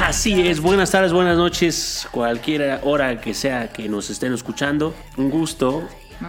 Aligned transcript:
Así 0.00 0.46
es, 0.46 0.60
buenas 0.60 0.90
tardes, 0.90 1.12
buenas 1.12 1.36
noches, 1.36 2.06
cualquier 2.10 2.80
hora 2.82 3.20
que 3.20 3.34
sea 3.34 3.72
que 3.72 3.88
nos 3.88 4.10
estén 4.10 4.32
escuchando. 4.32 4.94
Un 5.16 5.30
gusto 5.30 5.88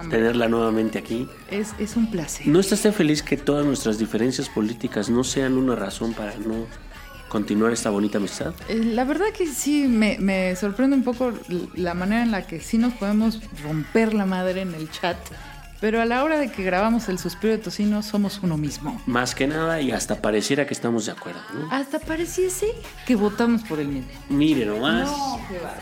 tenerla 0.10 0.48
nuevamente 0.48 1.00
aquí. 1.00 1.28
Es, 1.52 1.74
es 1.80 1.96
un 1.96 2.10
placer. 2.10 2.48
¿No 2.48 2.60
estás 2.60 2.82
tan 2.82 2.94
feliz 2.94 3.22
que 3.22 3.38
todas 3.38 3.66
nuestras 3.66 3.98
diferencias 3.98 4.50
políticas 4.50 5.10
no 5.10 5.24
sean 5.24 5.54
una 5.54 5.76
razón 5.76 6.14
para 6.14 6.36
no 6.38 6.66
continuar 7.30 7.72
esta 7.74 7.90
bonita 7.90 8.18
amistad? 8.18 8.54
Eh, 8.70 8.76
La 8.84 9.04
verdad 9.04 9.28
que 9.38 9.48
sí, 9.48 9.88
me, 9.88 10.18
me 10.20 10.56
sorprende 10.56 10.96
un 10.96 11.04
poco 11.04 11.34
la 11.76 11.94
manera 11.94 12.24
en 12.24 12.32
la 12.32 12.46
que 12.48 12.60
sí 12.60 12.78
nos 12.78 12.94
podemos 12.94 13.40
romper 13.64 14.14
la 14.14 14.26
madre 14.26 14.62
en 14.62 14.74
el 14.74 14.90
chat, 14.92 15.18
pero 15.84 16.00
a 16.00 16.06
la 16.06 16.24
hora 16.24 16.40
de 16.40 16.50
que 16.50 16.64
grabamos 16.64 17.10
el 17.10 17.20
suspiro 17.20 17.52
de 17.52 17.60
tocino 17.60 18.02
somos 18.04 18.40
uno 18.42 18.56
mismo. 18.56 19.02
Más 19.06 19.36
que 19.36 19.48
nada 19.48 19.82
y 19.82 19.92
hasta 19.92 20.22
pareciera 20.22 20.66
que 20.66 20.74
estamos 20.74 21.08
de 21.08 21.12
acuerdo, 21.12 21.42
¿no? 21.54 21.70
Hasta 21.70 22.00
pareciese 22.00 22.68
que 23.06 23.18
votamos 23.18 23.64
por 23.64 23.82
el 23.82 23.90
mismo. 23.90 24.10
Mire 24.30 24.66
nomás, 24.66 25.12
No, 25.12 25.42
qué 25.50 25.56
bárbaro. 25.56 25.82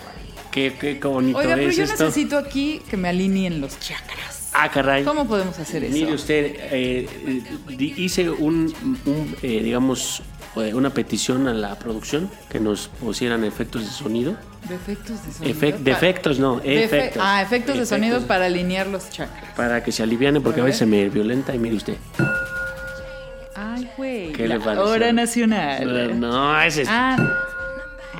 qué, 0.49 0.97
qué, 0.99 1.07
bonito 1.07 1.37
Oiga, 1.37 1.53
pero 1.53 1.69
es 1.69 1.77
yo 1.77 1.83
esto. 1.83 2.03
necesito 2.03 2.39
aquí 2.39 2.81
que 2.89 2.97
me 2.97 3.09
alineen 3.09 3.61
los 3.61 3.79
chakras. 3.79 4.49
Ah, 4.53 4.71
caray. 4.71 5.03
¿Cómo 5.03 5.27
podemos 5.27 5.59
hacer 5.59 5.83
eso? 5.83 5.93
Mire 5.93 6.13
usted, 6.15 6.45
eh, 6.45 7.07
eh, 7.27 7.43
hice 7.77 8.27
un, 8.27 8.73
un, 9.05 9.35
eh, 9.43 9.61
digamos, 9.63 10.23
una 10.55 10.89
petición 10.89 11.47
a 11.47 11.53
la 11.53 11.75
producción 11.79 12.29
que 12.49 12.59
nos 12.59 12.87
pusieran 12.87 13.43
efectos 13.43 13.83
de 13.85 13.89
sonido. 13.91 14.35
De 14.67 14.77
sonido. 15.33 15.55
Efec- 15.59 15.73
pa- 15.73 15.79
defectos, 15.79 16.39
no, 16.39 16.61
Defe- 16.61 16.83
efectos. 16.85 17.23
Ah, 17.25 17.41
efectos 17.41 17.75
de 17.77 17.83
Efectos. 17.83 17.87
sonido 17.89 18.27
para 18.27 18.45
alinear 18.45 18.87
los 18.87 19.09
chakras. 19.09 19.53
Para 19.55 19.83
que 19.83 19.91
se 19.91 20.03
aliviane, 20.03 20.39
porque 20.41 20.59
a 20.59 20.63
A 20.63 20.67
veces 20.67 20.87
me 20.87 21.07
violenta 21.09 21.55
y 21.55 21.59
mire 21.59 21.75
usted. 21.77 21.95
Ay, 23.55 23.89
güey. 23.97 24.33
¿Qué 24.33 24.47
la 24.47 24.55
le 24.57 24.63
pareció? 24.63 24.85
Hora 24.89 25.11
nacional. 25.13 26.19
No, 26.19 26.61
ese 26.61 26.83
es, 26.83 26.87
Ah, 26.91 27.17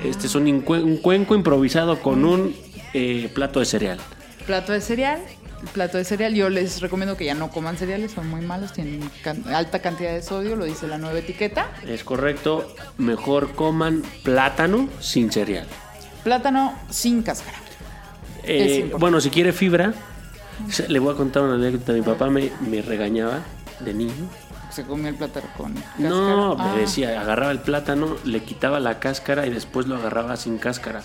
este 0.03 0.27
es 0.27 0.35
un, 0.35 0.47
un 0.47 0.97
cuenco 0.97 1.35
improvisado 1.35 1.99
con 1.99 2.25
un 2.25 2.55
eh, 2.93 3.29
plato 3.33 3.59
de 3.59 3.65
cereal. 3.65 3.99
plato 4.45 4.71
de 4.73 4.81
cereal. 4.81 5.19
Plato 5.73 5.97
de 5.97 6.03
cereal. 6.05 6.33
Yo 6.33 6.49
les 6.49 6.81
recomiendo 6.81 7.15
que 7.17 7.25
ya 7.25 7.33
no 7.35 7.49
coman 7.49 7.77
cereales, 7.77 8.11
son 8.11 8.27
muy 8.29 8.41
malos, 8.41 8.73
tienen 8.73 9.09
can- 9.23 9.43
alta 9.53 9.79
cantidad 9.79 10.11
de 10.11 10.21
sodio, 10.21 10.55
lo 10.55 10.65
dice 10.65 10.87
la 10.87 10.97
nueva 10.97 11.19
etiqueta. 11.19 11.69
Es 11.87 12.03
correcto, 12.03 12.73
mejor 12.97 13.53
coman 13.53 14.03
plátano 14.23 14.89
sin 14.99 15.31
cereal. 15.31 15.67
Plátano 16.23 16.73
sin 16.89 17.21
cáscara. 17.23 17.57
Eh, 18.43 18.91
bueno, 18.97 19.21
si 19.21 19.29
quiere 19.29 19.53
fibra, 19.53 19.93
le 20.87 20.99
voy 20.99 21.13
a 21.13 21.17
contar 21.17 21.43
una 21.43 21.55
anécdota. 21.55 21.93
Mi 21.93 22.01
papá 22.01 22.29
me, 22.29 22.51
me 22.67 22.81
regañaba 22.81 23.39
de 23.79 23.93
niño. 23.93 24.29
Se 24.71 24.83
come 24.83 25.09
el 25.09 25.15
plátano 25.15 25.47
con 25.57 25.73
cáscara. 25.73 26.09
No, 26.09 26.55
Ah, 26.59 26.73
me 26.73 26.81
decía, 26.81 27.19
agarraba 27.21 27.51
el 27.51 27.59
plátano, 27.59 28.15
le 28.23 28.41
quitaba 28.43 28.79
la 28.79 28.99
cáscara 28.99 29.45
y 29.45 29.49
después 29.51 29.85
lo 29.87 29.95
agarraba 29.95 30.37
sin 30.37 30.57
cáscara. 30.57 31.03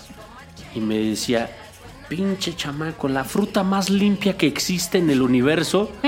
Y 0.73 0.79
me 0.79 0.97
decía, 0.97 1.49
pinche 2.09 2.55
chamaco, 2.55 3.07
la 3.07 3.23
fruta 3.23 3.63
más 3.63 3.89
limpia 3.89 4.37
que 4.37 4.47
existe 4.47 4.97
en 4.97 5.09
el 5.09 5.21
universo. 5.21 5.91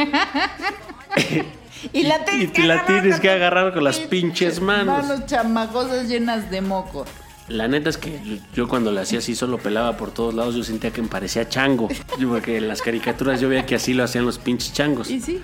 Y 1.93 2.03
la 2.03 2.17
y 2.33 2.47
tienes, 2.47 2.67
la 2.67 2.85
agarrar 2.85 3.19
que 3.21 3.29
agarrar 3.29 3.73
con 3.73 3.83
las 3.85 3.99
pinches 3.99 4.59
manos. 4.59 5.07
Manos 5.07 5.25
chamacosas 5.27 6.09
llenas 6.09 6.51
de 6.51 6.59
moco. 6.61 7.05
La 7.47 7.67
neta 7.69 7.89
es 7.89 7.97
que 7.97 8.19
yo- 8.53 8.67
cuando 8.67 8.91
le 8.91 8.99
hacía 9.01 9.19
así 9.19 9.33
solo 9.33 9.57
pelaba 9.57 9.95
por 9.95 10.11
todos 10.11 10.33
lados, 10.33 10.55
yo 10.55 10.63
sentía 10.63 10.91
que 10.91 11.01
me 11.01 11.07
parecía 11.07 11.47
chango. 11.47 11.87
Porque 12.27 12.57
en 12.57 12.67
las 12.67 12.81
caricaturas 12.81 13.39
yo 13.39 13.47
veía 13.47 13.65
que 13.65 13.75
así 13.75 13.93
lo 13.93 14.03
hacían 14.03 14.25
los 14.25 14.37
pinches 14.39 14.73
changos. 14.73 15.09
Y 15.09 15.21
sí. 15.21 15.41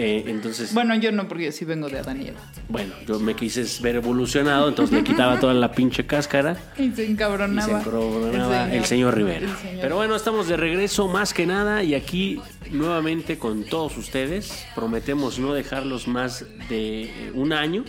Eh, 0.00 0.24
entonces, 0.28 0.72
Bueno, 0.72 0.94
yo 0.94 1.10
no, 1.10 1.26
porque 1.26 1.46
yo 1.46 1.52
sí 1.52 1.64
vengo 1.64 1.88
de 1.88 1.98
Adán 1.98 2.22
y 2.22 2.28
Eva. 2.28 2.38
bueno, 2.68 2.94
yo 3.04 3.18
me 3.18 3.34
quise 3.34 3.64
ver 3.82 3.96
evolucionado, 3.96 4.68
entonces 4.68 4.96
le 4.96 5.02
quitaba 5.02 5.40
toda 5.40 5.54
la 5.54 5.72
pinche 5.72 6.06
cáscara. 6.06 6.56
Y 6.78 6.92
se 6.92 7.04
Y 7.04 7.10
encabronaba. 7.10 7.66
se 7.66 7.72
encabronaba 7.88 8.72
el 8.72 8.84
señor, 8.84 9.16
Rivera. 9.16 9.46
el 9.50 9.56
señor. 9.56 9.80
Pero 9.80 9.96
bueno, 9.96 10.14
estamos 10.14 10.46
de 10.46 10.56
regreso 10.56 11.08
más 11.08 11.34
que 11.34 11.46
nada 11.46 11.82
y 11.82 11.96
aquí 11.96 12.40
nuevamente 12.70 13.38
con 13.38 13.64
todos 13.64 13.96
ustedes. 13.96 14.64
Prometemos 14.76 15.40
no 15.40 15.52
dejarlos 15.52 16.06
más 16.06 16.44
de 16.68 17.02
eh, 17.02 17.32
un 17.34 17.52
año. 17.52 17.84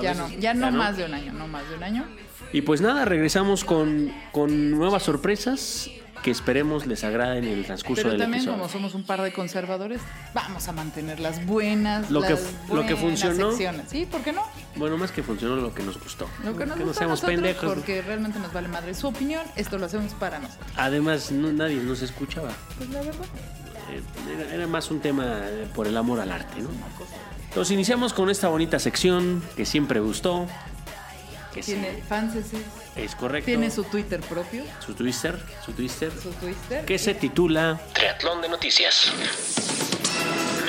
Ya 0.00 0.14
no, 0.14 0.28
ya 0.38 0.54
no 0.54 0.70
más 0.70 0.96
de 0.98 1.04
un 1.04 1.14
año, 1.14 1.32
no 1.32 1.48
más 1.48 1.68
de 1.68 1.76
un 1.76 1.82
año. 1.82 2.04
Y 2.52 2.60
pues 2.62 2.80
nada, 2.80 3.04
regresamos 3.04 3.64
con, 3.64 4.12
con 4.30 4.70
nuevas 4.70 5.02
sorpresas 5.02 5.90
que 6.22 6.30
esperemos 6.30 6.86
les 6.86 7.04
agraden 7.04 7.44
en 7.44 7.52
el 7.58 7.64
transcurso 7.64 8.02
Pero 8.02 8.10
del 8.10 8.20
también 8.20 8.40
episodio. 8.42 8.58
como 8.58 8.68
somos 8.70 8.94
un 8.94 9.04
par 9.04 9.22
de 9.22 9.32
conservadores, 9.32 10.00
vamos 10.34 10.66
a 10.68 10.72
mantener 10.72 11.20
las 11.20 11.44
buenas, 11.46 12.10
Lo 12.10 12.20
que 12.22 12.30
las 12.30 12.40
fu- 12.40 12.74
lo 12.74 12.86
que 12.86 12.94
buenas 12.94 13.20
funcionó. 13.22 13.50
secciones. 13.50 13.82
Sí, 13.90 14.06
¿por 14.10 14.22
qué 14.22 14.32
no? 14.32 14.42
Bueno, 14.76 14.96
más 14.96 15.10
que 15.12 15.22
funcionó 15.22 15.56
lo 15.56 15.74
que 15.74 15.82
nos 15.82 15.98
gustó. 16.02 16.28
Lo 16.44 16.56
que 16.56 16.66
nos 16.66 16.76
no 16.78 16.84
gusta 16.84 16.98
a 16.98 17.02
seamos 17.04 17.20
pendejos. 17.20 17.72
porque 17.74 18.02
realmente 18.02 18.38
nos 18.38 18.52
vale 18.52 18.68
madre 18.68 18.94
su 18.94 19.06
opinión, 19.08 19.42
esto 19.56 19.78
lo 19.78 19.86
hacemos 19.86 20.12
para 20.14 20.38
nosotros. 20.38 20.68
Además, 20.76 21.30
no- 21.30 21.52
nadie 21.52 21.76
nos 21.76 22.02
escuchaba. 22.02 22.50
Pues 22.76 22.90
la 22.90 23.00
verdad. 23.00 23.24
Eh, 23.90 24.02
Era, 24.42 24.54
era 24.54 24.66
más 24.66 24.90
un 24.90 25.00
tema 25.00 25.40
eh, 25.44 25.66
por 25.74 25.86
el 25.86 25.96
amor 25.96 26.20
al 26.20 26.30
arte, 26.32 26.60
¿no? 26.60 26.68
Entonces 27.48 27.72
iniciamos 27.72 28.12
con 28.12 28.28
esta 28.28 28.48
bonita 28.48 28.78
sección 28.78 29.42
que 29.56 29.64
siempre 29.64 30.00
gustó. 30.00 30.46
Que 31.58 31.62
sí, 31.64 31.72
Tiene 31.72 32.02
fans, 32.08 32.36
ese, 32.36 32.56
es 32.96 33.14
correcto. 33.16 33.46
tiene 33.46 33.70
su 33.70 33.82
Twitter 33.84 34.20
propio, 34.20 34.62
su 34.84 34.94
Twitter, 34.94 35.38
su 35.64 35.72
Twitter, 35.72 36.12
su 36.22 36.30
Twitter. 36.30 36.84
que 36.84 36.98
se 36.98 37.14
titula 37.14 37.80
Triatlón 37.94 38.40
de 38.42 38.48
noticias. 38.48 39.12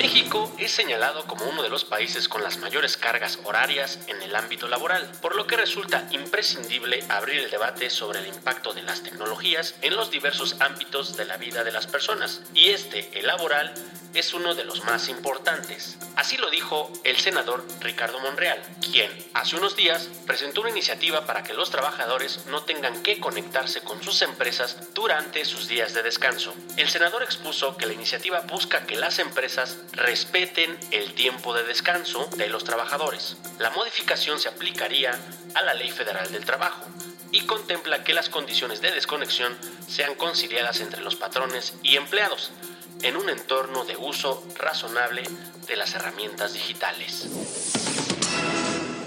México 0.00 0.50
es 0.56 0.70
señalado 0.70 1.26
como 1.26 1.44
uno 1.44 1.62
de 1.62 1.68
los 1.68 1.84
países 1.84 2.26
con 2.26 2.42
las 2.42 2.56
mayores 2.56 2.96
cargas 2.96 3.38
horarias 3.44 3.98
en 4.06 4.22
el 4.22 4.34
ámbito 4.34 4.66
laboral, 4.66 5.06
por 5.20 5.36
lo 5.36 5.46
que 5.46 5.58
resulta 5.58 6.08
imprescindible 6.10 7.04
abrir 7.10 7.40
el 7.40 7.50
debate 7.50 7.90
sobre 7.90 8.20
el 8.20 8.28
impacto 8.28 8.72
de 8.72 8.80
las 8.80 9.02
tecnologías 9.02 9.74
en 9.82 9.94
los 9.96 10.10
diversos 10.10 10.56
ámbitos 10.58 11.18
de 11.18 11.26
la 11.26 11.36
vida 11.36 11.64
de 11.64 11.72
las 11.72 11.86
personas, 11.86 12.40
y 12.54 12.70
este, 12.70 13.10
el 13.18 13.26
laboral, 13.26 13.74
es 14.14 14.34
uno 14.34 14.54
de 14.54 14.64
los 14.64 14.84
más 14.84 15.08
importantes. 15.08 15.96
Así 16.16 16.36
lo 16.36 16.50
dijo 16.50 16.92
el 17.04 17.16
senador 17.16 17.64
Ricardo 17.80 18.18
Monreal, 18.20 18.60
quien 18.80 19.10
hace 19.34 19.56
unos 19.56 19.76
días 19.76 20.08
presentó 20.26 20.62
una 20.62 20.70
iniciativa 20.70 21.26
para 21.26 21.42
que 21.42 21.54
los 21.54 21.70
trabajadores 21.70 22.46
no 22.46 22.62
tengan 22.64 23.02
que 23.02 23.20
conectarse 23.20 23.82
con 23.82 24.02
sus 24.02 24.20
empresas 24.22 24.92
durante 24.94 25.44
sus 25.44 25.68
días 25.68 25.94
de 25.94 26.02
descanso. 26.02 26.54
El 26.76 26.88
senador 26.88 27.22
expuso 27.22 27.76
que 27.76 27.86
la 27.86 27.92
iniciativa 27.92 28.40
busca 28.40 28.84
que 28.86 28.96
las 28.96 29.18
empresas 29.18 29.78
respeten 29.92 30.78
el 30.90 31.14
tiempo 31.14 31.54
de 31.54 31.64
descanso 31.64 32.28
de 32.36 32.48
los 32.48 32.64
trabajadores. 32.64 33.36
La 33.58 33.70
modificación 33.70 34.38
se 34.38 34.48
aplicaría 34.48 35.18
a 35.54 35.62
la 35.62 35.74
Ley 35.74 35.90
Federal 35.90 36.30
del 36.32 36.44
Trabajo 36.44 36.84
y 37.32 37.42
contempla 37.46 38.04
que 38.04 38.14
las 38.14 38.28
condiciones 38.28 38.80
de 38.80 38.92
desconexión 38.92 39.56
sean 39.88 40.14
conciliadas 40.14 40.80
entre 40.80 41.02
los 41.02 41.16
patrones 41.16 41.74
y 41.82 41.96
empleados 41.96 42.50
en 43.02 43.16
un 43.16 43.28
entorno 43.30 43.84
de 43.84 43.96
uso 43.96 44.44
razonable 44.58 45.22
de 45.66 45.76
las 45.76 45.94
herramientas 45.94 46.52
digitales. 46.52 48.09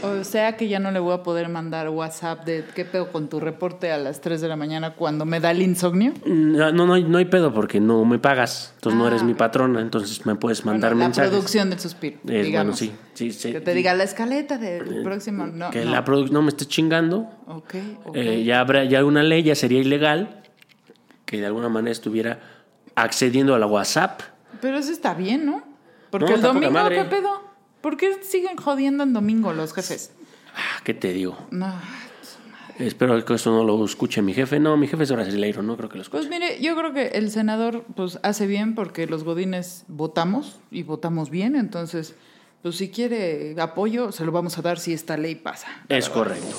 O 0.03 0.23
sea 0.23 0.57
que 0.57 0.67
ya 0.67 0.79
no 0.79 0.91
le 0.91 0.99
voy 0.99 1.13
a 1.13 1.23
poder 1.23 1.47
mandar 1.49 1.87
WhatsApp 1.89 2.43
de 2.45 2.65
qué 2.75 2.83
pedo 2.85 3.11
con 3.11 3.29
tu 3.29 3.39
reporte 3.39 3.91
a 3.91 3.97
las 3.97 4.19
3 4.21 4.41
de 4.41 4.47
la 4.49 4.55
mañana 4.55 4.95
cuando 4.95 5.25
me 5.25 5.39
da 5.39 5.51
el 5.51 5.61
insomnio. 5.61 6.13
No, 6.25 6.71
no, 6.71 6.85
no 6.85 6.93
hay, 6.95 7.03
no 7.03 7.17
hay 7.17 7.25
pedo 7.25 7.53
porque 7.53 7.79
no 7.79 8.03
me 8.05 8.19
pagas, 8.19 8.73
entonces 8.75 8.97
no 8.97 9.05
Ah, 9.05 9.07
eres 9.09 9.23
mi 9.23 9.31
ok. 9.31 9.37
patrona, 9.37 9.79
entonces 9.81 10.25
me 10.25 10.35
puedes 10.35 10.65
mandar 10.65 10.91
Bueno, 10.91 10.99
la 10.99 11.05
mensajes. 11.07 11.29
producción 11.31 11.69
del 11.69 11.79
suspiro. 11.79 12.17
Es, 12.27 12.45
digamos. 12.45 12.79
bueno, 12.79 12.93
sí, 13.13 13.31
sí, 13.31 13.31
sí. 13.31 13.51
Que 13.53 13.61
te 13.61 13.73
diga 13.73 13.93
la 13.93 14.03
escaleta 14.03 14.57
del 14.57 15.03
próximo. 15.03 15.47
No, 15.47 15.69
que 15.71 15.85
no. 15.85 15.91
la 15.91 16.03
producción 16.03 16.33
no 16.33 16.41
me 16.41 16.49
esté 16.49 16.65
chingando. 16.65 17.29
Ok, 17.47 17.75
ok. 18.05 18.15
Eh, 18.15 18.43
ya 18.43 18.59
habrá 18.59 18.83
ya 18.83 19.05
una 19.05 19.23
ley, 19.23 19.43
ya 19.43 19.55
sería 19.55 19.79
ilegal 19.79 20.41
que 21.25 21.37
de 21.39 21.45
alguna 21.45 21.69
manera 21.69 21.91
estuviera 21.91 22.39
accediendo 22.95 23.55
a 23.55 23.59
la 23.59 23.65
WhatsApp. 23.67 24.21
Pero 24.61 24.77
eso 24.77 24.91
está 24.91 25.13
bien, 25.13 25.45
¿no? 25.45 25.63
Porque 26.09 26.29
No, 26.31 26.35
el 26.35 26.41
domingo. 26.41 26.89
¿qué 26.89 27.05
pedo? 27.05 27.52
¿Por 27.83 27.97
qué 27.97 28.23
siguen 28.23 28.55
jodiendo 28.55 29.03
en 29.03 29.11
domingo 29.11 29.51
los 29.51 29.73
jefes? 29.73 30.11
Ah, 30.55 30.79
¿Qué 30.85 30.93
te 30.93 31.11
digo? 31.11 31.37
No. 31.51 31.73
Espero 32.79 33.25
que 33.25 33.33
eso 33.33 33.51
no 33.51 33.65
lo 33.65 33.83
escuche 33.83 34.21
mi 34.21 34.33
jefe. 34.33 34.57
No, 34.57 34.77
mi 34.77 34.87
jefe 34.87 35.03
es 35.03 35.11
brasileiro, 35.11 35.61
no 35.61 35.75
creo 35.75 35.89
que 35.89 35.97
lo 35.97 36.01
escuche. 36.03 36.25
Pues 36.25 36.29
mire, 36.29 36.61
yo 36.61 36.77
creo 36.77 36.93
que 36.93 37.07
el 37.07 37.29
senador 37.29 37.83
pues 37.93 38.19
hace 38.23 38.47
bien 38.47 38.73
porque 38.73 39.05
los 39.05 39.25
godines 39.25 39.83
votamos 39.89 40.61
y 40.71 40.83
votamos 40.83 41.29
bien, 41.29 41.57
entonces 41.57 42.15
pues 42.61 42.77
si 42.77 42.89
quiere 42.89 43.53
apoyo 43.59 44.13
se 44.13 44.23
lo 44.23 44.31
vamos 44.31 44.57
a 44.57 44.61
dar 44.61 44.79
si 44.79 44.93
esta 44.93 45.17
ley 45.17 45.35
pasa. 45.35 45.67
es 45.89 46.07
correcto. 46.07 46.55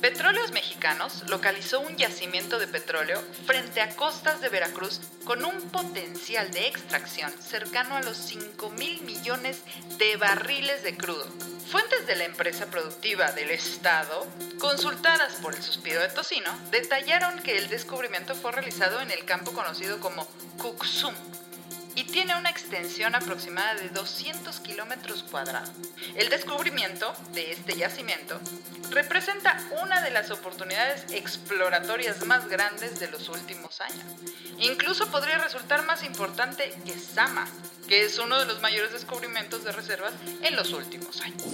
Petróleos 0.00 0.50
Mexicanos 0.52 1.24
localizó 1.28 1.78
un 1.80 1.94
yacimiento 1.98 2.58
de 2.58 2.66
petróleo 2.66 3.20
frente 3.44 3.82
a 3.82 3.94
costas 3.96 4.40
de 4.40 4.48
Veracruz 4.48 5.00
con 5.24 5.44
un 5.44 5.60
potencial 5.70 6.50
de 6.52 6.68
extracción 6.68 7.30
cercano 7.42 7.96
a 7.96 8.00
los 8.00 8.16
5 8.16 8.70
mil 8.70 9.02
millones 9.02 9.62
de 9.98 10.16
barriles 10.16 10.82
de 10.84 10.96
crudo. 10.96 11.26
Fuentes 11.70 12.06
de 12.06 12.16
la 12.16 12.24
empresa 12.24 12.70
productiva 12.70 13.32
del 13.32 13.50
Estado, 13.50 14.26
consultadas 14.58 15.34
por 15.34 15.54
el 15.54 15.62
suspiro 15.62 16.00
de 16.00 16.08
Tocino, 16.08 16.50
detallaron 16.70 17.38
que 17.42 17.58
el 17.58 17.68
descubrimiento 17.68 18.34
fue 18.34 18.52
realizado 18.52 19.02
en 19.02 19.10
el 19.10 19.26
campo 19.26 19.52
conocido 19.52 20.00
como 20.00 20.26
Cuxum 20.56 21.14
y 21.94 22.04
tiene 22.04 22.36
una 22.38 22.50
extensión 22.50 23.14
aproximada 23.14 23.74
de 23.74 23.88
200 23.90 24.60
kilómetros 24.60 25.22
cuadrados. 25.24 25.70
El 26.16 26.28
descubrimiento 26.28 27.12
de 27.34 27.52
este 27.52 27.76
yacimiento 27.76 28.40
representa 28.90 29.58
una 29.82 30.02
de 30.02 30.10
las 30.10 30.30
oportunidades 30.30 31.12
exploratorias 31.12 32.26
más 32.26 32.48
grandes 32.48 33.00
de 33.00 33.10
los 33.10 33.28
últimos 33.28 33.80
años. 33.80 34.04
Incluso 34.58 35.10
podría 35.10 35.38
resultar 35.38 35.86
más 35.86 36.04
importante 36.04 36.72
que 36.84 36.98
Sama, 36.98 37.46
que 37.88 38.04
es 38.04 38.18
uno 38.18 38.38
de 38.38 38.46
los 38.46 38.60
mayores 38.60 38.92
descubrimientos 38.92 39.64
de 39.64 39.72
reservas 39.72 40.12
en 40.42 40.56
los 40.56 40.72
últimos 40.72 41.20
años. 41.20 41.44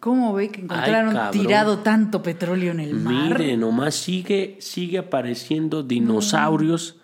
¿Cómo 0.00 0.32
ve 0.32 0.48
que 0.48 0.62
encontraron 0.62 1.30
tirado 1.30 1.80
tanto 1.80 2.22
petróleo 2.22 2.72
en 2.72 2.80
el 2.80 2.94
mar? 2.94 3.38
Mire, 3.38 3.58
nomás 3.58 3.94
sigue, 3.94 4.56
sigue 4.60 4.96
apareciendo 4.96 5.82
dinosaurios. 5.82 6.99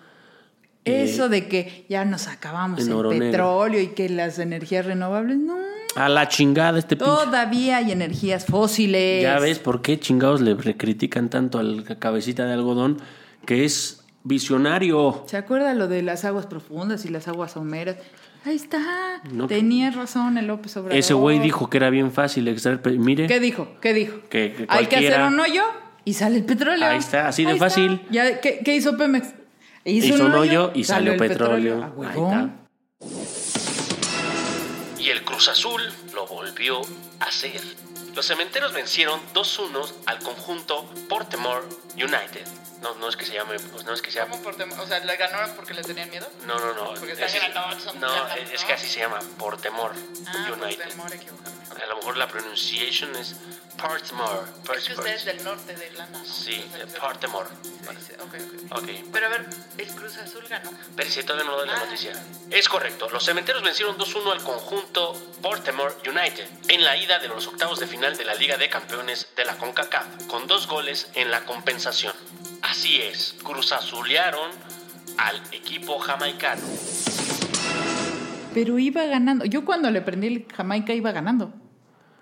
Eso 0.86 1.28
de 1.28 1.48
que 1.48 1.84
ya 1.88 2.04
nos 2.04 2.28
acabamos 2.28 2.80
el 2.80 2.88
negro. 2.88 3.10
petróleo 3.10 3.80
y 3.80 3.88
que 3.88 4.08
las 4.08 4.38
energías 4.38 4.86
renovables, 4.86 5.36
no. 5.38 5.56
A 5.96 6.08
la 6.08 6.28
chingada 6.28 6.78
este 6.78 6.96
pinche. 6.96 7.10
Todavía 7.12 7.78
hay 7.78 7.90
energías 7.90 8.44
fósiles. 8.44 9.22
Ya 9.22 9.38
ves 9.38 9.58
por 9.58 9.82
qué 9.82 9.98
chingados 9.98 10.40
le 10.42 10.56
critican 10.76 11.30
tanto 11.30 11.58
al 11.58 11.84
cabecita 11.98 12.44
de 12.44 12.52
algodón, 12.52 12.98
que 13.46 13.64
es 13.64 14.04
visionario. 14.22 15.24
¿Se 15.26 15.36
acuerda 15.36 15.72
lo 15.74 15.88
de 15.88 16.02
las 16.02 16.24
aguas 16.24 16.46
profundas 16.46 17.04
y 17.04 17.08
las 17.08 17.28
aguas 17.28 17.52
someras? 17.52 17.96
Ahí 18.44 18.56
está. 18.56 19.22
No. 19.32 19.48
Tenía 19.48 19.90
razón 19.90 20.38
el 20.38 20.46
López 20.46 20.76
Obrador. 20.76 20.96
Ese 20.98 21.14
güey 21.14 21.38
dijo 21.40 21.68
que 21.68 21.78
era 21.78 21.90
bien 21.90 22.12
fácil 22.12 22.46
extraer. 22.46 22.80
Mire, 22.98 23.26
¿Qué 23.26 23.40
dijo? 23.40 23.68
¿Qué 23.80 23.92
dijo? 23.92 24.18
Que- 24.28 24.52
que 24.52 24.66
Hay 24.68 24.86
que 24.86 24.96
hacer 24.96 25.20
un 25.22 25.40
hoyo 25.40 25.62
y 26.04 26.12
sale 26.14 26.36
el 26.36 26.44
petróleo. 26.44 26.86
Ahí 26.86 26.98
está, 26.98 27.26
así 27.26 27.44
de 27.44 27.56
fácil. 27.56 28.02
Ya, 28.10 28.40
¿qué, 28.40 28.60
qué 28.64 28.76
hizo 28.76 28.96
Pemex? 28.96 29.28
Hizo 29.86 30.24
un 30.24 30.34
hoyo 30.34 30.72
y 30.74 30.84
salió 30.84 31.12
el 31.12 31.18
petróleo. 31.18 31.82
A 31.82 32.10
Ahí 32.10 32.20
está. 32.20 32.50
y 34.98 35.10
el 35.10 35.24
Cruz 35.24 35.48
Azul 35.48 35.80
lo 36.14 36.26
volvió 36.26 36.80
a 37.20 37.24
hacer. 37.26 37.60
Los 38.14 38.26
cementeros 38.26 38.72
vencieron 38.72 39.20
2-1 39.34 39.92
al 40.06 40.18
conjunto 40.20 40.86
Portemore 41.08 41.66
United. 41.96 42.46
No, 42.82 42.94
no 42.96 43.08
es 43.08 43.16
que 43.16 43.24
se 43.24 43.32
llame, 43.34 43.58
pues 43.58 43.84
no 43.84 43.92
es 43.94 44.02
que 44.02 44.10
se 44.10 44.18
llame. 44.18 44.32
¿Cómo 44.32 44.42
por 44.42 44.56
tem- 44.56 44.78
o 44.78 44.86
sea, 44.86 45.00
¿le 45.00 45.16
ganaron 45.16 45.54
porque 45.56 45.72
le 45.74 45.82
tenían 45.82 46.10
miedo? 46.10 46.28
No, 46.44 46.58
no, 46.58 46.74
no. 46.74 46.94
Porque 46.94 47.12
están 47.12 47.28
es, 47.28 47.34
grandotes, 47.34 47.82
son 47.82 48.00
no, 48.00 48.12
grandotes, 48.12 48.50
es 48.52 48.60
¿no? 48.60 48.66
que 48.66 48.72
así 48.74 48.86
se 48.88 48.98
llama, 49.00 49.18
Portemore 49.38 49.94
Ah, 50.26 50.48
United. 50.52 50.76
pues 50.76 50.88
temor 50.90 51.14
equivocado. 51.14 51.56
A 51.82 51.86
lo 51.86 51.96
mejor 51.96 52.16
la 52.16 52.28
pronunciación 52.28 53.14
es 53.16 53.34
Portemore. 53.80 54.40
Es 54.76 54.84
que 54.88 54.94
usted 54.94 55.06
es 55.14 55.24
del 55.24 55.44
norte 55.44 55.74
de 55.74 55.86
Irlanda. 55.86 56.18
¿no? 56.18 56.24
Sí, 56.24 56.70
de 56.76 56.86
Portemore. 56.86 57.48
se 57.86 57.94
dice- 57.94 58.16
ok, 58.20 58.34
ok. 58.72 58.82
Ok. 58.82 58.88
Pero 59.12 59.26
a 59.26 59.28
ver, 59.30 59.46
el 59.78 59.88
Cruz 59.94 60.16
Azul 60.18 60.46
ganó. 60.48 60.70
Pero 60.96 61.10
si 61.10 61.22
todavía 61.22 61.44
no 61.50 61.56
doy 61.56 61.66
la 61.68 61.74
Ah. 61.76 61.84
noticia. 61.84 62.12
Es 62.50 62.68
correcto. 62.68 63.08
Los 63.10 63.24
cementeros 63.24 63.62
vencieron 63.62 63.96
2-1 63.98 64.32
al 64.32 64.42
conjunto 64.42 65.14
Baltimore 65.40 65.94
United 66.08 66.48
en 66.68 66.84
la 66.84 66.96
ida 66.96 67.18
de 67.18 67.28
los 67.28 67.46
octavos 67.46 67.78
de 67.80 67.86
final 67.86 68.16
de 68.16 68.24
la 68.24 68.34
Liga 68.34 68.56
de 68.56 68.68
Campeones 68.70 69.28
de 69.36 69.44
la 69.44 69.56
CONCACAF, 69.56 70.26
con 70.28 70.46
dos 70.46 70.66
goles 70.66 71.08
en 71.14 71.30
la 71.30 71.44
compensación. 71.44 71.85
Así 71.86 72.96
es, 72.96 73.36
cruzazulearon 73.44 74.50
al 75.18 75.36
equipo 75.52 75.98
jamaicano. 76.00 76.62
Pero 78.54 78.78
iba 78.78 79.04
ganando. 79.04 79.44
Yo 79.44 79.64
cuando 79.64 79.90
le 79.90 80.00
prendí 80.02 80.26
el 80.28 80.46
Jamaica 80.52 80.94
iba 80.94 81.12
ganando. 81.12 81.52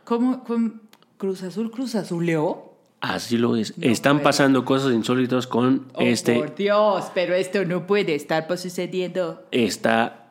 ¿Cómo? 0.04 0.44
cómo? 0.44 0.72
Cruz 1.16 1.42
Azul, 1.42 1.70
Cruz 1.70 1.94
Azuleó. 1.94 2.74
Así 3.00 3.38
lo 3.38 3.56
es. 3.56 3.76
No 3.78 3.86
Están 3.86 4.16
puede. 4.16 4.24
pasando 4.24 4.64
cosas 4.64 4.92
insólitas 4.92 5.46
con 5.46 5.88
Oh, 5.94 6.02
este. 6.02 6.34
Por 6.38 6.54
Dios, 6.54 7.06
pero 7.14 7.34
esto 7.34 7.64
no 7.64 7.86
puede 7.86 8.14
estar 8.14 8.46
sucediendo. 8.58 9.46
Está. 9.50 10.26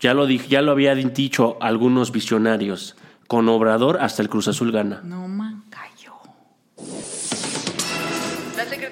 Ya 0.00 0.12
lo 0.12 0.26
dije, 0.26 0.48
ya 0.48 0.60
lo 0.60 0.72
había 0.72 0.94
dicho 0.94 1.56
algunos 1.60 2.12
visionarios. 2.12 2.96
Con 3.28 3.48
Obrador 3.48 3.98
hasta 4.02 4.20
el 4.22 4.28
Cruz 4.28 4.48
Azul 4.48 4.72
gana. 4.72 5.00
No 5.04 5.28
man, 5.28 5.64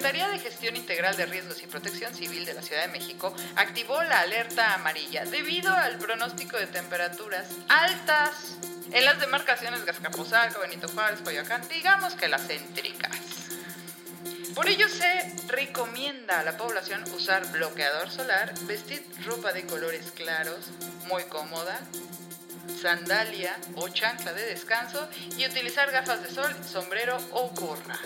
Secretaría 0.03 0.33
de 0.33 0.39
Gestión 0.39 0.75
Integral 0.75 1.15
de 1.15 1.25
Riesgos 1.25 1.63
y 1.63 1.67
Protección 1.67 2.13
Civil 2.13 2.43
de 2.43 2.53
la 2.53 2.61
Ciudad 2.61 2.81
de 2.81 2.89
México 2.89 3.33
activó 3.55 4.03
la 4.03 4.19
alerta 4.19 4.73
amarilla 4.73 5.23
debido 5.23 5.73
al 5.73 5.97
pronóstico 5.97 6.57
de 6.57 6.67
temperaturas 6.67 7.47
altas 7.69 8.57
en 8.91 9.05
las 9.05 9.17
demarcaciones 9.21 9.85
de 9.85 9.91
Azcapotzalco, 9.91 10.59
Benito 10.59 10.89
Juárez, 10.89 11.21
Coyoacán, 11.21 11.65
digamos 11.69 12.15
que 12.15 12.27
las 12.27 12.45
céntricas. 12.45 13.15
Por 14.53 14.67
ello 14.67 14.89
se 14.89 15.37
recomienda 15.47 16.41
a 16.41 16.43
la 16.43 16.57
población 16.57 17.01
usar 17.15 17.49
bloqueador 17.53 18.11
solar, 18.11 18.53
vestir 18.63 19.05
ropa 19.25 19.53
de 19.53 19.65
colores 19.65 20.11
claros, 20.11 20.71
muy 21.07 21.23
cómoda, 21.23 21.79
sandalia 22.81 23.55
o 23.75 23.87
chancla 23.87 24.33
de 24.33 24.47
descanso 24.47 25.07
y 25.37 25.45
utilizar 25.45 25.89
gafas 25.91 26.21
de 26.23 26.29
sol, 26.29 26.53
sombrero 26.69 27.15
o 27.31 27.47
gorra. 27.51 27.97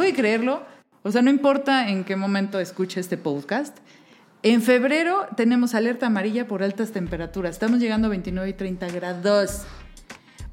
¿Puede 0.00 0.14
creerlo? 0.14 0.62
O 1.02 1.12
sea, 1.12 1.20
no 1.20 1.28
importa 1.28 1.90
en 1.90 2.04
qué 2.04 2.16
momento 2.16 2.58
escuche 2.58 3.00
este 3.00 3.18
podcast. 3.18 3.76
En 4.42 4.62
febrero 4.62 5.26
tenemos 5.36 5.74
alerta 5.74 6.06
amarilla 6.06 6.48
por 6.48 6.62
altas 6.62 6.92
temperaturas. 6.92 7.50
Estamos 7.50 7.80
llegando 7.80 8.06
a 8.06 8.08
29 8.08 8.48
y 8.48 8.52
30 8.54 8.88
grados. 8.88 9.64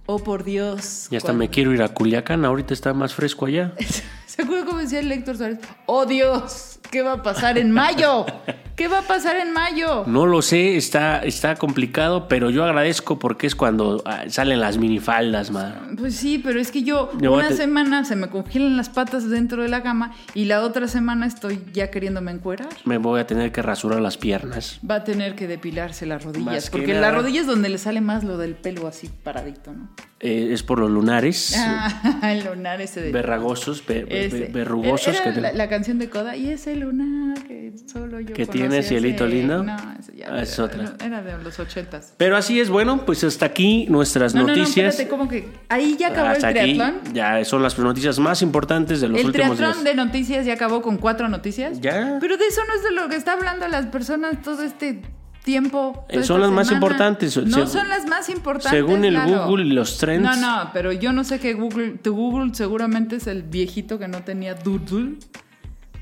Oh, 0.06 0.20
por 0.20 0.44
Dios. 0.44 1.08
Y 1.12 1.16
hasta 1.16 1.32
me 1.32 1.50
quiero 1.50 1.74
ir 1.74 1.82
a 1.82 1.88
Culiacán. 1.88 2.44
Ahorita 2.44 2.74
está 2.74 2.94
más 2.94 3.14
fresco 3.14 3.46
allá. 3.46 3.74
¿Se 4.26 4.42
acuerda 4.42 4.66
cómo 4.66 4.80
decía 4.80 5.00
el 5.00 5.10
Héctor 5.10 5.38
Suárez? 5.38 5.60
¡Oh, 5.86 6.06
Dios! 6.06 6.82
¿Qué 6.92 7.02
va 7.02 7.14
a 7.14 7.24
pasar 7.24 7.58
en 7.58 7.72
mayo? 7.72 8.26
¿Qué 8.78 8.88
va 8.88 9.00
a 9.00 9.02
pasar 9.02 9.38
en 9.38 9.54
mayo? 9.54 10.04
No 10.06 10.28
lo 10.28 10.44
sé, 10.44 10.78
está, 10.78 11.18
está 11.24 11.56
complicado, 11.56 12.28
pero 12.28 12.52
yo 12.52 12.64
agradezco 12.64 13.18
porque 13.18 13.48
es 13.48 13.56
cuando 13.56 14.04
ah, 14.06 14.26
salen 14.30 14.60
las 14.60 14.78
minifaldas, 14.78 15.50
man. 15.50 15.96
Pues 15.98 16.16
sí, 16.16 16.38
pero 16.38 16.60
es 16.60 16.72
que 16.72 16.84
yo 16.84 17.10
Yo 17.20 17.34
una 17.34 17.48
te- 17.48 17.56
semana 17.56 18.06
se 18.06 18.16
me 18.16 18.30
congelan 18.30 18.78
las 18.78 18.90
patas 18.90 19.28
dentro 19.32 19.64
de 19.64 19.70
la 19.70 19.82
cama 19.82 20.14
y 20.36 20.46
la 20.46 20.62
otra 20.62 20.88
semana 20.88 21.26
estoy 21.26 21.60
ya 21.74 21.90
queriéndome 21.90 22.30
encuerar. 22.30 22.70
Me 22.86 23.00
voy 23.00 23.20
a 23.20 23.26
tener 23.26 23.52
que 23.52 23.64
rasurar 23.64 24.00
las 24.00 24.16
piernas. 24.16 24.80
Va 24.88 24.96
a 24.98 25.04
tener 25.04 25.34
que 25.36 25.48
depilarse 25.48 26.06
las 26.06 26.24
rodillas, 26.24 26.46
Más 26.46 26.70
porque 26.70 26.94
nada. 26.94 27.02
la 27.02 27.12
rodilla 27.18 27.42
es 27.42 27.48
donde 27.48 27.70
le 27.70 27.80
sale 27.80 28.00
más 28.02 28.24
lo 28.24 28.38
del 28.38 28.54
pelo 28.54 28.86
así 28.88 29.10
paradito, 29.24 29.74
¿no? 29.74 29.90
Eh, 30.20 30.50
es 30.52 30.64
por 30.64 30.80
los 30.80 30.90
lunares 30.90 31.56
Ah, 31.60 32.32
el 32.34 32.44
lunar 32.44 32.82
ese 32.82 33.02
de... 33.02 33.12
verragosos, 33.12 33.86
be- 33.86 34.04
be- 34.04 34.26
ese. 34.26 34.46
verrugosos 34.52 35.10
Era 35.16 35.32
que, 35.34 35.40
la, 35.42 35.54
la 35.54 35.70
canción 35.70 36.00
de 36.00 36.10
Coda 36.10 36.36
y 36.36 36.50
ese 36.50 36.76
lunar 36.76 37.38
que 37.44 37.72
solo 37.86 38.20
yo 38.20 38.34
¿Que 38.34 38.48
tiene 38.48 38.82
cielito 38.82 39.28
lindo? 39.28 39.62
No, 39.64 39.76
ese 40.00 40.16
ya 40.18 40.30
Ah, 40.32 40.42
es 40.42 40.56
era, 40.58 40.64
otra. 40.66 40.96
era 41.06 41.22
de 41.22 41.44
los 41.44 41.60
ochentas. 41.60 42.16
Pero 42.18 42.36
así 42.36 42.60
es, 42.60 42.70
bueno, 42.70 43.06
pues 43.06 43.24
hasta 43.24 43.46
aquí 43.46 43.86
nuestras 43.90 44.34
No, 44.34 44.42
no, 44.42 44.48
no, 44.48 44.56
noticias. 44.56 44.88
espérate, 44.96 45.08
¿cómo 45.08 45.30
que? 45.30 45.48
Ahí 45.70 45.96
ya 46.00 46.08
acabó 46.08 46.30
hasta 46.30 46.50
el 46.50 46.58
aquí 46.58 46.74
triatlón. 46.74 47.14
ya 47.14 47.46
son 47.46 47.62
las 47.62 47.78
noticias 47.78 48.18
más 48.18 48.42
importantes 48.42 49.00
de 49.02 49.10
los 49.10 49.20
El 49.20 49.28
últimos 49.28 49.56
triatlón 49.58 49.84
días. 49.84 49.96
de 49.98 50.04
noticias 50.04 50.46
ya 50.48 50.54
acabó 50.54 50.82
con 50.82 50.98
cuatro 50.98 51.30
noticias. 51.30 51.80
Ya. 51.80 52.18
Pero 52.20 52.38
de 52.38 52.48
eso 52.48 52.62
no 52.68 52.74
es 52.74 52.82
de 52.84 52.92
lo 52.92 53.08
que 53.08 53.16
está 53.18 53.34
hablando 53.34 53.68
las 53.68 53.86
personas 53.86 54.42
todo 54.42 54.64
este 54.64 55.00
tiempo. 55.48 56.06
Eh, 56.10 56.24
son 56.24 56.42
las 56.42 56.52
más 56.52 56.70
importantes, 56.74 57.38
No 57.38 57.66
son 57.68 57.88
las 57.88 58.06
más 58.06 58.28
importantes. 58.30 58.70
según 58.72 59.06
el. 59.06 59.18
Google 59.20 59.66
y 59.66 59.70
los 59.70 59.98
trends. 59.98 60.24
No, 60.24 60.36
no, 60.36 60.70
pero 60.74 60.92
yo 60.92 61.14
no 61.14 61.24
sé 61.24 61.40
qué 61.40 61.54
Google. 61.54 61.92
Tu 62.04 62.14
Google 62.14 62.54
seguramente 62.54 63.16
es 63.16 63.28
el 63.28 63.44
viejito 63.44 63.98
que 63.98 64.10
no 64.10 64.24
tenía 64.24 64.54
Doodle. 64.56 65.16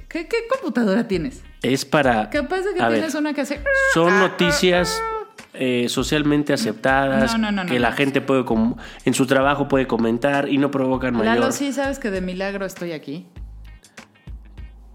¿Qué, 0.09 0.27
qué 0.27 0.37
computadora 0.51 1.07
tienes? 1.07 1.43
Es 1.61 1.85
para 1.85 2.29
Capaz 2.31 2.61
de 2.61 2.73
que 2.73 2.81
ver, 2.81 2.93
tienes 2.93 3.13
una 3.15 3.33
que 3.33 3.41
hace. 3.41 3.61
son 3.93 4.17
noticias 4.19 4.99
eh, 5.53 5.85
socialmente 5.89 6.51
aceptadas 6.53 7.31
No, 7.33 7.37
no, 7.37 7.51
no, 7.51 7.63
no, 7.65 7.69
que 7.71 7.79
la 7.79 7.91
gente 7.91 8.21
puede 8.21 8.45
com- 8.45 8.75
en 9.05 9.13
su 9.13 9.25
trabajo 9.27 9.67
puede 9.67 9.85
comentar 9.87 10.49
y 10.49 10.57
no 10.57 10.71
provocan 10.71 11.13
mayor 11.15 11.35
Lalo, 11.39 11.51
sí 11.51 11.71
sabes 11.71 11.99
que 11.99 12.09
de 12.11 12.21
milagro 12.21 12.65
estoy 12.65 12.91
aquí. 12.93 13.25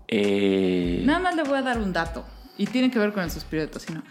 eh, 0.09 1.03
Nada 1.05 1.21
más 1.21 1.37
le 1.37 1.43
voy 1.45 1.59
a 1.59 1.63
dar 1.63 1.79
un 1.79 1.93
dato. 1.93 2.25
Y 2.59 2.67
tiene 2.67 2.91
que 2.91 2.99
ver 2.99 3.13
con 3.13 3.23
el 3.23 3.31
suspiro 3.31 3.63
de 3.63 3.69
tocino. 3.69 4.03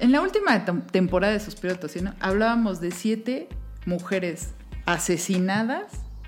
En 0.00 0.12
la 0.12 0.20
última 0.22 0.64
tem- 0.64 0.82
temporada 0.90 1.32
de 1.34 1.40
Suspiro 1.40 1.76
Tocino 1.78 2.14
hablábamos 2.20 2.80
de 2.80 2.90
siete 2.90 3.48
mujeres 3.86 4.54
asesinadas 4.86 5.84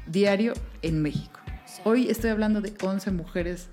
diario 0.07 0.53
en 0.83 1.01
México. 1.03 1.41
Hoy 1.85 2.09
estoy 2.11 2.31
hablando 2.31 2.61
de 2.61 2.75
11 2.83 3.11
mujeres 3.13 3.69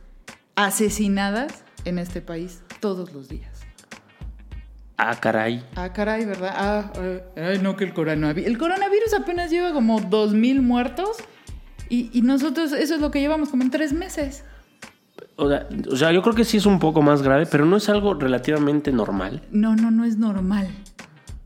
asesinadas 0.56 1.63
en 1.86 2.00
este 2.00 2.22
país 2.22 2.62
todos 2.79 3.12
los 3.13 3.27
días. 3.29 3.60
ah 4.98 5.15
caray 5.20 5.65
Ah, 5.75 5.91
caray, 5.94 6.25
¿verdad? 6.25 6.53
Ah, 6.56 6.94
eh, 6.98 7.24
ay, 7.36 7.60
no, 7.60 7.75
que 7.75 7.84
el 7.84 7.94
coronavirus. 7.94 8.48
El 8.50 8.58
coronavirus 8.58 9.13
apenas 9.15 9.50
lleva 9.51 9.74
como 9.74 10.00
2.000 10.00 10.62
muertos 10.62 11.18
y, 11.89 12.10
y 12.18 12.22
nosotros 12.22 12.72
eso 12.72 12.96
es 12.96 13.01
lo 13.01 13.12
que 13.12 13.20
llevamos 13.20 13.50
como 13.50 13.63
en 13.63 13.72
tres 13.72 13.91
meses. 13.94 14.44
O 15.39 15.50
sea, 15.50 15.67
o 15.91 15.96
sea, 15.96 16.12
yo 16.12 16.22
creo 16.22 16.36
que 16.36 16.46
sí 16.46 16.58
es 16.58 16.65
un 16.65 16.79
poco 16.79 17.01
más 17.01 17.22
grave 17.22 17.46
pero 17.46 17.65
no 17.65 17.77
es 17.77 17.89
algo 17.89 18.13
relativamente 18.13 18.91
normal 18.91 19.41
No, 19.51 19.75
no, 19.75 19.89
no 19.91 20.05
es 20.05 20.17
normal. 20.17 20.67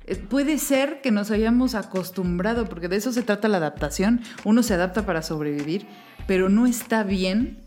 Eh, 0.05 0.15
Puede 0.15 0.57
ser 0.57 1.01
que 1.01 1.11
nos 1.11 1.31
hayamos 1.31 1.75
acostumbrado, 1.75 2.65
porque 2.65 2.87
de 2.87 2.97
eso 2.97 3.11
se 3.13 3.21
trata 3.23 3.47
la 3.47 3.57
adaptación. 3.57 4.21
Uno 4.43 4.63
se 4.63 4.73
adapta 4.73 5.05
para 5.05 5.21
sobrevivir, 5.21 5.85
pero 6.27 6.49
no 6.49 6.65
está 6.65 7.03
bien 7.03 7.59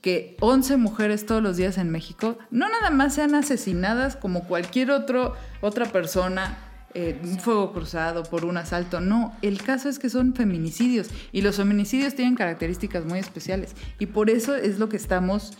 que 0.00 0.36
11 0.40 0.76
mujeres 0.76 1.26
todos 1.26 1.42
los 1.42 1.56
días 1.56 1.76
en 1.76 1.90
México 1.90 2.38
no 2.50 2.68
nada 2.68 2.90
más 2.90 3.14
sean 3.14 3.34
asesinadas 3.34 4.16
como 4.16 4.44
cualquier 4.44 4.90
otro, 4.90 5.34
otra 5.60 5.86
persona, 5.86 6.56
eh, 6.94 7.20
un 7.22 7.38
fuego 7.38 7.72
cruzado 7.72 8.24
por 8.24 8.44
un 8.44 8.56
asalto. 8.56 9.00
No, 9.00 9.36
el 9.42 9.62
caso 9.62 9.88
es 9.88 9.98
que 9.98 10.10
son 10.10 10.34
feminicidios 10.34 11.08
y 11.32 11.42
los 11.42 11.56
feminicidios 11.56 12.14
tienen 12.14 12.34
características 12.34 13.04
muy 13.04 13.18
especiales 13.18 13.74
y 13.98 14.06
por 14.06 14.30
eso 14.30 14.54
es 14.56 14.78
lo 14.78 14.88
que 14.88 14.96
estamos 14.96 15.52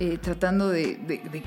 eh, 0.00 0.18
tratando 0.20 0.68
de, 0.68 0.98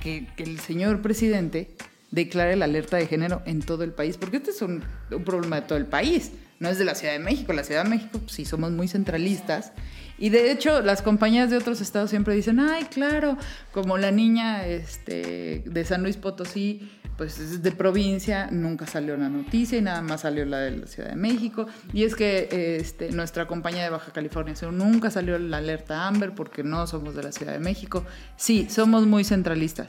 que, 0.01 0.27
el 0.37 0.59
señor 0.59 1.01
presidente 1.01 1.71
declare 2.11 2.55
la 2.55 2.65
alerta 2.65 2.97
de 2.97 3.07
género 3.07 3.41
en 3.45 3.61
todo 3.61 3.83
el 3.83 3.93
país, 3.93 4.17
porque 4.17 4.37
este 4.37 4.51
es 4.51 4.61
un, 4.61 4.83
un 5.09 5.23
problema 5.23 5.61
de 5.61 5.67
todo 5.67 5.77
el 5.77 5.85
país, 5.85 6.31
no 6.61 6.69
es 6.69 6.77
de 6.77 6.85
la 6.85 6.93
Ciudad 6.93 7.13
de 7.13 7.19
México. 7.19 7.53
La 7.53 7.63
Ciudad 7.63 7.83
de 7.83 7.89
México, 7.89 8.19
pues, 8.19 8.33
sí, 8.33 8.45
somos 8.45 8.69
muy 8.71 8.87
centralistas. 8.87 9.73
Y 10.19 10.29
de 10.29 10.51
hecho, 10.51 10.81
las 10.83 11.01
compañías 11.01 11.49
de 11.49 11.57
otros 11.57 11.81
estados 11.81 12.11
siempre 12.11 12.35
dicen, 12.35 12.59
ay, 12.59 12.83
claro, 12.83 13.35
como 13.71 13.97
la 13.97 14.11
niña 14.11 14.67
este, 14.67 15.63
de 15.65 15.85
San 15.85 16.03
Luis 16.03 16.17
Potosí, 16.17 16.87
pues 17.21 17.37
es 17.37 17.61
de 17.61 17.71
provincia, 17.71 18.47
nunca 18.49 18.87
salió 18.87 19.15
la 19.15 19.29
noticia 19.29 19.77
y 19.77 19.81
nada 19.83 20.01
más 20.01 20.21
salió 20.21 20.43
la 20.43 20.57
de 20.57 20.71
la 20.75 20.87
Ciudad 20.87 21.09
de 21.09 21.15
México. 21.15 21.67
Y 21.93 22.03
es 22.03 22.15
que 22.15 22.77
este, 22.79 23.11
nuestra 23.11 23.45
compañía 23.45 23.83
de 23.83 23.91
Baja 23.91 24.11
California 24.11 24.55
Sur 24.55 24.73
nunca 24.73 25.11
salió 25.11 25.37
la 25.37 25.57
alerta 25.57 26.07
Amber 26.07 26.33
porque 26.33 26.63
no 26.63 26.87
somos 26.87 27.13
de 27.13 27.21
la 27.21 27.31
Ciudad 27.31 27.53
de 27.53 27.59
México. 27.59 28.03
Sí, 28.37 28.65
somos 28.71 29.05
muy 29.05 29.23
centralistas, 29.23 29.85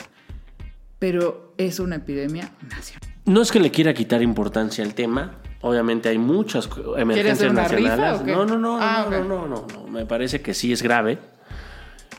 pero 0.99 1.55
es 1.57 1.81
una 1.81 1.97
epidemia 1.97 2.51
nacional. 2.69 3.09
No 3.25 3.41
es 3.41 3.51
que 3.51 3.61
le 3.61 3.71
quiera 3.71 3.95
quitar 3.95 4.21
importancia 4.21 4.85
al 4.85 4.93
tema. 4.93 5.39
Obviamente 5.63 6.11
hay 6.11 6.19
muchas 6.19 6.69
emergencias 6.99 7.51
una 7.51 7.67
rifa 7.67 7.97
nacionales. 7.97 8.21
qué? 8.27 8.33
No, 8.33 8.45
no, 8.45 8.59
no, 8.59 8.79
Ah, 8.79 9.07
no, 9.11 9.17
ok. 9.21 9.25
no, 9.27 9.47
no, 9.49 9.49
no, 9.49 9.67
no. 9.73 9.87
Me 9.87 10.05
parece 10.05 10.43
que 10.43 10.53
sí 10.53 10.71
es 10.71 10.83
grave. 10.83 11.19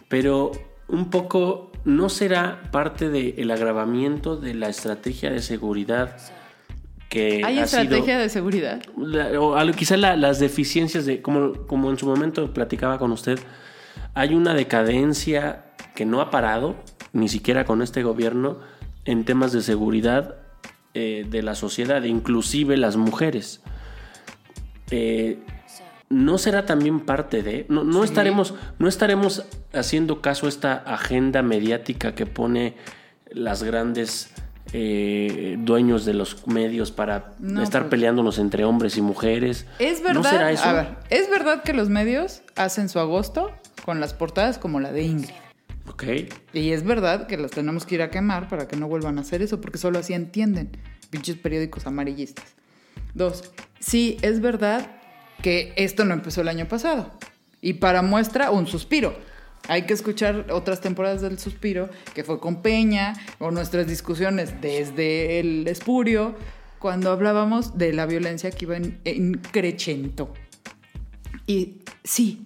Pero 0.08 0.52
un 0.88 1.12
poco 1.12 1.72
no 1.86 2.10
será 2.10 2.62
parte 2.72 3.10
del 3.10 3.52
agravamiento 3.52 4.36
de 4.38 4.54
la 4.54 4.70
estrategia 4.70 5.30
de 5.32 5.42
seguridad 5.42 6.16
que 7.10 7.42
¿Hay 7.46 7.60
ha 7.60 7.64
estrategia 7.66 8.04
sido, 8.06 8.20
de 8.20 8.30
seguridad? 8.30 8.82
la- 8.98 9.40
o 9.40 9.56
algo- 9.56 9.76
quizá 9.76 9.98
la- 9.98 10.16
las 10.16 10.40
deficiencias 10.40 11.06
de, 11.06 11.22
como, 11.22 11.54
como 11.68 11.92
en 11.92 11.98
su 11.98 12.06
momento 12.08 12.54
platicaba 12.54 12.98
con 12.98 13.12
usted, 13.12 13.38
hay 14.16 14.34
una 14.34 14.54
decadencia 14.54 15.66
que 15.96 16.06
no 16.06 16.22
ha 16.22 16.32
parado, 16.32 16.76
ni 17.12 17.28
siquiera 17.30 17.66
con 17.66 17.82
este 17.82 18.02
gobierno, 18.02 18.58
en 19.06 19.26
temas 19.26 19.52
de 19.52 19.62
seguridad 19.62 20.36
eh, 20.96 21.26
de 21.30 21.42
la 21.44 21.56
sociedad, 21.56 22.04
inclusive 22.04 22.78
las 22.78 22.96
mujeres. 22.98 23.62
Eh, 24.92 25.40
no 26.14 26.38
será 26.38 26.66
también 26.66 27.00
parte 27.02 27.44
de, 27.44 27.66
no, 27.70 27.84
no 27.84 28.00
Sí. 28.04 28.10
estaremos, 28.10 28.54
no 28.80 28.88
estaremos 28.88 29.44
haciendo 29.74 30.22
caso 30.22 30.46
a 30.46 30.50
esta 30.50 30.74
agenda 30.74 31.42
mediática 31.42 32.16
que 32.16 32.26
pone 32.26 32.76
las 33.32 33.64
grandes 33.64 34.30
eh, 34.72 35.56
dueños 35.60 36.06
de 36.06 36.14
los 36.14 36.48
medios 36.48 36.92
para 36.92 37.34
No, 37.40 37.62
estar 37.62 37.84
pues. 37.84 37.92
peleándonos 37.92 38.40
entre 38.40 38.64
hombres 38.64 38.98
y 38.98 39.02
mujeres. 39.02 39.68
Es 39.80 40.02
verdad. 40.02 40.24
¿No 40.24 40.30
será 40.30 40.52
eso? 40.52 40.64
A 40.64 40.74
ver, 40.74 40.88
es 41.10 41.30
verdad 41.30 41.64
que 41.64 41.74
los 41.74 41.90
medios 41.90 42.42
hacen 42.56 42.90
su 42.90 43.00
agosto 43.00 43.52
con 43.86 44.00
las 44.00 44.14
portadas 44.14 44.58
como 44.58 44.80
la 44.80 44.92
de 44.92 45.04
Ingrid. 45.04 45.30
Ok. 45.90 46.04
Y 46.54 46.72
es 46.72 46.84
verdad 46.84 47.28
que 47.28 47.38
los 47.38 47.52
tenemos 47.52 47.86
que 47.86 47.96
ir 47.96 48.02
a 48.02 48.10
quemar 48.10 48.48
para 48.48 48.68
que 48.68 48.76
no 48.78 48.88
vuelvan 48.88 49.18
a 49.18 49.22
hacer 49.22 49.42
eso, 49.42 49.60
porque 49.62 49.78
solo 49.78 50.00
así 50.00 50.14
entienden. 50.14 50.72
Pinches 51.10 51.36
periódicos 51.36 51.86
amarillistas. 51.86 52.56
Dos, 53.14 53.52
sí, 53.80 54.18
es 54.22 54.40
verdad 54.42 54.88
que 55.44 55.74
esto 55.76 56.06
no 56.06 56.16
empezó 56.16 56.42
el 56.42 56.48
año 56.48 56.68
pasado. 56.68 57.12
Y 57.62 57.74
para 57.74 58.02
muestra, 58.02 58.50
un 58.50 58.66
suspiro. 58.66 59.16
Hay 59.68 59.84
que 59.84 59.94
escuchar 59.94 60.48
otras 60.50 60.82
temporadas 60.82 61.22
del 61.22 61.38
suspiro, 61.38 61.90
que 62.16 62.24
fue 62.24 62.40
con 62.40 62.64
Peña, 62.64 63.14
o 63.38 63.52
nuestras 63.52 63.86
discusiones 63.86 64.60
desde 64.62 65.40
el 65.40 65.68
espurio, 65.68 66.36
cuando 66.80 67.12
hablábamos 67.12 67.78
de 67.78 67.94
la 67.94 68.06
violencia 68.06 68.50
que 68.50 68.66
iba 68.66 68.78
en, 68.78 69.00
en 69.06 69.34
crecento. 69.34 70.34
Y 71.46 71.82
sí, 72.04 72.44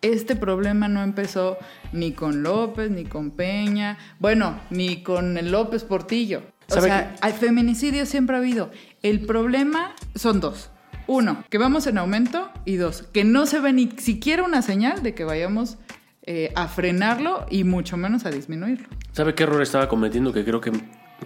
este 0.00 0.36
problema 0.36 0.88
no 0.88 1.02
empezó 1.02 1.58
ni 1.92 2.12
con 2.12 2.42
López, 2.42 2.90
ni 2.90 3.04
con 3.04 3.32
Peña, 3.32 3.98
bueno, 4.18 4.60
ni 4.70 5.02
con 5.02 5.36
el 5.38 5.50
López 5.50 5.84
Portillo. 5.84 6.42
O 6.70 6.74
¿Sabe 6.74 6.88
sea, 6.88 7.16
hay 7.20 7.32
feminicidio 7.32 8.06
siempre 8.06 8.36
ha 8.36 8.38
habido. 8.38 8.70
El 9.02 9.26
problema 9.26 9.94
son 10.14 10.40
dos. 10.40 10.70
Uno, 11.08 11.42
que 11.48 11.56
vamos 11.56 11.86
en 11.86 11.96
aumento 11.96 12.50
y 12.66 12.76
dos, 12.76 13.02
que 13.02 13.24
no 13.24 13.46
se 13.46 13.60
ve 13.60 13.72
ni 13.72 13.90
siquiera 13.96 14.44
una 14.44 14.60
señal 14.60 15.02
de 15.02 15.14
que 15.14 15.24
vayamos 15.24 15.78
eh, 16.22 16.52
a 16.54 16.68
frenarlo 16.68 17.46
y 17.50 17.64
mucho 17.64 17.96
menos 17.96 18.26
a 18.26 18.30
disminuirlo. 18.30 18.86
¿Sabe 19.12 19.34
qué 19.34 19.44
error 19.44 19.62
estaba 19.62 19.88
cometiendo 19.88 20.34
que 20.34 20.44
creo 20.44 20.60
que, 20.60 20.70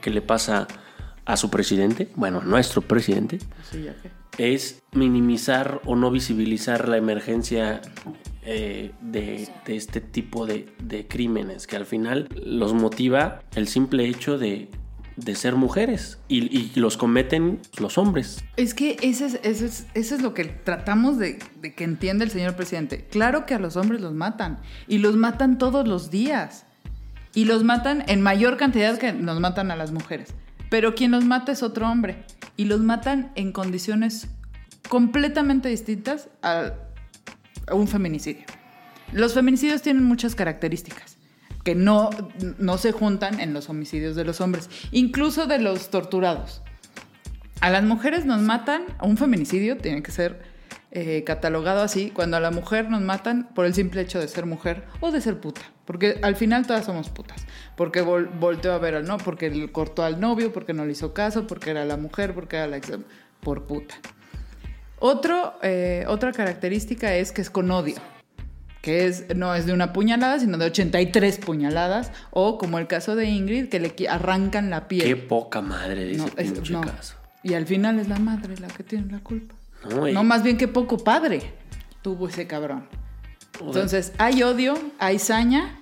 que 0.01 0.11
le 0.11 0.23
pasa 0.23 0.69
a 1.25 1.37
su 1.37 1.51
presidente? 1.51 2.09
Bueno, 2.15 2.43
nuestro 2.43 2.81
presidente. 2.81 3.41
Sí, 3.69 3.83
ya 3.83 3.97
que. 4.37 4.55
es 4.55 4.81
minimizar 4.93 5.81
o 5.85 5.97
no 5.97 6.12
visibilizar 6.12 6.89
la 6.89 6.97
emergencia 6.97 7.81
eh, 8.45 8.93
de, 9.01 9.49
de 9.67 9.77
este 9.77 10.01
tipo 10.01 10.47
de, 10.47 10.73
de 10.81 11.09
crímenes, 11.09 11.67
que 11.67 11.75
al 11.75 11.87
final 11.87 12.29
los 12.41 12.73
motiva 12.73 13.41
el 13.57 13.67
simple 13.67 14.07
hecho 14.07 14.39
de, 14.39 14.69
de 15.16 15.35
ser 15.35 15.57
mujeres 15.57 16.19
y, 16.28 16.73
los 16.78 16.97
cometen 16.97 17.61
los 17.78 17.99
hombres. 17.99 18.42
Es 18.57 18.75
que 18.75 18.97
eso 19.02 19.26
es 19.95 20.23
lo 20.23 20.35
que 20.35 20.45
tratamos 20.45 21.19
de, 21.19 21.38
de 21.61 21.75
que 21.75 21.85
entienda 21.85 22.25
el 22.25 22.31
señor 22.31 22.54
presidente. 22.54 23.07
Claro 23.11 23.47
que 23.47 23.54
a 23.54 23.59
los 23.59 23.76
hombres 23.76 24.00
los 24.00 24.14
matan 24.14 24.61
y 24.88 24.99
los 24.99 25.16
matan 25.16 25.59
todos 25.59 25.87
los 25.87 26.11
días. 26.11 26.66
Y 27.35 27.47
los 27.47 27.64
matan 27.64 28.04
en 28.09 28.21
mayor 28.21 28.59
cantidad 28.59 28.99
que 28.99 29.12
nos 29.14 29.40
matan 29.40 29.71
a 29.71 29.76
las 29.76 29.90
mujeres. 29.90 30.35
Pero 30.69 30.95
quien 30.95 31.11
los 31.12 31.25
mata 31.25 31.52
es 31.52 31.62
otro 31.62 31.88
hombre. 31.88 32.25
Y 32.59 32.66
los 32.66 32.81
matan 32.81 33.33
en 33.37 33.52
condiciones 33.52 34.28
completamente 34.88 35.71
distintas 35.71 36.28
a, 36.42 36.75
a 37.66 37.75
un 37.75 37.88
feminicidio. 37.88 38.45
Los 39.12 39.33
feminicidios 39.33 39.81
tienen 39.81 40.04
muchas 40.04 40.35
características 40.35 41.12
que 41.64 41.75
no, 41.75 42.11
no 42.59 42.78
se 42.78 42.92
juntan 42.92 43.40
en 43.40 43.54
los 43.54 43.69
homicidios 43.69 44.16
de 44.16 44.25
los 44.25 44.40
hombres, 44.40 44.69
incluso 44.90 45.47
de 45.47 45.59
los 45.59 45.90
torturados. 45.90 46.62
A 47.61 47.71
las 47.71 47.85
mujeres 47.85 48.25
nos 48.25 48.40
matan, 48.40 48.83
un 49.00 49.16
feminicidio 49.16 49.76
tiene 49.76 50.02
que 50.02 50.11
ser 50.11 50.42
eh, 50.90 51.23
catalogado 51.25 51.81
así, 51.83 52.11
cuando 52.11 52.37
a 52.37 52.40
la 52.40 52.50
mujer 52.50 52.90
nos 52.90 53.00
matan 53.00 53.49
por 53.54 53.64
el 53.66 53.75
simple 53.75 54.00
hecho 54.00 54.19
de 54.19 54.26
ser 54.28 54.47
mujer 54.47 54.85
o 55.00 55.12
de 55.12 55.21
ser 55.21 55.40
puta. 55.40 55.61
Porque 55.85 56.19
al 56.23 56.37
final 56.37 56.66
todas 56.66 56.85
somos 56.85 57.09
putas. 57.09 57.47
Porque 57.76 58.04
vol- 58.04 58.28
volteó 58.38 58.73
a 58.73 58.78
ver 58.78 58.95
al 58.97 59.04
no, 59.04 59.19
porque 59.19 59.71
cortó 59.73 60.02
al 60.04 60.21
novio, 60.21 60.52
porque 60.52 60.73
no 60.75 60.85
le 60.85 60.92
hizo 60.92 61.14
caso, 61.14 61.47
porque 61.47 61.71
era 61.71 61.85
la 61.85 61.97
mujer, 61.97 62.35
porque 62.35 62.57
era 62.57 62.66
la 62.66 62.76
ex. 62.76 62.92
por 63.40 63.64
puta. 63.66 63.95
Otro, 64.99 65.54
eh, 65.62 66.04
otra 66.09 66.33
característica 66.33 67.14
es 67.14 67.33
que 67.33 67.40
es 67.42 67.50
con 67.50 67.71
odio. 67.71 67.97
Que 68.83 69.07
es, 69.07 69.35
no 69.35 69.55
es 69.55 69.65
de 69.65 69.73
una 69.73 69.95
puñalada, 69.95 70.39
sino 70.39 70.59
de 70.59 70.67
83 70.67 71.39
puñaladas. 71.39 72.11
O 72.33 72.59
como 72.59 72.79
el 72.79 72.87
caso 72.89 73.17
de 73.17 73.25
Ingrid, 73.31 73.69
que 73.71 73.81
le 73.81 73.95
arrancan 74.09 74.69
la 74.69 74.89
piel. 74.89 75.05
Qué 75.07 75.17
poca 75.17 75.62
madre 75.62 76.05
de 76.05 76.11
ese 76.12 76.19
No, 76.19 76.31
es- 76.37 76.71
no. 76.71 76.81
caso. 76.83 77.15
Y 77.45 77.55
al 77.55 77.67
final 77.67 77.99
es 77.99 78.09
la 78.09 78.19
madre 78.19 78.55
la 78.59 78.69
que 78.69 78.83
tiene 78.83 79.11
la 79.11 79.21
culpa. 79.21 79.55
No, 80.12 80.23
más 80.23 80.43
bien 80.43 80.57
que 80.59 80.69
poco 80.69 80.99
padre 80.99 81.41
tuvo 82.03 82.29
ese 82.29 82.47
cabrón. 82.47 82.87
Entonces, 83.61 84.12
hay 84.19 84.43
odio, 84.43 84.75
hay 84.99 85.19
saña 85.19 85.79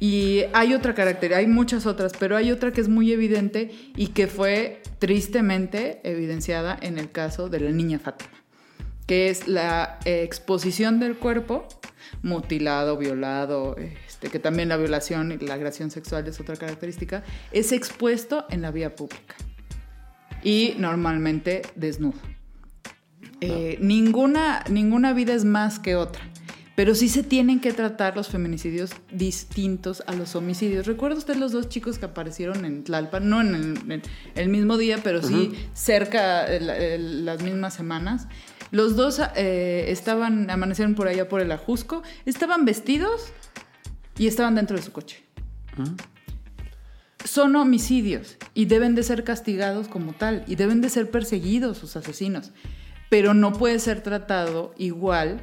y 0.00 0.42
hay 0.52 0.74
otra 0.74 0.94
característica, 0.94 1.38
hay 1.38 1.46
muchas 1.46 1.86
otras, 1.86 2.12
pero 2.18 2.36
hay 2.36 2.50
otra 2.52 2.72
que 2.72 2.80
es 2.80 2.88
muy 2.88 3.12
evidente 3.12 3.72
y 3.96 4.08
que 4.08 4.26
fue 4.26 4.82
tristemente 4.98 6.00
evidenciada 6.04 6.76
en 6.80 6.98
el 6.98 7.10
caso 7.10 7.48
de 7.48 7.60
la 7.60 7.70
niña 7.70 7.98
Fátima, 7.98 8.30
que 9.06 9.28
es 9.30 9.46
la 9.48 9.98
eh, 10.04 10.22
exposición 10.22 10.98
del 11.00 11.16
cuerpo 11.16 11.66
mutilado, 12.22 12.96
violado, 12.96 13.76
este, 13.76 14.28
que 14.30 14.38
también 14.38 14.68
la 14.68 14.76
violación 14.76 15.32
y 15.32 15.38
la 15.44 15.54
agresión 15.54 15.90
sexual 15.90 16.26
es 16.26 16.40
otra 16.40 16.56
característica, 16.56 17.22
es 17.52 17.72
expuesto 17.72 18.46
en 18.50 18.62
la 18.62 18.70
vía 18.70 18.94
pública 18.96 19.34
y 20.42 20.74
normalmente 20.78 21.62
desnudo. 21.76 22.18
Eh, 23.40 23.78
ninguna, 23.80 24.64
ninguna 24.70 25.12
vida 25.12 25.34
es 25.34 25.44
más 25.44 25.78
que 25.78 25.94
otra. 25.96 26.22
Pero 26.74 26.94
sí 26.94 27.08
se 27.08 27.22
tienen 27.22 27.60
que 27.60 27.72
tratar 27.72 28.14
los 28.16 28.28
feminicidios 28.28 28.90
distintos 29.10 30.02
a 30.06 30.12
los 30.12 30.36
homicidios. 30.36 30.86
¿Recuerda 30.86 31.16
usted 31.16 31.36
los 31.36 31.52
dos 31.52 31.70
chicos 31.70 31.98
que 31.98 32.04
aparecieron 32.04 32.66
en 32.66 32.84
Tlalpan? 32.84 33.30
No 33.30 33.40
en 33.40 33.54
el, 33.54 33.92
en 33.92 34.02
el 34.34 34.48
mismo 34.50 34.76
día, 34.76 34.98
pero 35.02 35.22
sí 35.22 35.52
cerca, 35.72 36.44
el- 36.46 36.68
el- 36.68 37.24
las 37.24 37.42
mismas 37.42 37.72
semanas. 37.72 38.28
Los 38.76 38.94
dos 38.94 39.22
eh, 39.36 39.86
estaban, 39.88 40.50
amanecieron 40.50 40.94
por 40.94 41.08
allá 41.08 41.30
por 41.30 41.40
el 41.40 41.50
Ajusco, 41.50 42.02
estaban 42.26 42.66
vestidos 42.66 43.32
y 44.18 44.26
estaban 44.26 44.54
dentro 44.54 44.76
de 44.76 44.82
su 44.82 44.92
coche. 44.92 45.24
Son 47.24 47.56
homicidios 47.56 48.36
y 48.52 48.66
deben 48.66 48.94
de 48.94 49.02
ser 49.02 49.24
castigados 49.24 49.88
como 49.88 50.12
tal 50.12 50.44
y 50.46 50.56
deben 50.56 50.82
de 50.82 50.90
ser 50.90 51.10
perseguidos 51.10 51.78
sus 51.78 51.96
asesinos. 51.96 52.52
Pero 53.08 53.32
no 53.32 53.54
puede 53.54 53.78
ser 53.78 54.02
tratado 54.02 54.74
igual 54.76 55.40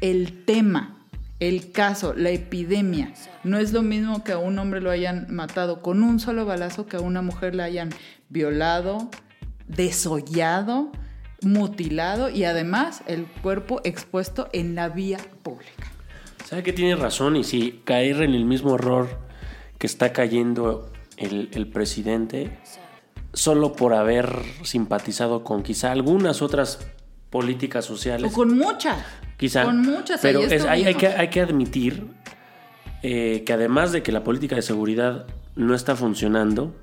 el 0.00 0.46
tema 0.46 0.96
el 1.40 1.72
caso, 1.72 2.14
la 2.14 2.30
epidemia. 2.30 3.12
No 3.44 3.58
es 3.58 3.74
lo 3.74 3.82
mismo 3.82 4.24
que 4.24 4.32
a 4.32 4.38
un 4.38 4.58
hombre 4.58 4.80
lo 4.80 4.90
hayan 4.90 5.26
matado 5.28 5.82
con 5.82 6.02
un 6.02 6.18
solo 6.20 6.46
balazo 6.46 6.86
que 6.86 6.96
a 6.96 7.00
una 7.00 7.20
mujer 7.20 7.54
la 7.54 7.64
hayan 7.64 7.90
violado, 8.30 9.10
desollado, 9.68 10.90
mutilado 11.42 12.28
y 12.30 12.44
además 12.44 13.02
el 13.06 13.26
cuerpo 13.26 13.80
expuesto 13.84 14.48
en 14.52 14.74
la 14.74 14.88
vía 14.88 15.18
pública. 15.42 15.90
¿Sabe 16.46 16.62
que 16.62 16.72
tiene 16.72 16.96
razón? 16.96 17.36
Y 17.36 17.44
si 17.44 17.80
caer 17.84 18.22
en 18.22 18.34
el 18.34 18.44
mismo 18.44 18.74
error 18.74 19.08
que 19.78 19.86
está 19.86 20.12
cayendo 20.12 20.90
el, 21.16 21.48
el 21.52 21.66
presidente, 21.68 22.58
solo 23.32 23.72
por 23.74 23.94
haber 23.94 24.30
simpatizado 24.64 25.44
con 25.44 25.62
quizá 25.62 25.92
algunas 25.92 26.42
otras 26.42 26.80
políticas 27.30 27.84
sociales. 27.84 28.32
O 28.32 28.34
con 28.34 28.56
muchas. 28.58 28.98
Quizá. 29.36 29.64
Con 29.64 29.80
muchas. 29.82 30.20
Pero 30.20 30.40
ahí 30.40 30.46
es- 30.46 30.64
hay, 30.64 30.84
hay 30.84 30.90
estuvimos. 30.90 31.00
que, 31.00 31.06
hay 31.20 31.28
que 31.30 31.40
admitir 31.40 32.06
eh, 33.02 33.44
que 33.46 33.52
además 33.52 33.92
de 33.92 34.02
que 34.02 34.12
la 34.12 34.24
política 34.24 34.56
de 34.56 34.62
seguridad 34.62 35.26
no 35.56 35.74
está 35.74 35.94
funcionando, 35.96 36.74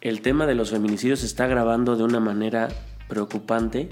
el 0.00 0.20
tema 0.20 0.46
de 0.46 0.54
los 0.54 0.70
feminicidios 0.70 1.20
se 1.20 1.26
está 1.26 1.44
agravando 1.44 1.96
de 1.96 2.02
una 2.02 2.20
manera 2.20 2.68
preocupante 3.08 3.88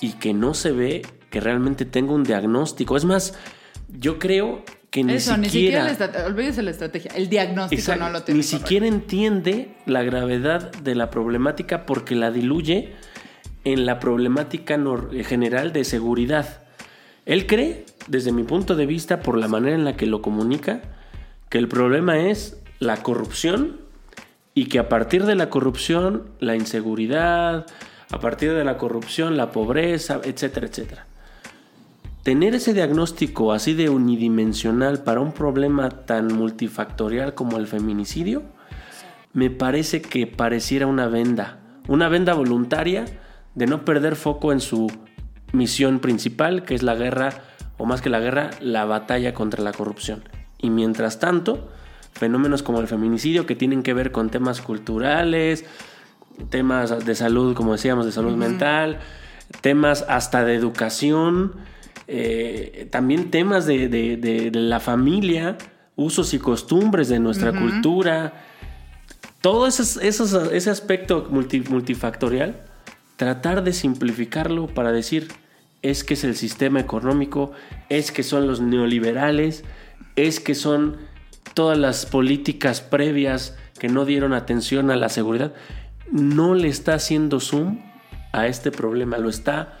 y 0.00 0.12
que 0.12 0.34
no 0.34 0.54
se 0.54 0.72
ve 0.72 1.02
que 1.30 1.40
realmente 1.40 1.84
tenga 1.84 2.12
un 2.12 2.24
diagnóstico. 2.24 2.96
Es 2.96 3.04
más, 3.04 3.34
yo 3.88 4.18
creo 4.18 4.62
que 4.90 5.04
ni 5.04 5.14
Eso, 5.14 5.36
ni 5.36 5.48
siquiera 5.48 5.88
siquiera... 5.88 6.08
la 6.08 6.22
estrate- 6.22 6.26
olvídese 6.26 6.62
la 6.62 6.70
estrategia. 6.70 7.10
El 7.14 7.28
diagnóstico 7.28 7.80
Exacto, 7.80 8.04
no 8.04 8.10
lo 8.10 8.22
tiene. 8.22 8.38
Ni 8.38 8.44
siquiera 8.44 8.86
entiende 8.86 9.76
la 9.86 10.02
gravedad 10.02 10.72
de 10.72 10.94
la 10.94 11.10
problemática 11.10 11.86
porque 11.86 12.14
la 12.14 12.30
diluye 12.30 12.94
en 13.64 13.84
la 13.84 13.98
problemática 13.98 14.78
general 15.24 15.72
de 15.72 15.84
seguridad. 15.84 16.62
Él 17.26 17.46
cree, 17.46 17.84
desde 18.06 18.30
mi 18.30 18.44
punto 18.44 18.76
de 18.76 18.86
vista, 18.86 19.20
por 19.20 19.36
la 19.36 19.48
manera 19.48 19.74
en 19.74 19.84
la 19.84 19.96
que 19.96 20.06
lo 20.06 20.22
comunica, 20.22 20.82
que 21.48 21.58
el 21.58 21.66
problema 21.66 22.18
es 22.18 22.62
la 22.78 23.02
corrupción 23.02 23.80
y 24.54 24.66
que 24.66 24.78
a 24.78 24.88
partir 24.88 25.24
de 25.24 25.34
la 25.34 25.50
corrupción, 25.50 26.28
la 26.38 26.54
inseguridad, 26.54 27.66
a 28.10 28.20
partir 28.20 28.52
de 28.52 28.64
la 28.64 28.78
corrupción, 28.78 29.36
la 29.36 29.50
pobreza, 29.50 30.20
etcétera, 30.22 30.66
etcétera. 30.66 31.06
Tener 32.22 32.54
ese 32.54 32.74
diagnóstico 32.74 33.52
así 33.52 33.74
de 33.74 33.88
unidimensional 33.88 35.02
para 35.02 35.20
un 35.20 35.32
problema 35.32 35.90
tan 35.90 36.28
multifactorial 36.34 37.34
como 37.34 37.56
el 37.56 37.66
feminicidio, 37.66 38.42
me 39.32 39.50
parece 39.50 40.02
que 40.02 40.26
pareciera 40.26 40.86
una 40.86 41.06
venda, 41.08 41.58
una 41.88 42.08
venda 42.08 42.34
voluntaria 42.34 43.04
de 43.54 43.66
no 43.66 43.84
perder 43.84 44.16
foco 44.16 44.52
en 44.52 44.60
su 44.60 44.90
misión 45.52 46.00
principal, 46.00 46.64
que 46.64 46.74
es 46.74 46.82
la 46.82 46.94
guerra, 46.94 47.42
o 47.78 47.86
más 47.86 48.00
que 48.00 48.10
la 48.10 48.20
guerra, 48.20 48.50
la 48.60 48.84
batalla 48.84 49.34
contra 49.34 49.62
la 49.62 49.72
corrupción. 49.72 50.24
Y 50.58 50.70
mientras 50.70 51.18
tanto, 51.18 51.68
fenómenos 52.12 52.62
como 52.62 52.80
el 52.80 52.88
feminicidio 52.88 53.46
que 53.46 53.54
tienen 53.54 53.82
que 53.82 53.94
ver 53.94 54.10
con 54.10 54.30
temas 54.30 54.60
culturales, 54.62 55.64
temas 56.50 57.04
de 57.04 57.14
salud, 57.14 57.54
como 57.54 57.72
decíamos, 57.72 58.06
de 58.06 58.12
salud 58.12 58.36
mental, 58.36 58.98
temas 59.60 60.04
hasta 60.08 60.44
de 60.44 60.54
educación, 60.54 61.52
eh, 62.08 62.88
también 62.90 63.30
temas 63.30 63.66
de, 63.66 63.88
de- 63.88 64.16
de- 64.16 64.50
de 64.50 64.60
la 64.60 64.80
familia, 64.80 65.56
usos 65.96 66.34
y 66.34 66.38
costumbres 66.38 67.08
de 67.08 67.18
nuestra 67.18 67.52
cultura, 67.58 68.44
todo 69.40 69.66
esos- 69.66 69.96
esos- 69.98 70.52
ese 70.52 70.70
aspecto 70.70 71.26
multi- 71.30 71.60
multifactorial, 71.68 72.62
tratar 73.16 73.64
de 73.64 73.72
simplificarlo 73.72 74.66
para 74.66 74.92
decir, 74.92 75.28
es 75.82 76.04
que 76.04 76.14
es 76.14 76.24
el 76.24 76.34
sistema 76.36 76.80
económico, 76.80 77.52
es 77.88 78.12
que 78.12 78.22
son 78.22 78.46
los 78.46 78.60
neoliberales, 78.60 79.64
es 80.16 80.40
que 80.40 80.54
son 80.54 80.96
todas 81.54 81.78
las 81.78 82.06
políticas 82.06 82.80
previas 82.80 83.56
que 83.78 83.88
no 83.88 84.04
dieron 84.04 84.32
atención 84.32 84.90
a 84.90 84.96
la 84.96 85.08
seguridad, 85.08 85.52
no 86.10 86.54
le 86.54 86.68
está 86.68 86.94
haciendo 86.94 87.40
zoom 87.40 87.80
a 88.32 88.46
este 88.46 88.70
problema, 88.70 89.18
lo 89.18 89.28
está 89.28 89.78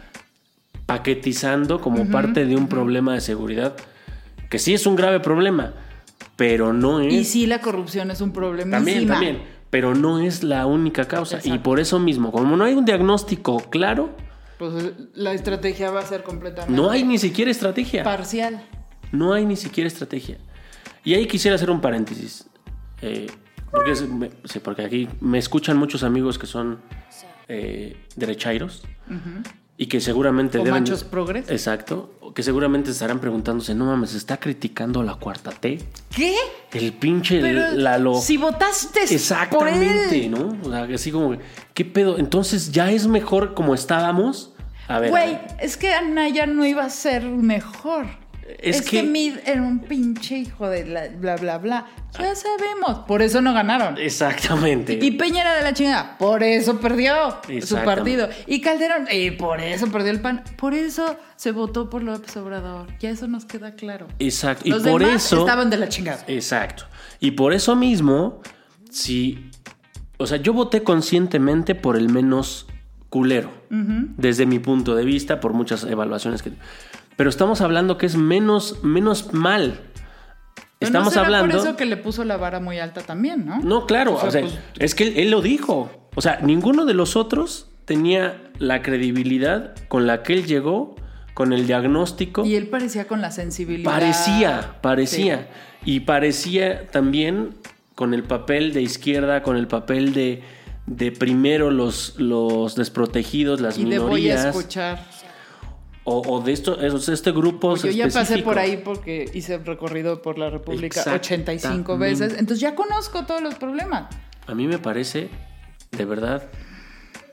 paquetizando 0.86 1.80
como 1.80 2.08
parte 2.10 2.46
de 2.46 2.56
un 2.56 2.68
problema 2.68 3.14
de 3.14 3.20
seguridad, 3.20 3.76
que 4.48 4.58
sí 4.58 4.72
es 4.72 4.86
un 4.86 4.96
grave 4.96 5.20
problema, 5.20 5.74
pero 6.36 6.72
no 6.72 7.00
es... 7.00 7.12
Y 7.12 7.24
sí, 7.24 7.46
la 7.46 7.60
corrupción 7.60 8.10
es 8.10 8.20
un 8.20 8.32
problema. 8.32 8.76
También, 8.76 9.06
también. 9.06 9.42
Pero 9.70 9.94
no 9.94 10.20
es 10.20 10.44
la 10.44 10.64
única 10.66 11.06
causa. 11.06 11.40
Y 11.42 11.58
por 11.58 11.80
eso 11.80 11.98
mismo, 11.98 12.30
como 12.30 12.56
no 12.56 12.64
hay 12.64 12.74
un 12.74 12.84
diagnóstico 12.84 13.58
claro, 13.68 14.14
Pues 14.58 14.72
la 15.14 15.32
estrategia 15.32 15.90
va 15.90 16.00
a 16.00 16.06
ser 16.06 16.22
completamente 16.22 16.72
no 16.72 16.90
hay 16.90 17.02
ni 17.02 17.18
siquiera 17.18 17.50
estrategia. 17.50 18.04
parcial. 18.04 18.62
No 19.12 19.32
hay 19.32 19.44
ni 19.44 19.56
siquiera 19.56 19.88
estrategia. 19.88 20.38
Y 21.04 21.14
ahí 21.14 21.26
quisiera 21.26 21.56
hacer 21.56 21.70
un 21.70 21.80
paréntesis. 21.80 22.46
Eh, 23.02 23.26
porque, 23.76 23.92
es- 23.92 24.08
me- 24.08 24.30
sí, 24.44 24.58
porque 24.60 24.84
aquí 24.84 25.08
me 25.20 25.38
escuchan 25.38 25.76
muchos 25.76 26.02
amigos 26.02 26.38
que 26.38 26.46
son 26.46 26.80
eh, 27.48 27.96
derechairos 28.16 28.82
y 29.76 29.86
que 29.86 30.00
seguramente 30.00 30.58
O 30.58 30.64
deben... 30.64 30.82
machos 30.82 31.04
progres. 31.04 31.48
Exacto. 31.50 32.12
Que 32.34 32.42
seguramente 32.42 32.90
estarán 32.90 33.18
preguntándose, 33.20 33.74
no 33.74 33.86
mames, 33.86 34.12
¿está 34.14 34.38
criticando 34.38 35.02
la 35.02 35.14
cuarta 35.14 35.52
T? 35.52 35.78
¿Qué? 36.14 36.34
El 36.72 36.92
pinche 36.92 37.40
Pero 37.40 37.72
Lalo... 37.72 38.14
si 38.20 38.36
votaste 38.36 39.00
por 39.00 39.12
Exactamente, 39.12 40.24
él. 40.26 40.30
¿no? 40.32 40.58
O 40.62 40.70
sea, 40.70 40.82
así 40.94 41.10
como, 41.12 41.36
¿qué 41.72 41.84
pedo? 41.86 42.18
Entonces, 42.18 42.72
¿ya 42.72 42.90
es 42.90 43.06
mejor 43.06 43.54
como 43.54 43.74
estábamos? 43.74 44.52
A 44.88 44.98
ver. 44.98 45.10
Güey, 45.10 45.38
es 45.60 45.76
que 45.78 45.94
Anaya 45.94 46.46
no 46.46 46.64
iba 46.66 46.84
a 46.84 46.90
ser 46.90 47.24
mejor. 47.24 48.06
Es 48.58 48.76
Es, 48.80 48.82
que, 48.88 49.00
que- 49.00 49.02
Mid 49.02 49.34
era 49.44 49.60
un 49.62 49.80
pinche 49.80 50.38
hijo 50.38 50.68
de 50.68 50.86
la- 50.86 51.08
bla, 51.08 51.36
bla, 51.36 51.58
bla. 51.58 51.86
Ya 52.18 52.34
sabemos. 52.34 53.04
Por 53.06 53.20
eso 53.22 53.40
no 53.42 53.52
ganaron. 53.52 53.98
Exactamente. 53.98 54.98
Y 55.02 55.10
Peña 55.12 55.42
era 55.42 55.54
de 55.56 55.62
la 55.62 55.74
chingada. 55.74 56.16
Por 56.18 56.42
eso 56.42 56.80
perdió 56.80 57.14
su 57.64 57.76
partido. 57.84 58.28
Y 58.46 58.60
Calderón, 58.60 59.06
y 59.10 59.32
por 59.32 59.60
eso 59.60 59.88
perdió 59.88 60.10
el 60.12 60.20
PAN. 60.20 60.42
Por 60.56 60.72
eso 60.74 61.16
se 61.36 61.50
votó 61.52 61.90
por 61.90 62.02
López 62.02 62.36
Obrador. 62.36 62.86
Ya 63.00 63.10
eso 63.10 63.26
nos 63.28 63.44
queda 63.44 63.74
claro. 63.74 64.06
Exacto. 64.18 64.62
Y 64.66 64.70
Los 64.70 64.82
por 64.82 65.02
demás 65.02 65.26
eso. 65.26 65.40
estaban 65.40 65.68
de 65.68 65.76
la 65.76 65.88
chingada. 65.88 66.24
Exacto. 66.26 66.84
Y 67.20 67.32
por 67.32 67.52
eso 67.52 67.76
mismo, 67.76 68.40
si. 68.90 69.50
O 70.18 70.26
sea, 70.26 70.38
yo 70.38 70.54
voté 70.54 70.82
conscientemente 70.82 71.74
por 71.74 71.96
el 71.96 72.08
menos 72.08 72.66
culero. 73.10 73.50
Desde 73.68 74.46
mi 74.46 74.58
punto 74.58 74.94
de 74.94 75.04
vista, 75.04 75.40
por 75.40 75.52
muchas 75.52 75.84
evaluaciones 75.84 76.42
que. 76.42 76.52
Pero 77.16 77.30
estamos 77.30 77.60
hablando 77.60 77.98
que 77.98 78.06
es 78.06 78.16
menos, 78.16 78.82
menos 78.82 79.32
mal. 79.32 79.80
Pero 80.78 80.88
Estamos 80.88 81.06
¿no 81.06 81.10
será 81.12 81.24
hablando. 81.24 81.56
por 81.56 81.66
eso 81.66 81.76
que 81.76 81.86
le 81.86 81.96
puso 81.96 82.24
la 82.24 82.36
vara 82.36 82.60
muy 82.60 82.78
alta 82.78 83.00
también, 83.00 83.46
¿no? 83.46 83.60
No, 83.60 83.86
claro, 83.86 84.14
O 84.14 84.20
sea, 84.20 84.28
o 84.28 84.32
sea, 84.32 84.40
pues- 84.42 84.58
es 84.78 84.94
que 84.94 85.04
él, 85.04 85.14
él 85.16 85.30
lo 85.30 85.40
dijo. 85.40 85.90
O 86.14 86.20
sea, 86.20 86.40
ninguno 86.42 86.84
de 86.84 86.92
los 86.94 87.16
otros 87.16 87.70
tenía 87.86 88.42
la 88.58 88.82
credibilidad 88.82 89.74
con 89.88 90.06
la 90.06 90.22
que 90.22 90.34
él 90.34 90.44
llegó, 90.46 90.96
con 91.32 91.52
el 91.52 91.66
diagnóstico. 91.66 92.44
Y 92.44 92.56
él 92.56 92.68
parecía 92.68 93.06
con 93.06 93.20
la 93.22 93.30
sensibilidad. 93.30 93.90
Parecía, 93.90 94.76
parecía. 94.82 95.48
Y 95.84 96.00
parecía 96.00 96.86
también 96.88 97.54
con 97.94 98.12
el 98.12 98.22
papel 98.22 98.72
de 98.74 98.82
izquierda, 98.82 99.42
con 99.42 99.56
el 99.56 99.66
papel 99.68 100.12
de, 100.12 100.42
de 100.86 101.12
primero 101.12 101.70
los, 101.70 102.18
los 102.18 102.74
desprotegidos, 102.74 103.60
las. 103.60 103.78
Y 103.78 103.84
de 103.84 103.98
voy 103.98 104.30
a 104.30 104.34
minorías. 104.34 104.44
escuchar. 104.46 105.04
O, 106.08 106.22
o 106.22 106.40
de 106.40 106.52
esto, 106.52 106.80
esos, 106.80 107.08
este 107.08 107.32
grupo 107.32 107.74
Yo 107.76 107.90
ya 107.90 108.08
pasé 108.08 108.38
por 108.38 108.60
ahí 108.60 108.76
porque 108.76 109.28
hice 109.34 109.58
recorrido 109.58 110.22
por 110.22 110.38
la 110.38 110.48
República 110.50 111.00
85 111.00 111.52
Exactamente. 111.52 111.96
veces. 111.98 112.32
Entonces 112.38 112.60
ya 112.60 112.76
conozco 112.76 113.26
todos 113.26 113.42
los 113.42 113.56
problemas. 113.56 114.06
A 114.46 114.54
mí 114.54 114.68
me 114.68 114.78
parece, 114.78 115.28
de 115.90 116.04
verdad, 116.04 116.48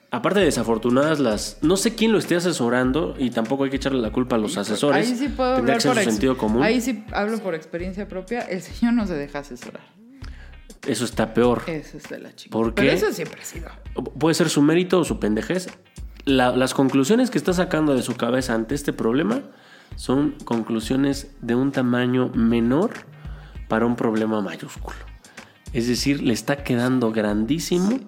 aparte 0.09 0.39
de 0.39 0.45
desafortunadas 0.45 1.19
las... 1.19 1.59
No 1.61 1.77
sé 1.77 1.93
quién 1.93 2.11
lo 2.11 2.17
esté 2.17 2.35
asesorando 2.35 3.13
y 3.19 3.29
tampoco 3.29 3.65
hay 3.65 3.69
que 3.69 3.75
echarle 3.75 4.01
la 4.01 4.11
culpa 4.11 4.37
a 4.37 4.39
los 4.39 4.57
asesores. 4.57 5.07
Ahí 5.07 5.15
sí 5.17 5.29
puedo 5.29 5.57
hablar 5.57 5.79
por 5.79 5.95
sentido 5.99 6.35
común. 6.35 6.63
Ahí 6.63 6.81
sí 6.81 7.03
hablo 7.11 7.37
por 7.37 7.53
experiencia 7.53 8.07
propia. 8.07 8.41
El 8.41 8.63
señor 8.63 8.95
no 8.95 9.05
se 9.05 9.13
deja 9.13 9.39
asesorar. 9.39 9.83
Eso 10.87 11.05
está 11.05 11.33
peor. 11.33 11.61
Eso 11.67 11.97
es 11.97 12.09
de 12.09 12.19
la 12.19 12.35
chica. 12.35 12.51
¿Por 12.51 12.73
Pero 12.73 12.89
qué? 12.89 12.95
eso 12.95 13.11
siempre 13.13 13.39
ha 13.39 13.45
sido. 13.45 13.69
Puede 14.19 14.33
ser 14.33 14.49
su 14.49 14.63
mérito 14.63 14.99
o 14.99 15.03
su 15.03 15.19
pendejez. 15.19 15.67
La- 16.25 16.55
las 16.55 16.73
conclusiones 16.73 17.29
que 17.29 17.37
está 17.37 17.53
sacando 17.53 17.95
de 17.95 18.01
su 18.01 18.15
cabeza 18.15 18.53
ante 18.53 18.75
este 18.75 18.93
problema 18.93 19.41
son 19.95 20.35
conclusiones 20.45 21.27
de 21.41 21.55
un 21.55 21.71
tamaño 21.71 22.29
menor 22.29 22.91
para 23.67 23.85
un 23.85 23.95
problema 23.95 24.41
mayúsculo. 24.41 24.97
Es 25.73 25.87
decir, 25.87 26.21
le 26.21 26.33
está 26.33 26.63
quedando 26.63 27.11
grandísimo 27.11 27.99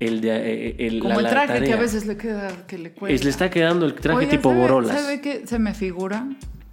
el 0.00 0.20
de 0.20 0.28
eh, 0.30 0.76
el, 0.86 1.00
Como 1.00 1.20
la- 1.20 1.28
el 1.28 1.34
traje 1.34 1.64
que 1.64 1.72
a 1.72 1.76
veces 1.76 2.06
le 2.06 2.16
queda 2.16 2.66
que 2.66 2.78
le 2.78 2.92
cuelga. 2.92 3.14
Es- 3.14 3.24
le 3.24 3.30
está 3.30 3.50
quedando 3.50 3.84
el 3.86 3.94
traje 3.94 4.18
Oiga, 4.18 4.30
tipo 4.30 4.50
¿sabe- 4.50 4.60
borolas. 4.60 5.00
¿Sabe 5.00 5.20
qué 5.20 5.46
se 5.46 5.58
me 5.58 5.74
figura? 5.74 6.26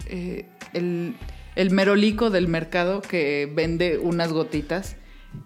Eh, 0.08 0.46
el, 0.74 1.16
el 1.56 1.72
merolico 1.72 2.30
del 2.30 2.48
mercado 2.48 3.02
que 3.02 3.52
vende 3.54 3.98
unas 3.98 4.32
gotitas 4.32 4.96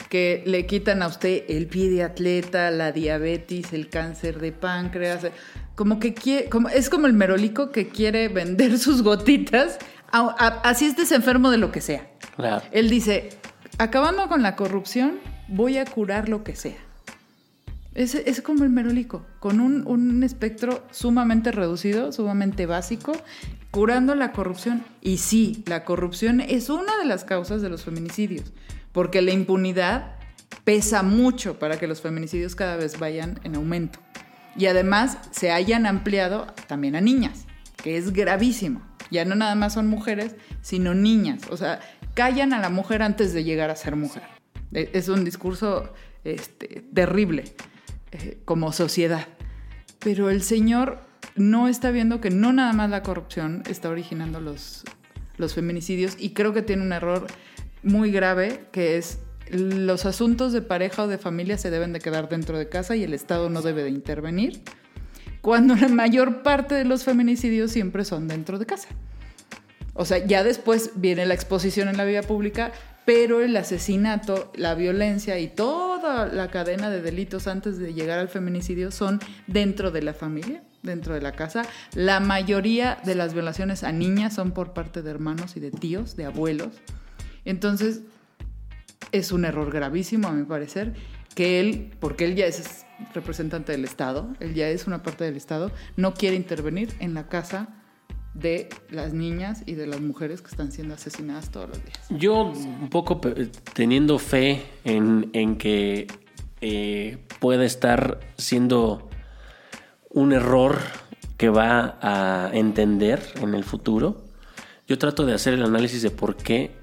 que 0.10 0.44
le 0.46 0.66
quitan 0.66 1.02
a 1.04 1.08
usted 1.08 1.44
el 1.50 1.68
pie 1.68 1.90
de 1.90 2.04
atleta, 2.04 2.72
la 2.72 2.92
diabetes, 2.92 3.74
el 3.74 3.90
cáncer 3.90 4.40
de 4.40 4.52
páncreas. 4.52 5.28
Como 5.76 6.00
que 6.00 6.14
quiere, 6.14 6.50
como, 6.50 6.70
es 6.70 6.90
como 6.90 7.08
el 7.08 7.14
merolico 7.14 7.72
que 7.72 7.88
quiere 7.90 8.28
vender 8.28 8.78
sus 8.80 9.02
gotitas 9.02 9.78
A- 10.12 10.36
a- 10.38 10.70
así 10.70 10.86
estés 10.86 11.12
enfermo 11.12 11.52
de 11.52 11.58
lo 11.58 11.72
que 11.72 11.82
sea. 11.82 12.10
Claro. 12.36 12.64
Él 12.72 12.90
dice, 12.90 13.30
acabando 13.78 14.28
con 14.28 14.42
la 14.42 14.56
corrupción, 14.56 15.20
voy 15.48 15.78
a 15.78 15.86
curar 15.86 16.30
lo 16.30 16.44
que 16.44 16.56
sea. 16.56 16.78
Es, 17.96 18.16
es 18.16 18.42
como 18.42 18.64
el 18.64 18.70
merolico, 18.70 19.26
con 19.40 19.60
un, 19.60 19.86
un 19.86 20.24
espectro 20.24 20.84
sumamente 20.92 21.52
reducido, 21.52 22.12
sumamente 22.12 22.66
básico, 22.66 23.12
curando 23.72 24.16
la 24.16 24.32
corrupción. 24.32 24.84
Y 25.02 25.18
sí, 25.18 25.64
la 25.68 25.84
corrupción 25.86 26.40
es 26.40 26.70
una 26.70 26.98
de 26.98 27.06
las 27.06 27.24
causas 27.26 27.62
de 27.62 27.70
los 27.70 27.84
feminicidios, 27.84 28.52
porque 28.92 29.22
la 29.22 29.32
impunidad 29.32 30.16
pesa 30.64 31.04
mucho 31.04 31.60
para 31.60 31.78
que 31.78 31.88
los 31.88 32.02
feminicidios 32.02 32.56
cada 32.56 32.76
vez 32.76 33.00
vayan 33.00 33.40
en 33.44 33.56
aumento. 33.56 34.00
Y 34.56 34.66
además 34.66 35.18
se 35.32 35.52
hayan 35.52 35.86
ampliado 35.86 36.48
también 36.68 36.96
a 36.96 37.02
niñas, 37.02 37.46
que 37.82 37.98
es 37.98 38.12
gravísimo. 38.12 38.82
Ya 39.12 39.26
no 39.26 39.36
nada 39.36 39.56
más 39.56 39.74
son 39.74 39.88
mujeres, 39.88 40.36
sino 40.62 40.94
niñas. 40.94 41.44
O 41.50 41.58
sea, 41.58 41.80
callan 42.14 42.54
a 42.54 42.60
la 42.60 42.70
mujer 42.70 43.02
antes 43.02 43.34
de 43.34 43.44
llegar 43.44 43.70
a 43.70 43.76
ser 43.76 43.96
mujer. 43.96 44.24
E- 44.74 44.90
Es 44.94 45.08
un 45.08 45.24
discurso 45.24 45.94
este, 46.24 46.84
terrible 46.94 47.46
eh, 48.12 48.40
como 48.46 48.72
sociedad. 48.72 49.28
Pero 50.00 50.30
el 50.30 50.42
señor 50.44 51.00
no 51.36 51.68
está 51.68 51.92
viendo 51.92 52.22
que 52.22 52.30
no 52.30 52.52
nada 52.54 52.74
más 52.74 52.90
la 52.90 53.02
corrupción 53.04 53.64
está 53.70 53.90
originando 53.90 54.40
los, 54.42 54.84
los 55.38 55.54
feminicidios 55.54 56.16
y 56.20 56.32
creo 56.32 56.54
que 56.54 56.62
tiene 56.62 56.84
un 56.84 56.94
error 56.94 57.28
muy 57.84 58.12
grave 58.12 58.66
que 58.72 58.98
es 58.98 59.20
los 59.50 60.06
asuntos 60.06 60.54
de 60.54 60.62
pareja 60.62 61.04
o 61.04 61.08
de 61.08 61.18
familia 61.18 61.58
se 61.58 61.72
deben 61.72 61.94
de 61.94 62.00
quedar 62.00 62.30
dentro 62.30 62.58
de 62.58 62.70
casa 62.70 62.96
y 62.96 63.04
el 63.04 63.14
Estado 63.14 63.50
no 63.50 63.62
debe 63.62 63.84
de 63.84 63.90
intervenir 63.90 64.62
cuando 65.42 65.76
la 65.76 65.88
mayor 65.88 66.44
parte 66.44 66.76
de 66.76 66.86
los 66.86 67.04
feminicidios 67.04 67.72
siempre 67.72 68.06
son 68.06 68.28
dentro 68.28 68.60
de 68.60 68.66
casa. 68.66 68.90
O 69.94 70.06
sea, 70.06 70.26
ya 70.26 70.44
después 70.44 70.92
viene 70.96 71.26
la 71.26 71.34
exposición 71.34 71.90
en 71.90 71.98
la 71.98 72.06
vía 72.06 72.24
pública, 72.24 72.72
pero 73.06 73.42
el 73.42 73.56
asesinato, 73.58 74.52
la 74.56 74.76
violencia 74.76 75.40
y 75.40 75.48
toda 75.48 76.28
la 76.28 76.50
cadena 76.50 76.90
de 76.90 77.02
delitos 77.02 77.48
antes 77.48 77.78
de 77.78 77.94
llegar 77.94 78.20
al 78.20 78.30
feminicidio 78.30 78.92
son 78.92 79.20
dentro 79.48 79.92
de 79.92 80.02
la 80.02 80.14
familia, 80.14 80.64
dentro 80.84 81.14
de 81.14 81.22
la 81.22 81.34
casa. 81.34 81.64
La 81.96 82.20
mayoría 82.20 83.00
de 83.04 83.16
las 83.16 83.34
violaciones 83.34 83.84
a 83.84 83.92
niñas 83.92 84.36
son 84.36 84.52
por 84.52 84.74
parte 84.74 85.02
de 85.02 85.10
hermanos 85.10 85.58
y 85.58 85.60
de 85.60 85.72
tíos, 85.72 86.16
de 86.16 86.26
abuelos. 86.26 86.76
Entonces, 87.46 88.02
es 89.12 89.32
un 89.32 89.46
error 89.46 89.72
gravísimo, 89.72 90.28
a 90.28 90.32
mi 90.32 90.44
parecer, 90.44 90.94
que 91.36 91.60
él, 91.60 91.92
porque 92.00 92.26
él 92.26 92.36
ya 92.36 92.46
es 92.46 92.86
representante 93.14 93.72
del 93.72 93.86
Estado, 93.86 94.34
él 94.40 94.54
ya 94.54 94.70
es 94.70 94.88
una 94.88 95.04
parte 95.04 95.24
del 95.24 95.38
Estado, 95.38 95.72
no 95.96 96.14
quiere 96.14 96.36
intervenir 96.36 96.94
en 97.00 97.14
la 97.14 97.28
casa 97.28 97.70
de 98.34 98.70
las 98.90 99.14
niñas 99.14 99.64
y 99.66 99.74
de 99.74 99.88
las 99.88 100.02
mujeres 100.02 100.42
que 100.42 100.50
están 100.50 100.72
siendo 100.72 100.94
asesinadas 100.94 101.50
todos 101.50 101.70
los 101.70 101.84
días. 101.84 102.00
Yo 102.10 102.44
un 102.44 102.90
poco 102.90 103.20
teniendo 103.74 104.20
fe 104.20 104.64
en, 104.84 105.30
en 105.34 105.58
que 105.58 106.08
eh, 106.62 107.18
pueda 107.40 107.66
estar 107.66 108.20
siendo 108.38 109.10
un 110.10 110.34
error 110.34 110.78
que 111.38 111.50
va 111.50 111.98
a 112.02 112.52
entender 112.54 113.22
en 113.42 113.56
el 113.56 113.64
futuro, 113.64 114.22
yo 114.88 114.98
trato 114.98 115.26
de 115.26 115.34
hacer 115.34 115.54
el 115.54 115.64
análisis 115.64 116.02
de 116.02 116.12
por 116.12 116.36
qué 116.36 116.79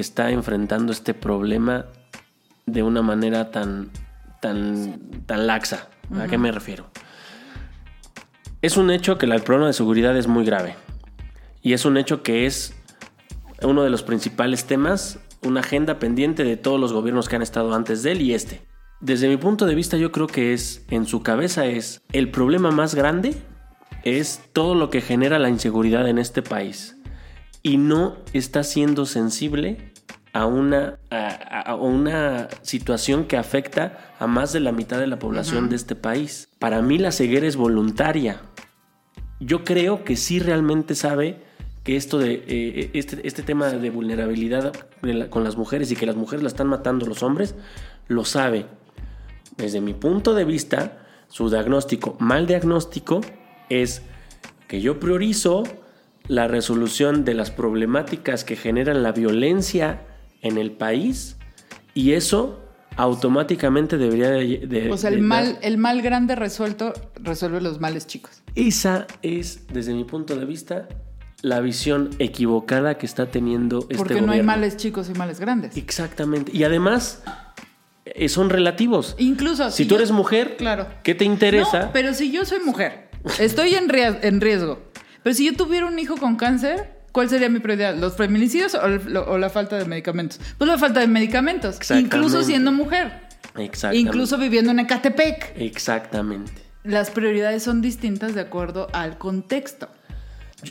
está 0.00 0.30
enfrentando 0.30 0.92
este 0.92 1.14
problema 1.14 1.86
de 2.66 2.82
una 2.82 3.02
manera 3.02 3.50
tan, 3.50 3.90
tan, 4.40 5.22
tan 5.26 5.46
laxa. 5.46 5.88
¿A 6.18 6.26
qué 6.26 6.38
me 6.38 6.50
refiero? 6.50 6.90
Es 8.62 8.76
un 8.76 8.90
hecho 8.90 9.16
que 9.16 9.26
el 9.26 9.42
problema 9.42 9.68
de 9.68 9.72
seguridad 9.72 10.16
es 10.16 10.26
muy 10.26 10.44
grave. 10.44 10.76
Y 11.62 11.72
es 11.72 11.84
un 11.84 11.96
hecho 11.96 12.22
que 12.22 12.46
es 12.46 12.74
uno 13.62 13.82
de 13.82 13.90
los 13.90 14.02
principales 14.02 14.64
temas, 14.64 15.18
una 15.42 15.60
agenda 15.60 15.98
pendiente 15.98 16.44
de 16.44 16.56
todos 16.56 16.80
los 16.80 16.92
gobiernos 16.92 17.28
que 17.28 17.36
han 17.36 17.42
estado 17.42 17.74
antes 17.74 18.02
de 18.02 18.12
él 18.12 18.22
y 18.22 18.34
este. 18.34 18.62
Desde 19.00 19.28
mi 19.28 19.36
punto 19.36 19.66
de 19.66 19.74
vista 19.74 19.96
yo 19.96 20.12
creo 20.12 20.26
que 20.26 20.52
es, 20.52 20.84
en 20.90 21.06
su 21.06 21.22
cabeza 21.22 21.66
es, 21.66 22.02
el 22.12 22.30
problema 22.30 22.70
más 22.70 22.94
grande 22.94 23.34
es 24.04 24.42
todo 24.52 24.74
lo 24.74 24.90
que 24.90 25.00
genera 25.00 25.38
la 25.38 25.48
inseguridad 25.48 26.08
en 26.08 26.18
este 26.18 26.42
país. 26.42 26.96
Y 27.62 27.76
no 27.76 28.16
está 28.32 28.62
siendo 28.62 29.06
sensible 29.06 29.89
a 30.32 30.46
una, 30.46 30.98
a, 31.10 31.28
a- 31.72 31.74
una 31.74 32.48
situación 32.62 33.24
que 33.24 33.36
afecta 33.36 34.14
a 34.18 34.26
más 34.26 34.52
de 34.52 34.60
la 34.60 34.72
mitad 34.72 34.98
de 34.98 35.06
la 35.06 35.18
población 35.18 35.68
de 35.68 35.76
este 35.76 35.94
país. 35.96 36.48
Para 36.58 36.82
mí 36.82 36.98
la 36.98 37.12
ceguera 37.12 37.46
es 37.46 37.56
voluntaria 37.56 38.40
yo 39.42 39.64
creo 39.64 40.04
que 40.04 40.16
sí 40.16 40.38
realmente 40.38 40.94
sabe 40.94 41.38
que 41.82 41.96
esto 41.96 42.18
de 42.18 42.44
eh, 42.46 42.90
este, 42.92 43.26
este 43.26 43.42
tema 43.42 43.68
de 43.70 43.88
vulnerabilidad 43.88 44.74
con 45.30 45.44
las 45.44 45.56
mujeres 45.56 45.90
y 45.90 45.96
que 45.96 46.04
las 46.04 46.14
mujeres 46.14 46.42
la 46.42 46.48
están 46.48 46.66
matando 46.66 47.06
los 47.06 47.22
hombres, 47.22 47.54
lo 48.06 48.26
sabe. 48.26 48.66
Desde 49.56 49.80
mi 49.80 49.94
punto 49.94 50.34
de 50.34 50.44
vista, 50.44 50.98
su 51.28 51.48
diagnóstico, 51.48 52.16
mal 52.20 52.46
diagnóstico, 52.46 53.22
es 53.70 54.02
que 54.68 54.82
yo 54.82 55.00
priorizo 55.00 55.62
la 56.28 56.46
resolución 56.46 57.24
de 57.24 57.32
las 57.32 57.50
problemáticas 57.50 58.44
que 58.44 58.56
generan 58.56 59.02
la 59.02 59.12
violencia 59.12 60.02
en 60.42 60.58
el 60.58 60.70
país 60.72 61.36
y 61.94 62.12
eso 62.12 62.60
automáticamente 62.96 63.96
debería 63.98 64.30
de... 64.30 64.58
de- 64.66 64.90
O 64.92 64.96
sea, 64.96 65.10
de 65.10 65.16
el 65.16 65.22
dar- 65.22 65.28
mal, 65.28 65.58
el 65.62 65.78
mal 65.78 66.02
grande 66.02 66.36
resuelto 66.36 66.92
resuelve 67.16 67.60
los 67.60 67.80
males 67.80 68.06
chicos. 68.06 68.42
esa 68.54 69.06
es, 69.22 69.66
desde 69.72 69.94
mi 69.94 70.04
punto 70.04 70.36
de 70.36 70.44
vista, 70.44 70.88
la 71.42 71.60
visión 71.60 72.10
equivocada 72.18 72.98
que 72.98 73.06
está 73.06 73.30
teniendo 73.30 73.80
este 73.88 73.96
Porque 73.96 74.20
no 74.20 74.32
hay 74.32 74.42
males 74.42 74.76
chicos 74.76 75.08
y 75.08 75.14
males 75.14 75.40
grandes. 75.40 75.76
Exactamente. 75.76 76.52
Y 76.54 76.64
además, 76.64 77.22
eh, 78.04 78.28
son 78.28 78.50
relativos. 78.50 79.14
Incluso 79.18 79.70
si 79.70 79.84
tú 79.84 79.90
yo- 79.94 79.96
eres 79.96 80.10
mujer, 80.10 80.56
Claro. 80.58 80.86
¿qué 81.02 81.14
te 81.14 81.24
interesa? 81.24 81.86
No, 81.86 81.92
pero 81.92 82.12
si 82.12 82.30
yo 82.30 82.44
soy 82.44 82.60
mujer, 82.60 83.08
estoy 83.38 83.74
en 83.74 83.88
riesgo. 84.40 84.78
Pero 85.22 85.34
si 85.34 85.46
yo 85.46 85.54
tuviera 85.54 85.86
un 85.86 85.98
hijo 85.98 86.16
con 86.16 86.36
cáncer, 86.36 86.99
¿cuál 87.12 87.28
sería 87.28 87.48
mi 87.48 87.60
prioridad? 87.60 87.94
¿Los 87.96 88.16
feminicidios 88.16 88.74
o, 88.74 88.84
el- 88.86 89.16
o 89.16 89.38
la 89.38 89.50
falta 89.50 89.76
de 89.76 89.84
medicamentos? 89.84 90.40
Pues 90.58 90.68
la 90.68 90.78
falta 90.78 91.00
de 91.00 91.06
medicamentos. 91.06 91.78
Incluso 91.90 92.42
siendo 92.42 92.72
mujer. 92.72 93.28
Exactamente. 93.56 93.98
Incluso 94.08 94.38
viviendo 94.38 94.70
en 94.70 94.80
Ecatepec. 94.80 95.54
Exactamente. 95.56 96.52
Las 96.84 97.10
prioridades 97.10 97.62
son 97.62 97.82
distintas 97.82 98.34
de 98.34 98.40
acuerdo 98.40 98.88
al 98.92 99.18
contexto. 99.18 99.88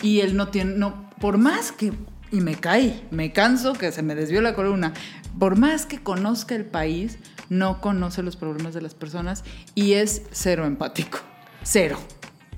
Y 0.02 0.22
él 0.22 0.36
no 0.38 0.48
tiene, 0.50 0.74
no, 0.76 1.10
por 1.20 1.38
más 1.38 1.72
que, 1.72 1.92
y 2.32 2.42
me 2.42 2.56
caí, 2.56 3.08
me 3.12 3.32
canso 3.34 3.74
que 3.74 3.92
se 3.92 4.04
me 4.04 4.14
desvió 4.16 4.40
la 4.42 4.54
columna, 4.54 4.94
por 5.40 5.58
más 5.58 5.86
que 5.88 6.00
conozca 6.02 6.56
el 6.56 6.66
país, 6.66 7.18
no 7.50 7.82
conoce 7.82 8.22
los 8.22 8.36
problemas 8.36 8.74
de 8.76 8.82
las 8.82 8.94
personas 8.94 9.44
y 9.74 9.94
es 9.94 10.22
cero 10.32 10.66
empático. 10.66 11.20
Cero. 11.64 11.98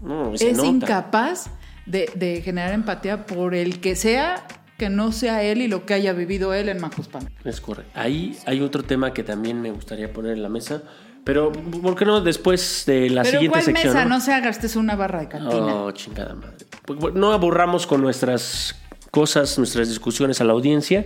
No, 0.04 0.34
es 0.34 0.58
nota. 0.58 0.68
incapaz 0.68 1.46
de, 1.92 2.10
de 2.16 2.42
generar 2.42 2.74
empatía 2.74 3.26
por 3.26 3.54
el 3.54 3.80
que 3.82 3.96
sea 3.96 4.48
que 4.78 4.90
no 4.90 5.12
sea 5.12 5.44
él 5.44 5.62
y 5.62 5.68
lo 5.68 5.86
que 5.86 5.94
haya 5.94 6.12
vivido 6.14 6.56
él 6.56 6.68
en 6.68 6.80
Macuspana. 6.82 7.30
Es 7.46 7.62
correcto. 7.62 7.92
Ahí 7.94 8.36
hay 8.48 8.62
otro 8.62 8.82
tema 8.82 9.14
que 9.14 9.24
también 9.24 9.62
me 9.62 9.70
gustaría 9.70 10.12
poner 10.12 10.32
en 10.34 10.42
la 10.42 10.50
mesa. 10.50 10.82
Pero, 11.24 11.52
¿por 11.52 11.96
qué 11.96 12.04
no 12.04 12.20
después 12.22 12.84
de 12.88 13.12
la 13.12 13.22
Pero 13.22 13.34
siguiente 13.34 13.50
¿cuál 13.60 13.64
sección? 13.64 13.94
mesa? 13.94 14.06
¿no? 14.06 14.16
No 14.16 14.22
se 14.22 14.34
haga, 14.34 14.50
esta 14.50 14.66
es 14.66 14.76
una 14.76 14.96
barra 14.96 15.20
de 15.20 15.28
cantina. 15.28 15.76
Oh, 15.76 15.92
chingada 15.92 16.34
madre. 16.34 16.66
Pues, 16.84 17.14
No 17.14 17.32
aburramos 17.32 17.86
con 17.86 18.02
nuestras 18.02 18.76
cosas, 19.12 19.60
nuestras 19.60 19.88
discusiones 19.88 20.42
a 20.42 20.46
la 20.46 20.54
audiencia. 20.54 21.06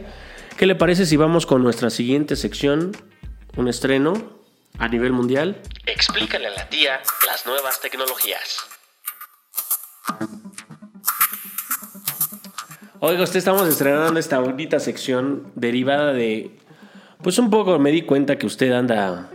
¿Qué 0.55 0.65
le 0.67 0.75
parece 0.75 1.05
si 1.05 1.17
vamos 1.17 1.45
con 1.45 1.61
nuestra 1.61 1.89
siguiente 1.89 2.37
sección? 2.37 2.93
Un 3.57 3.67
estreno 3.67 4.13
a 4.79 4.87
nivel 4.87 5.11
mundial. 5.11 5.61
Explícale 5.85 6.47
a 6.47 6.51
la 6.51 6.69
tía 6.69 7.01
las 7.27 7.45
nuevas 7.45 7.81
tecnologías. 7.81 8.59
Oiga, 12.99 13.23
usted 13.23 13.38
estamos 13.39 13.67
estrenando 13.67 14.19
esta 14.19 14.39
bonita 14.39 14.79
sección 14.79 15.51
derivada 15.55 16.13
de. 16.13 16.51
Pues 17.21 17.38
un 17.39 17.49
poco 17.49 17.77
me 17.79 17.91
di 17.91 18.03
cuenta 18.03 18.38
que 18.38 18.45
usted 18.45 18.71
anda. 18.71 19.29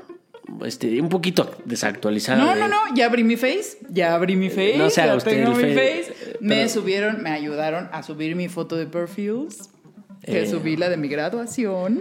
Este, 0.65 1.01
un 1.01 1.09
poquito 1.09 1.49
desactualizado. 1.65 2.41
No, 2.45 2.55
de- 2.55 2.61
no, 2.61 2.67
no, 2.69 2.77
ya 2.97 3.07
abrí 3.07 3.23
mi 3.23 3.37
face, 3.37 3.79
ya 3.89 4.15
abrí 4.15 4.35
mi 4.35 4.49
face, 4.51 4.77
No 4.79 4.91
se 4.91 5.01
haga 5.01 5.13
ya 5.13 5.17
usted 5.19 5.31
tengo 5.45 5.57
el 5.59 5.67
mi 5.67 5.75
face, 5.75 6.03
face. 6.05 6.31
eh, 6.33 6.37
Me 6.41 6.69
subieron, 6.69 7.23
me 7.23 7.31
ayudaron 7.31 7.89
a 7.93 8.03
subir 8.03 8.35
mi 8.35 8.49
foto 8.49 8.75
de 8.75 8.87
perfumes, 8.87 9.71
que 10.25 10.43
Eh. 10.43 10.49
subí 10.49 10.77
la 10.77 10.89
de 10.89 10.97
mi 10.97 11.07
graduación. 11.07 12.01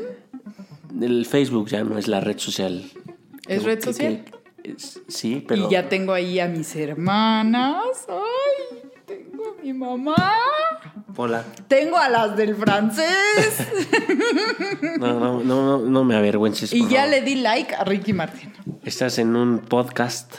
El 0.99 1.27
Facebook 1.27 1.67
ya 1.69 1.83
no 1.83 1.99
es 1.99 2.07
la 2.07 2.21
red 2.21 2.39
social. 2.39 2.83
¿Es 3.47 3.63
red 3.63 3.75
que- 3.77 3.83
social? 3.83 4.25
que- 4.63 4.71
es- 4.71 4.99
sí, 5.07 5.45
pero. 5.47 5.67
Y 5.67 5.71
ya 5.71 5.87
tengo 5.87 6.13
ahí 6.13 6.39
a 6.39 6.47
mis 6.47 6.75
hermanas. 6.75 7.83
Ay, 8.07 8.79
tengo 9.05 9.43
a 9.59 9.61
mi 9.63 9.73
mamá. 9.73 10.15
Hola. 11.21 11.43
Tengo 11.67 11.97
a 11.97 12.07
las 12.07 12.37
del 12.37 12.55
francés. 12.55 13.09
No, 14.99 15.43
no, 15.43 15.79
no, 15.79 16.03
me 16.05 16.15
avergüences. 16.15 16.71
y 16.71 16.87
ya 16.87 17.07
le 17.07 17.21
di 17.21 17.35
like 17.35 17.75
a 17.75 17.83
Ricky 17.83 18.13
Martin. 18.13 18.53
Estás 18.83 19.19
en 19.19 19.35
un 19.35 19.59
podcast 19.59 20.33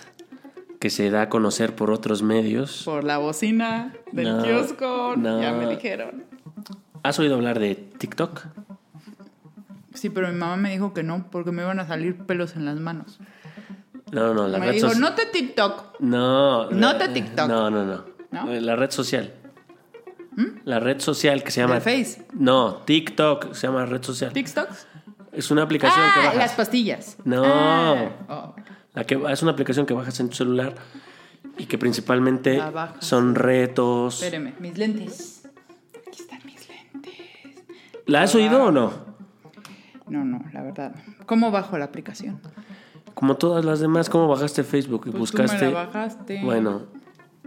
que 0.78 0.88
se 0.88 1.10
da 1.10 1.22
a 1.22 1.28
conocer 1.28 1.74
por 1.74 1.90
otros 1.90 2.22
medios. 2.22 2.82
Por 2.86 3.04
la 3.04 3.18
bocina 3.18 3.92
del 4.12 4.42
kiosco. 4.42 5.16
Ya 5.16 5.52
me 5.52 5.66
dijeron. 5.68 6.24
¿Has 7.02 7.18
oído 7.18 7.34
hablar 7.34 7.58
de 7.58 7.74
TikTok? 7.74 8.46
Sí, 9.92 10.08
pero 10.08 10.28
mi 10.28 10.34
mamá 10.34 10.56
me 10.56 10.70
dijo 10.70 10.94
que 10.94 11.02
no, 11.02 11.26
porque 11.30 11.52
me 11.52 11.62
iban 11.62 11.78
a 11.80 11.86
salir 11.86 12.16
pelos 12.24 12.56
en 12.56 12.64
las 12.64 12.76
manos. 12.76 13.18
No, 14.12 14.32
no, 14.32 14.48
la 14.48 14.58
me 14.58 14.66
red 14.66 14.74
dijo, 14.74 14.88
social. 14.88 15.02
no 15.02 15.14
te 15.14 15.26
TikTok. 15.26 16.00
No. 16.00 16.70
No 16.70 16.96
te 16.96 17.08
TikTok. 17.08 17.48
No, 17.48 17.70
no, 17.70 17.84
no. 17.84 18.04
¿No? 18.30 18.46
La 18.46 18.76
red 18.76 18.90
social. 18.90 19.34
La 20.64 20.80
red 20.80 21.00
social 21.00 21.42
que 21.42 21.50
se 21.50 21.60
llama. 21.60 21.74
¿De 21.76 21.80
Face? 21.80 22.24
No, 22.32 22.74
TikTok 22.84 23.52
se 23.54 23.66
llama 23.66 23.86
red 23.86 24.02
social. 24.02 24.32
¿TikToks? 24.32 24.86
Es 25.32 25.50
una 25.50 25.62
aplicación 25.62 26.00
que 26.14 26.20
Ah, 26.20 26.24
bajas. 26.24 26.36
las 26.36 26.52
pastillas. 26.52 27.16
No. 27.24 27.42
Ah, 27.44 28.12
oh. 28.28 28.54
La 28.94 29.04
que 29.04 29.20
es 29.30 29.42
una 29.42 29.52
aplicación 29.52 29.86
que 29.86 29.94
bajas 29.94 30.18
en 30.20 30.28
tu 30.28 30.36
celular 30.36 30.74
y 31.58 31.66
que 31.66 31.78
principalmente 31.78 32.60
son 32.98 33.34
retos. 33.36 34.22
Espéreme, 34.22 34.54
mis 34.58 34.76
lentes. 34.76 35.48
Aquí 36.08 36.22
están 36.22 36.40
mis 36.44 36.68
lentes. 36.68 37.14
¿La 38.06 38.22
has 38.22 38.34
oído 38.34 38.64
o 38.64 38.70
no? 38.72 38.92
No, 40.08 40.24
no, 40.24 40.42
la 40.52 40.62
verdad. 40.62 40.94
¿Cómo 41.26 41.52
bajo 41.52 41.78
la 41.78 41.84
aplicación? 41.84 42.40
Como 43.14 43.36
todas 43.36 43.64
las 43.64 43.78
demás, 43.80 44.08
¿cómo 44.10 44.26
bajaste 44.26 44.64
Facebook 44.64 45.02
y 45.06 45.10
Pues 45.10 45.30
tú 45.30 45.36
me 45.38 45.44
buscaste? 45.44 45.66
la 45.70 45.84
bajaste. 45.86 46.40
Bueno, 46.42 46.86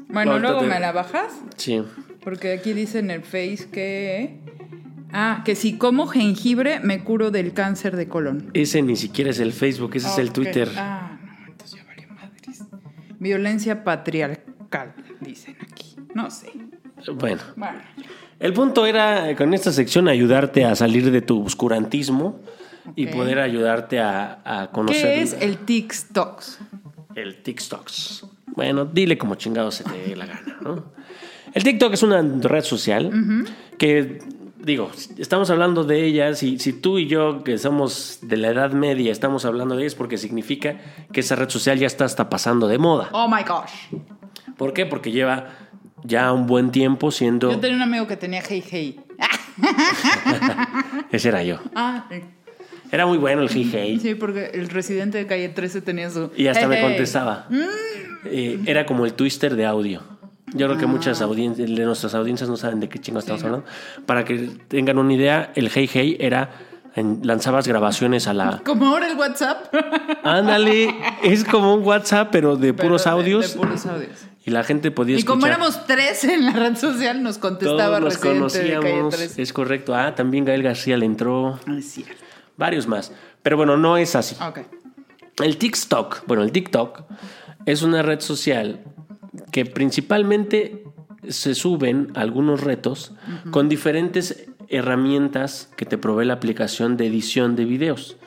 Bueno, 0.10 0.40
luego 0.40 0.62
te- 0.62 0.68
me 0.68 0.80
la 0.80 0.92
bajas. 0.92 1.34
sí. 1.58 1.82
Porque 2.24 2.54
aquí 2.54 2.72
dice 2.72 3.00
en 3.00 3.12
el 3.12 3.22
Face 3.24 3.68
que. 3.72 4.40
Ah, 5.12 5.42
que 5.44 5.56
si 5.56 5.78
como 5.78 6.08
jengibre 6.08 6.80
me 6.80 7.04
curo 7.04 7.32
del 7.32 7.52
cáncer 7.54 7.98
de 7.98 8.08
colon. 8.08 8.50
Ese 8.54 8.82
ni 8.82 8.96
siquiera 8.96 9.30
es 9.32 9.40
el 9.40 9.52
Facebook, 9.52 9.92
ese 9.96 10.08
es 10.08 10.18
el. 10.18 10.32
Twitter. 10.32 10.70
Ah, 10.78 11.20
no, 11.22 11.48
entonces 11.48 11.80
ya 11.80 11.86
valió 11.86 12.08
madres. 12.10 12.64
Violencia 13.20 13.84
patriarcal, 13.84 14.94
dicen 15.20 15.58
aquí. 15.70 15.98
No 16.16 16.32
sé. 16.32 16.52
Bueno, 17.16 17.42
Bueno, 17.58 17.80
el 18.40 18.54
punto 18.54 18.86
era 18.86 19.30
eh, 19.30 19.36
con 19.36 19.54
esta 19.54 19.74
sección 19.74 20.08
ayudarte 20.08 20.64
a 20.64 20.74
salir 20.76 21.12
de 21.12 21.22
tu 21.22 21.44
oscurantismo 21.46 22.40
y 22.96 23.08
Ok. 23.08 23.14
poder 23.14 23.40
ayudarte 23.40 24.00
a, 24.00 24.40
a 24.46 24.72
conocer 24.72 25.04
¿qué 25.16 25.22
es 25.22 25.34
el 25.42 25.58
TikToks? 25.58 26.60
el 27.16 27.44
TikToks. 27.44 28.26
Bueno, 28.56 28.86
dile 28.86 29.18
como 29.18 29.36
chingado 29.36 29.72
se 29.72 29.84
te 29.84 29.92
dé 30.10 30.16
la 30.16 30.26
gana, 30.26 30.58
¿no? 30.62 30.86
El 31.54 31.64
TikTok 31.64 31.94
es 31.94 32.04
una 32.04 32.22
red 32.22 32.64
social 32.64 33.12
que, 33.78 34.20
digo, 34.60 34.90
estamos 35.18 35.50
hablando 35.52 35.84
de 35.84 36.04
ella. 36.06 36.34
Si, 36.36 36.58
si 36.60 36.74
tú 36.74 36.98
y 37.00 37.08
yo, 37.08 37.44
que 37.44 37.58
somos 37.58 38.20
de 38.22 38.38
la 38.38 38.50
edad 38.50 38.72
media, 38.72 39.12
estamos 39.12 39.46
hablando 39.46 39.76
de 39.76 39.82
ella, 39.82 39.88
es 39.88 39.96
porque 39.96 40.18
significa 40.18 40.78
que 41.12 41.20
esa 41.20 41.36
red 41.36 41.50
social 41.50 41.78
ya 41.78 41.88
está 41.88 42.06
hasta 42.06 42.30
pasando 42.30 42.68
de 42.68 42.78
moda. 42.80 43.10
Oh 43.12 43.28
my 43.28 43.44
gosh. 43.44 44.00
¿Por 44.58 44.74
qué? 44.74 44.86
Porque 44.88 45.12
lleva 45.12 45.48
ya 46.04 46.32
un 46.34 46.48
buen 46.48 46.72
tiempo 46.72 47.12
siendo. 47.12 47.52
Yo 47.52 47.60
tenía 47.60 47.76
un 47.78 47.84
amigo 47.84 48.08
que 48.08 48.18
tenía 48.18 48.42
Hey 48.48 48.64
Hey. 48.68 49.00
Ese 51.12 51.30
era 51.30 51.44
yo. 51.44 51.60
Ah, 51.76 52.06
Era 52.92 53.06
muy 53.06 53.18
bueno 53.18 53.42
el 53.42 53.50
hey 53.50 53.70
hey. 53.72 54.00
sí, 54.02 54.16
porque 54.16 54.52
el 54.54 54.70
residente 54.70 55.18
de 55.18 55.26
calle 55.28 55.50
13 55.50 55.82
tenía 55.82 56.10
su. 56.10 56.32
Y 56.36 56.48
hasta 56.48 56.62
Hey, 56.62 56.68
me 56.70 56.76
hey. 56.78 56.84
contestaba. 56.84 57.48
Eh, 58.26 58.60
era 58.66 58.86
como 58.86 59.06
el 59.06 59.14
twister 59.14 59.56
de 59.56 59.66
audio. 59.66 60.02
Yo 60.54 60.68
creo 60.68 60.78
que 60.80 60.86
muchas 60.86 61.22
audiencias, 61.22 61.70
de 61.70 61.86
nuestras 61.86 62.14
audiencias 62.14 62.50
no 62.50 62.58
saben 62.58 62.80
de 62.80 62.88
qué 62.90 63.00
chingo 63.00 63.20
estamos 63.20 63.42
Ah. 63.44 63.46
hablando. 63.48 63.66
Para 64.06 64.24
que 64.26 64.50
tengan 64.68 64.98
una 64.98 65.14
idea, 65.14 65.52
el 65.56 65.70
Hey 65.74 65.90
Hey 65.92 66.18
era 66.20 66.52
en- 66.96 67.22
lanzabas 67.24 67.68
grabaciones 67.68 68.28
a 68.28 68.34
la. 68.34 68.62
Como 68.64 68.88
ahora 68.88 69.08
el 69.10 69.18
WhatsApp. 69.18 69.74
Ándale, 70.24 70.94
es 71.24 71.44
como 71.44 71.74
un 71.74 71.84
WhatsApp, 71.84 72.30
pero 72.32 72.56
de 72.56 72.74
Pero 72.74 72.88
puros 72.90 73.04
de- 73.06 73.10
audios. 73.10 73.54
De, 73.54 73.60
puros 73.60 73.86
audios. 73.86 74.12
Y 74.46 74.52
la 74.52 74.64
gente 74.64 74.92
podía 74.92 75.18
Y 75.18 75.24
como 75.24 75.46
escuchar. 75.46 75.58
éramos 75.60 75.86
tres 75.88 76.24
en 76.26 76.46
la 76.46 76.52
red 76.52 76.76
social, 76.76 77.24
nos 77.24 77.38
contestaba 77.38 78.00
todos 78.00 78.14
nos 78.14 78.22
de 78.22 78.30
conocíamos. 78.30 79.16
13. 79.16 79.42
Es 79.42 79.54
correcto. 79.54 79.96
Ah, 79.96 80.14
también 80.16 80.44
Gael 80.46 80.62
García 80.62 80.98
le 80.98 81.06
entró. 81.06 81.60
Ah, 81.66 81.76
es 81.80 81.92
cierto. 81.94 82.14
Varios 82.58 82.86
más. 82.86 83.12
Pero 83.42 83.58
bueno, 83.58 83.78
no 83.78 83.96
es 83.98 84.16
así. 84.16 84.36
Ok. 84.46 84.60
El 85.42 85.58
TikTok, 85.58 86.24
bueno, 86.28 86.44
el 86.44 86.52
TikTok 86.52 87.04
es 87.66 87.82
una 87.82 88.02
red 88.02 88.20
social 88.20 88.82
que 89.52 89.66
principalmente 89.66 90.84
se 91.28 91.56
suben 91.56 92.12
algunos 92.16 92.62
retos 92.62 93.14
con 93.52 93.70
diferentes 93.70 94.48
herramientas 94.70 95.70
que 95.78 95.86
te 95.86 95.98
provee 95.98 96.26
la 96.26 96.34
aplicación 96.34 96.98
de 96.98 97.08
edición 97.08 97.56
de 97.56 97.66
videos. 97.66 98.18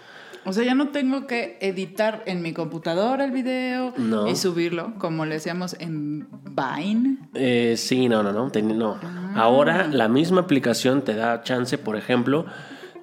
O 0.44 0.52
sea, 0.52 0.64
ya 0.64 0.76
no 0.76 0.88
tengo 0.90 1.26
que 1.26 1.58
editar 1.60 2.22
en 2.26 2.40
mi 2.40 2.52
computadora 2.52 3.24
el 3.24 3.32
video 3.32 3.92
No. 3.96 4.28
y 4.28 4.36
subirlo 4.36 4.94
como 4.98 5.26
le 5.26 5.34
hacíamos 5.34 5.74
en 5.80 6.28
Vine. 6.44 7.18
Eh, 7.34 7.74
sí, 7.76 8.08
no, 8.08 8.22
no, 8.22 8.32
no. 8.32 8.98
Ah. 9.02 9.32
Ahora 9.34 9.88
la 9.88 10.08
misma 10.08 10.42
aplicación 10.42 11.02
te 11.02 11.14
da 11.14 11.42
chance, 11.42 11.78
por 11.78 11.96
ejemplo, 11.96 12.46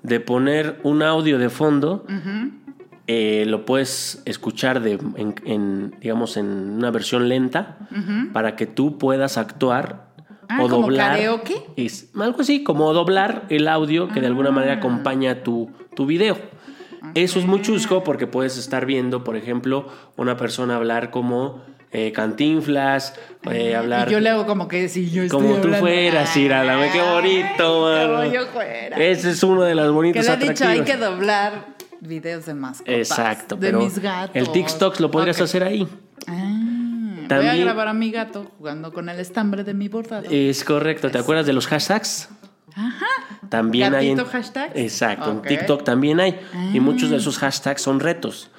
de 0.03 0.21
poner 0.21 0.79
un 0.83 1.03
audio 1.03 1.37
de 1.37 1.49
fondo. 1.49 2.05
Eh, 3.07 3.43
lo 3.47 3.65
puedes 3.65 4.21
escuchar 4.25 4.81
de, 4.81 4.93
en, 4.93 5.35
en, 5.45 5.95
digamos, 5.99 6.37
en 6.37 6.45
una 6.47 6.89
versión 6.91 7.27
lenta 7.27 7.77
para 8.31 8.55
que 8.55 8.65
tú 8.65 8.97
puedas 8.97 9.37
actuar 9.37 10.11
Ah, 10.49 10.57
o 10.61 10.69
¿como 10.69 10.83
doblar. 10.83 11.17
karaoke? 11.17 11.55
Es 11.77 12.09
algo 12.19 12.41
así, 12.41 12.63
como 12.63 12.91
doblar 12.93 13.43
el 13.49 13.67
audio 13.67 14.09
que 14.09 14.19
de 14.21 14.27
alguna 14.27 14.49
Ah. 14.49 14.53
manera 14.53 14.73
acompaña 14.73 15.41
tu, 15.43 15.71
tu 15.95 16.05
video. 16.05 16.37
Eso 17.15 17.39
es 17.39 17.45
muy 17.45 17.61
chusco 17.61 18.03
porque 18.03 18.27
puedes 18.27 18.57
estar 18.57 18.85
viendo, 18.85 19.23
por 19.23 19.35
ejemplo, 19.35 19.87
una 20.17 20.37
persona 20.37 20.75
hablar 20.77 21.11
como 21.11 21.61
eh, 21.91 22.11
cantinflas, 22.11 23.19
eh, 23.51 23.75
hablar 23.75 24.07
Y 24.09 24.13
yo 24.13 24.19
le 24.19 24.29
hago 24.29 24.45
como 24.47 24.67
que 24.67 24.89
si 24.89 25.11
yo 25.11 25.23
estoy 25.23 25.39
como 25.41 25.55
tú 25.61 25.69
fueras, 25.75 26.35
Irala, 26.35 26.77
qué 26.91 27.01
bonito, 27.01 27.87
Ay, 27.87 28.07
mano. 28.07 28.19
Como 28.21 28.33
yo 28.33 28.45
fuera. 28.47 28.97
Ese 28.97 29.29
es 29.31 29.43
uno 29.43 29.61
de 29.63 29.75
los 29.75 29.85
que 29.85 29.91
bonitos 29.91 30.25
le 30.25 30.33
he 30.33 30.37
dicho, 30.37 30.65
hay 30.65 30.79
atractivos. 30.79 30.85
que 30.87 30.97
doblar 30.97 31.72
videos 32.07 32.45
de 32.45 32.53
mascotas. 32.53 32.93
Exacto, 32.93 33.55
de 33.55 33.67
pero 33.67 33.79
mis 33.79 33.99
gatos. 33.99 34.35
el 34.35 34.51
TikTok 34.51 34.99
lo 34.99 35.09
podrías 35.11 35.39
hacer 35.41 35.63
ahí. 35.63 35.87
Ah, 36.27 37.27
voy 37.29 37.47
a 37.47 37.55
grabar 37.55 37.87
a 37.87 37.93
mi 37.93 38.11
gato 38.11 38.51
jugando 38.57 38.91
con 38.93 39.09
el 39.09 39.19
estambre 39.19 39.63
de 39.63 39.73
mi 39.73 39.87
bordado. 39.89 40.25
Es 40.29 40.63
correcto. 40.63 41.09
¿Te 41.09 41.17
acuerdas 41.17 41.45
de 41.45 41.53
los 41.53 41.67
hashtags? 41.67 42.29
También 43.49 43.93
hay 43.93 44.09
en 44.09 44.17
¿Gatito 44.17 44.31
hashtags? 44.31 44.75
Exacto, 44.75 45.31
en 45.31 45.41
TikTok 45.43 45.83
también 45.83 46.19
hay 46.19 46.39
y 46.73 46.79
muchos 46.79 47.09
Ah. 47.09 47.11
de 47.13 47.17
esos 47.17 47.37
hashtags 47.37 47.81
son 47.81 47.99
retos. 47.99 48.49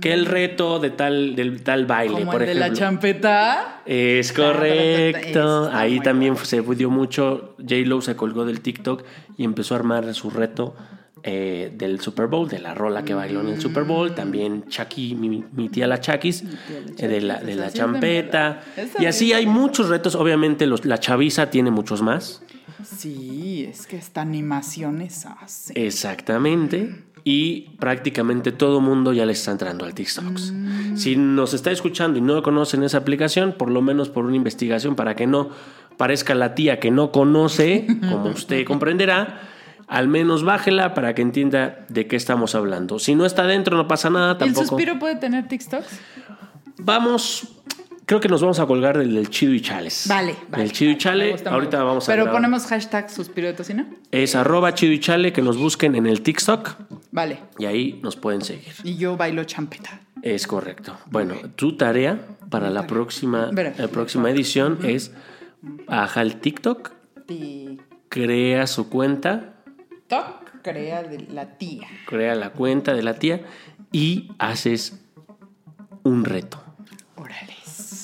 Que 0.00 0.12
el 0.12 0.26
reto 0.26 0.78
de 0.78 0.90
tal 0.90 1.34
del 1.34 1.64
tal 1.64 1.86
baile, 1.86 2.14
como 2.20 2.30
por 2.30 2.42
el 2.42 2.46
de 2.46 2.52
ejemplo. 2.52 2.68
la 2.72 2.78
champeta. 2.78 3.80
Es 3.84 4.32
correcto. 4.32 5.70
Ahí 5.72 5.98
también 6.00 6.36
se 6.36 6.60
dio 6.62 6.88
mucho. 6.88 7.56
J-Lo 7.58 8.00
se 8.00 8.14
colgó 8.14 8.44
del 8.44 8.60
TikTok 8.60 9.02
y 9.36 9.44
empezó 9.44 9.74
a 9.74 9.78
armar 9.78 10.14
su 10.14 10.30
reto 10.30 10.76
eh, 11.24 11.72
del 11.76 12.00
Super 12.00 12.26
Bowl, 12.26 12.48
de 12.48 12.58
la 12.58 12.74
rola 12.74 13.04
que 13.04 13.14
bailó 13.14 13.40
en 13.42 13.48
el 13.48 13.60
Super 13.60 13.84
Mm. 13.84 13.88
Bowl. 13.88 14.14
También 14.14 14.64
Chucky, 14.68 15.14
mi, 15.14 15.44
mi 15.52 15.68
tía 15.68 15.86
la 15.86 15.96
la 15.96 16.14
eh, 16.14 17.08
de 17.08 17.20
la, 17.20 17.40
de 17.40 17.54
la 17.54 17.66
es 17.66 17.74
champeta. 17.74 18.60
Y 18.98 19.06
así 19.06 19.26
sí 19.26 19.32
es 19.32 19.38
hay 19.38 19.46
muchos 19.46 19.88
retos. 19.88 20.14
Obviamente 20.14 20.66
los, 20.66 20.84
la 20.84 20.98
chaviza 20.98 21.50
tiene 21.50 21.70
muchos 21.70 22.02
más. 22.02 22.42
Sí, 22.84 23.68
es 23.70 23.86
que 23.86 23.96
esta 23.96 24.20
animaciones 24.22 25.26
hace. 25.26 25.72
Exactamente. 25.86 27.04
Y 27.24 27.70
prácticamente 27.78 28.50
todo 28.50 28.80
mundo 28.80 29.12
ya 29.12 29.24
le 29.24 29.32
está 29.32 29.52
entrando 29.52 29.84
al 29.84 29.94
TikTok. 29.94 30.38
Si 30.96 31.14
nos 31.14 31.54
está 31.54 31.70
escuchando 31.70 32.18
y 32.18 32.22
no 32.22 32.42
conocen 32.42 32.82
esa 32.82 32.98
aplicación, 32.98 33.54
por 33.56 33.70
lo 33.70 33.80
menos 33.80 34.08
por 34.08 34.24
una 34.24 34.34
investigación 34.34 34.96
para 34.96 35.14
que 35.14 35.28
no 35.28 35.50
parezca 35.96 36.34
la 36.34 36.56
tía 36.56 36.80
que 36.80 36.90
no 36.90 37.12
conoce, 37.12 37.86
como 38.10 38.30
usted 38.30 38.64
comprenderá, 38.64 39.51
al 39.92 40.08
menos 40.08 40.42
bájela 40.42 40.94
para 40.94 41.14
que 41.14 41.20
entienda 41.22 41.84
de 41.90 42.06
qué 42.06 42.16
estamos 42.16 42.54
hablando. 42.54 42.98
Si 42.98 43.14
no 43.14 43.26
está 43.26 43.46
dentro, 43.46 43.76
no 43.76 43.86
pasa 43.86 44.08
nada 44.08 44.32
¿El 44.32 44.38
tampoco. 44.38 44.66
suspiro 44.68 44.98
puede 44.98 45.16
tener 45.16 45.48
TikToks? 45.48 46.00
Vamos, 46.78 47.48
creo 48.06 48.18
que 48.20 48.28
nos 48.28 48.40
vamos 48.40 48.58
a 48.58 48.66
colgar 48.66 48.96
del, 48.96 49.14
del 49.14 49.28
chido 49.28 49.52
y 49.52 49.60
chales. 49.60 50.06
Vale, 50.08 50.34
vale. 50.48 50.64
El 50.64 50.72
chido 50.72 50.90
y 50.92 50.94
vale, 50.94 50.98
chale, 51.36 51.48
ahorita 51.50 51.76
mucho. 51.78 51.86
vamos 51.86 52.08
a 52.08 52.12
Pero 52.12 52.24
grabar. 52.24 52.40
ponemos 52.40 52.66
hashtag 52.66 53.10
suspiro 53.10 53.48
de 53.48 53.52
tocino. 53.54 53.84
Es 54.10 54.34
arroba 54.34 54.72
chido 54.74 54.92
y 54.92 54.98
chale, 55.00 55.32
que 55.32 55.42
nos 55.42 55.58
busquen 55.58 55.94
en 55.94 56.06
el 56.06 56.22
TikTok 56.22 56.70
Vale. 57.10 57.40
y 57.58 57.66
ahí 57.66 58.00
nos 58.02 58.16
pueden 58.16 58.40
seguir. 58.42 58.72
Y 58.84 58.96
yo 58.96 59.16
bailo 59.18 59.44
champeta. 59.44 60.00
Es 60.22 60.46
correcto. 60.46 60.96
Bueno, 61.10 61.34
tu 61.56 61.76
tarea 61.76 62.18
para 62.48 62.70
la 62.70 62.86
próxima, 62.86 63.50
la 63.52 63.88
próxima 63.88 64.30
edición 64.30 64.78
es 64.84 65.12
baja 65.86 66.22
el 66.22 66.36
TikTok, 66.36 66.92
crea 68.08 68.66
su 68.66 68.88
cuenta, 68.88 69.51
Crea 70.62 71.02
la 71.28 71.58
tía. 71.58 71.88
crea 72.06 72.34
la 72.34 72.50
cuenta 72.50 72.94
de 72.94 73.02
la 73.02 73.14
tía 73.14 73.42
y 73.90 74.30
haces 74.38 75.00
un 76.04 76.24
reto. 76.24 76.61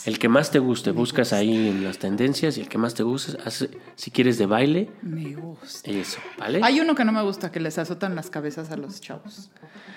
El 0.08 0.18
que 0.18 0.28
más 0.28 0.50
te 0.50 0.58
guste, 0.58 0.90
buscas 0.90 1.32
ahí 1.32 1.68
en 1.68 1.84
las 1.84 1.98
tendencias 1.98 2.56
y 2.56 2.62
el 2.62 2.68
que 2.68 2.78
más 2.78 2.94
te 2.94 3.02
guste, 3.02 3.36
haz- 3.44 3.68
si 3.94 4.10
quieres 4.10 4.38
de 4.38 4.46
baile, 4.46 4.90
Me 5.02 5.34
gusta. 5.34 5.90
eso, 5.90 6.18
¿vale? 6.38 6.60
Hay 6.62 6.80
uno 6.80 6.94
que 6.94 7.04
no 7.04 7.12
me 7.12 7.22
gusta, 7.22 7.52
que 7.52 7.60
les 7.60 7.76
azotan 7.78 8.14
las 8.14 8.30
cabezas 8.30 8.70
a 8.70 8.76
los 8.76 9.00
chavos. 9.00 9.50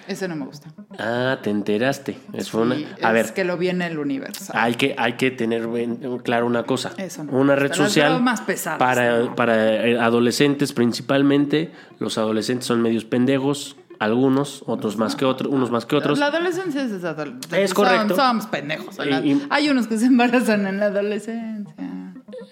Ese 0.08 0.28
no 0.28 0.36
me 0.36 0.46
gusta. 0.46 0.74
Ah, 1.00 1.40
te 1.42 1.50
enteraste. 1.50 2.18
Es 2.34 2.54
una- 2.54 2.76
A 3.02 3.08
es 3.10 3.14
ver, 3.14 3.34
que 3.34 3.44
lo 3.46 3.58
vi 3.58 3.70
en 3.70 3.82
el 3.82 3.98
Universal. 4.00 4.56
hay 4.60 4.76
que, 4.76 4.96
hay 4.98 5.14
que 5.14 5.32
tener 5.32 5.68
bien 5.68 5.98
claro 6.24 6.46
una 6.46 6.64
cosa. 6.64 6.92
Eso 6.98 7.24
no. 7.24 7.32
Una 7.32 7.56
red 7.56 7.72
social 7.74 8.14
bromas 8.16 8.42
pesadas, 8.42 8.80
para, 8.80 9.20
no. 9.20 9.36
para 9.36 9.88
eh, 9.88 9.98
adolescentes 10.00 10.74
principalmente. 10.74 11.72
Los 12.00 12.18
adolescentes 12.18 12.66
son 12.68 12.82
medios 12.82 13.06
pendejos, 13.06 13.78
algunos, 14.02 14.64
otros 14.66 14.98
más 14.98 15.16
que 15.16 15.26
otros, 15.26 15.54
unos 15.54 15.70
más 15.70 15.86
que 15.86 15.96
otros. 15.96 16.18
La 16.18 16.26
adolescencia 16.28 16.82
es 16.84 17.04
adolescencia. 17.04 17.60
Es 17.60 17.74
correcto. 17.74 18.16
Somos 18.16 18.48
pendejos. 18.48 18.98
Y- 19.24 19.42
Hay 19.50 19.70
unos 19.70 19.86
que 19.88 19.98
se 20.00 20.08
embarazan 20.08 20.66
en 20.66 20.80
la 20.80 20.88
adolescencia. 20.88 21.76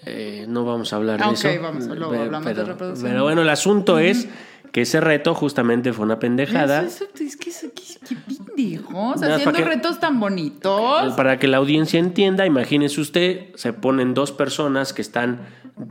Eh, 0.06 0.46
no 0.48 0.64
vamos 0.64 0.92
a 0.92 0.96
hablar 0.96 1.18
de 1.18 1.24
Ah, 1.24 1.28
ok, 1.30 1.34
eso. 1.44 1.48
vamos, 1.62 1.86
luego 1.86 2.10
Pero- 2.10 2.22
hablamos 2.22 2.54
de 2.54 2.64
reproducción. 2.64 3.10
pero 3.10 3.24
bueno, 3.24 3.42
el 3.42 3.48
asunto 3.48 3.98
es 3.98 4.28
que 4.72 4.82
ese 4.82 5.00
reto 5.00 5.34
justamente 5.34 5.92
fue 5.92 6.04
una 6.04 6.20
pendejada. 6.20 6.82
Eso, 6.82 7.04
eso, 7.12 7.24
es 7.24 7.36
que, 7.36 7.50
pendejos. 8.54 8.92
Nada 8.92 9.04
más 9.16 9.22
Haciendo 9.40 9.58
que- 9.58 9.64
retos 9.64 9.98
tan 9.98 10.20
bonitos. 10.20 11.14
Para 11.14 11.38
que 11.40 11.48
la 11.48 11.56
audiencia 11.56 11.98
entienda, 11.98 12.46
imagínese 12.46 13.00
usted, 13.00 13.46
se 13.56 13.72
ponen 13.72 14.14
dos 14.14 14.30
personas 14.30 14.92
que 14.92 15.02
están 15.02 15.40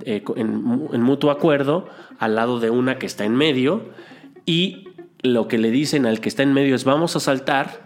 eh, 0.06 0.24
en 0.36 1.02
mutuo 1.02 1.32
acuerdo 1.32 1.90
al 2.20 2.36
lado 2.36 2.60
de 2.60 2.70
una 2.70 2.98
que 3.00 3.08
está 3.08 3.26
en 3.26 3.36
medio 3.36 3.90
y 4.46 4.89
lo 5.22 5.48
que 5.48 5.58
le 5.58 5.72
dicen 5.72 6.06
al 6.06 6.22
que 6.22 6.30
está 6.30 6.44
en 6.44 6.54
medio 6.54 6.76
es 6.76 6.84
vamos 6.84 7.16
a 7.16 7.20
saltar, 7.20 7.84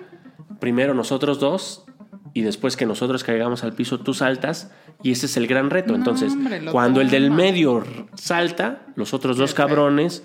primero 0.59 0.93
nosotros 0.93 1.39
dos 1.39 1.85
y 2.33 2.41
después 2.41 2.77
que 2.77 2.85
nosotros 2.85 3.23
caigamos 3.23 3.63
al 3.63 3.73
piso 3.73 3.99
tú 3.99 4.13
saltas 4.13 4.71
y 5.01 5.11
ese 5.11 5.25
es 5.25 5.37
el 5.37 5.47
gran 5.47 5.69
reto. 5.69 5.95
Entonces, 5.95 6.33
hombre, 6.33 6.65
cuando 6.71 7.01
el 7.01 7.09
del 7.09 7.31
medio 7.31 7.83
salta, 8.15 8.85
los 8.95 9.13
otros 9.13 9.37
dos 9.37 9.53
cabrones 9.53 10.23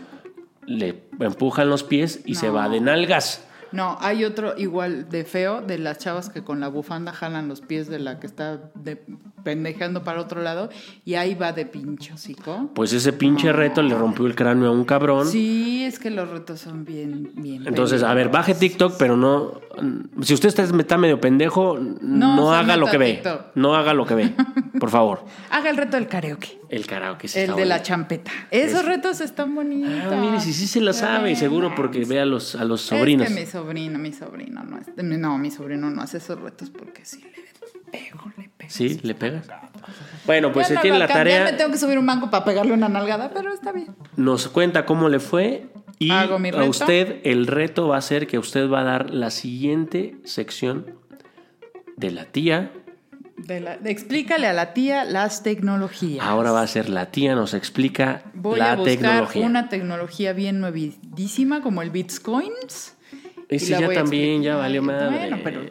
le 0.66 1.09
empujan 1.21 1.68
los 1.68 1.83
pies 1.83 2.21
y 2.25 2.37
se 2.37 2.51
va 2.51 2.68
de 2.68 2.81
nalgas. 2.81 3.44
No, 3.72 3.98
hay 4.00 4.24
otro 4.24 4.57
igual 4.57 5.09
de 5.09 5.24
feo 5.24 5.61
de 5.61 5.78
las 5.78 5.98
chavas 5.98 6.31
que 6.31 6.42
con 6.42 6.61
la 6.61 6.68
bufanda 6.68 7.12
jalan 7.12 7.48
los 7.48 7.61
pies 7.61 7.88
de 7.88 7.98
la 7.98 8.18
que 8.20 8.26
está 8.26 8.70
de, 8.74 9.02
pendejeando 9.42 10.04
para 10.04 10.20
otro 10.20 10.42
lado 10.42 10.68
y 11.04 11.14
ahí 11.14 11.35
va 11.35 11.52
de 11.52 11.66
pincho, 11.66 12.16
¿sico? 12.16 12.70
Pues 12.74 12.92
ese 12.92 13.12
pinche 13.12 13.52
reto 13.52 13.83
le 13.83 13.94
rompió 13.94 14.26
el 14.26 14.35
cráneo 14.35 14.68
a 14.68 14.72
un 14.72 14.85
cabrón. 14.85 15.26
Sí, 15.26 15.85
es 15.85 15.98
que 15.98 16.11
los 16.11 16.28
retos 16.28 16.61
son 16.61 16.85
bien, 16.85 17.33
bien. 17.37 17.66
Entonces, 17.66 18.02
a 18.02 18.12
ver, 18.14 18.28
baje 18.28 18.54
TikTok, 18.54 18.96
pero 18.98 19.16
no. 19.16 19.61
Si 20.22 20.35
usted 20.35 20.48
está, 20.48 20.64
está 20.64 20.98
medio 20.98 21.20
pendejo, 21.20 21.78
no, 21.78 22.52
haga 22.52 22.76
lo 22.76 22.87
que 22.87 22.98
ve. 22.98 23.12
TikTok. 23.14 23.40
No 23.54 23.74
haga 23.74 23.94
lo 23.94 24.07
que 24.07 24.14
ve. 24.14 24.35
Por 24.78 24.90
favor. 24.90 25.24
Haga 25.50 25.70
el 25.70 25.76
reto 25.76 25.96
del 25.96 26.07
karaoke. 26.07 26.61
El 26.68 26.87
karaoke 26.87 27.26
sí 27.26 27.40
El 27.40 27.57
de 27.57 27.64
la 27.64 27.83
champeta. 27.83 28.31
Esos 28.50 28.85
retos 28.85 29.20
están 29.20 29.54
bonitos. 29.54 30.12
Ah, 30.12 30.16
mire, 30.20 30.40
si 30.40 30.52
sí 30.52 30.66
se 30.66 30.81
la 30.81 30.92
sabe, 30.92 31.35
seguro 31.35 31.74
porque 31.74 32.04
ve 32.04 32.20
a 32.20 32.26
los, 32.26 32.54
a 32.54 32.64
los 32.64 32.83
sobrinos. 32.83 33.26
Es 33.26 33.35
que 33.35 33.40
mi 33.40 33.46
sobrino, 33.62 33.99
mi 33.99 34.12
sobrino 34.12 34.62
no 34.64 34.79
es- 34.79 34.87
No, 34.97 35.38
mi 35.38 35.51
sobrino 35.51 35.90
no 35.90 36.03
hace 36.03 36.18
esos 36.18 36.40
retos 36.40 36.71
porque 36.71 37.05
sí 37.05 37.21
le 37.23 37.90
pego, 37.90 38.33
le 38.37 38.49
pego. 38.57 38.71
¿Sí? 38.71 39.01
¿Le 39.03 39.14
pegas? 39.14 39.47
Bueno, 40.27 40.53
pues 40.53 40.68
se 40.68 40.75
no 40.75 40.81
tiene 40.81 40.99
la 40.99 41.07
alcan- 41.07 41.16
ya 41.18 41.25
me 41.25 41.31
tarea. 41.44 41.57
tengo 41.57 41.71
que 41.73 41.79
subir 41.79 41.99
un 41.99 42.07
banco 42.07 42.31
para 42.31 42.44
pegarle 42.44 42.73
una 42.73 42.88
nalgada, 42.88 43.31
pero 43.33 43.53
está 43.53 43.73
bien. 43.73 43.88
Nos 44.16 44.49
cuenta 44.49 44.85
cómo 44.87 45.09
le 45.09 45.21
fue. 45.21 45.68
Y 46.01 46.11
Hago 46.12 46.38
mi 46.38 46.51
a 46.51 46.62
usted, 46.64 47.21
el 47.25 47.47
reto 47.49 47.88
va 47.88 47.97
a 47.97 48.03
ser 48.03 48.27
que 48.29 48.38
usted 48.38 48.71
va 48.71 48.81
a 48.81 48.85
dar 48.85 49.11
la 49.11 49.31
siguiente 49.31 50.16
sección 50.25 50.94
de 51.97 52.11
la 52.12 52.27
tía. 52.27 52.71
De 53.37 53.61
la- 53.61 53.77
de- 53.79 53.90
explícale 53.90 54.47
a 54.47 54.53
la 54.53 54.75
tía 54.75 55.05
las 55.05 55.42
tecnologías. 55.42 56.25
Ahora 56.25 56.53
va 56.53 56.62
a 56.62 56.66
ser 56.66 56.88
la 56.88 57.11
tía, 57.11 57.35
nos 57.35 57.55
explica 57.55 58.23
Voy 58.35 58.59
la 58.59 58.73
a 58.73 58.77
buscar 58.77 58.97
tecnología. 58.97 59.47
una 59.47 59.68
tecnología 59.68 60.33
bien 60.35 60.61
nuevísima 60.61 61.62
como 61.62 61.83
el 61.83 61.90
Bitcoins. 61.90 62.94
Y 63.50 63.56
Ese 63.56 63.72
la 63.72 63.80
ya 63.80 63.92
también, 63.94 64.42
ya 64.42 64.56
valió 64.56 64.82
madre. 64.82 65.18
Bueno, 65.18 65.38
pero 65.42 65.62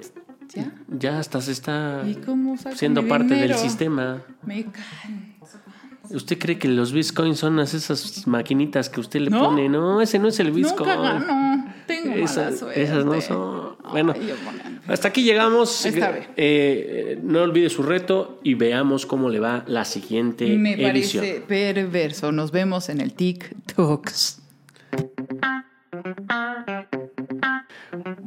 ya. 0.54 0.72
Ya 0.90 1.20
hasta 1.20 1.42
se 1.42 1.52
está 1.52 2.04
¿Y 2.08 2.16
cómo 2.16 2.58
saco 2.58 2.76
siendo 2.76 3.08
parte 3.08 3.36
del 3.36 3.54
sistema. 3.56 4.24
Me. 4.44 4.66
¿Usted 6.10 6.40
cree 6.40 6.58
que 6.58 6.70
los 6.70 6.94
bitcoins 6.94 7.38
son 7.38 7.60
esas 7.60 8.26
maquinitas 8.28 8.90
que 8.90 9.02
usted 9.02 9.20
le 9.20 9.30
¿No? 9.30 9.44
pone? 9.44 9.68
No, 9.68 10.00
ese 10.02 10.20
no 10.20 10.30
es 10.30 10.40
el 10.40 10.52
bitcoin. 10.52 10.88
Nunca 10.90 10.96
gano. 10.96 11.74
Tengo 11.86 12.16
Esa- 12.16 12.46
mala 12.46 12.56
suerte. 12.58 12.82
esas 12.82 13.06
no 13.06 13.20
son. 13.20 13.76
Ay, 13.84 13.92
Bueno, 13.92 14.14
hasta 14.88 15.10
aquí 15.10 15.24
llegamos. 15.24 15.86
Está 15.86 16.12
bien. 16.12 16.28
Eh, 16.38 17.20
no 17.24 17.42
olvide 17.42 17.70
su 17.70 17.84
reto 17.84 18.40
y 18.42 18.54
veamos 18.54 19.06
cómo 19.06 19.28
le 19.30 19.40
va 19.42 19.66
la 19.68 19.84
siguiente 19.84 20.48
Me 20.58 20.74
edición. 20.90 21.26
parece 21.26 21.42
perverso. 21.42 22.32
Nos 22.32 22.52
vemos 22.52 22.88
en 22.88 23.02
el 23.02 23.14
TikToks. 23.14 24.42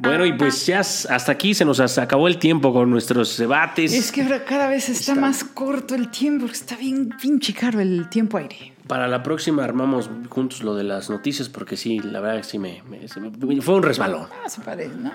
Bueno, 0.01 0.25
y 0.25 0.33
pues 0.33 0.65
ya 0.65 0.79
hasta 0.79 1.31
aquí 1.31 1.53
se 1.53 1.63
nos 1.63 1.79
acabó 1.97 2.27
el 2.27 2.37
tiempo 2.37 2.73
con 2.73 2.89
nuestros 2.89 3.37
debates. 3.37 3.93
Es 3.93 4.11
que 4.11 4.23
ahora 4.23 4.43
cada 4.45 4.67
vez 4.67 4.89
está, 4.89 5.15
más 5.15 5.43
corto 5.43 5.95
el 5.95 6.09
tiempo, 6.09 6.47
está 6.47 6.75
bien 6.75 7.09
pinche 7.21 7.53
caro 7.53 7.79
el 7.79 8.09
tiempo 8.09 8.37
aire. 8.37 8.73
Para 8.87 9.07
la 9.07 9.23
próxima 9.23 9.63
armamos 9.63 10.09
juntos 10.27 10.63
lo 10.63 10.75
de 10.75 10.83
las 10.83 11.09
noticias 11.09 11.47
porque 11.47 11.77
sí, 11.77 11.99
la 11.99 12.19
verdad 12.19 12.37
que 12.37 12.43
sí 12.43 12.59
me, 12.59 12.81
me- 12.89 13.07
se 13.07 13.21
me- 13.21 13.61
fue 13.61 13.75
un 13.75 13.83
resbalón. 13.83 14.27
No 14.43 14.49
se 14.49 14.59
parece, 14.61 14.91
no. 14.97 15.11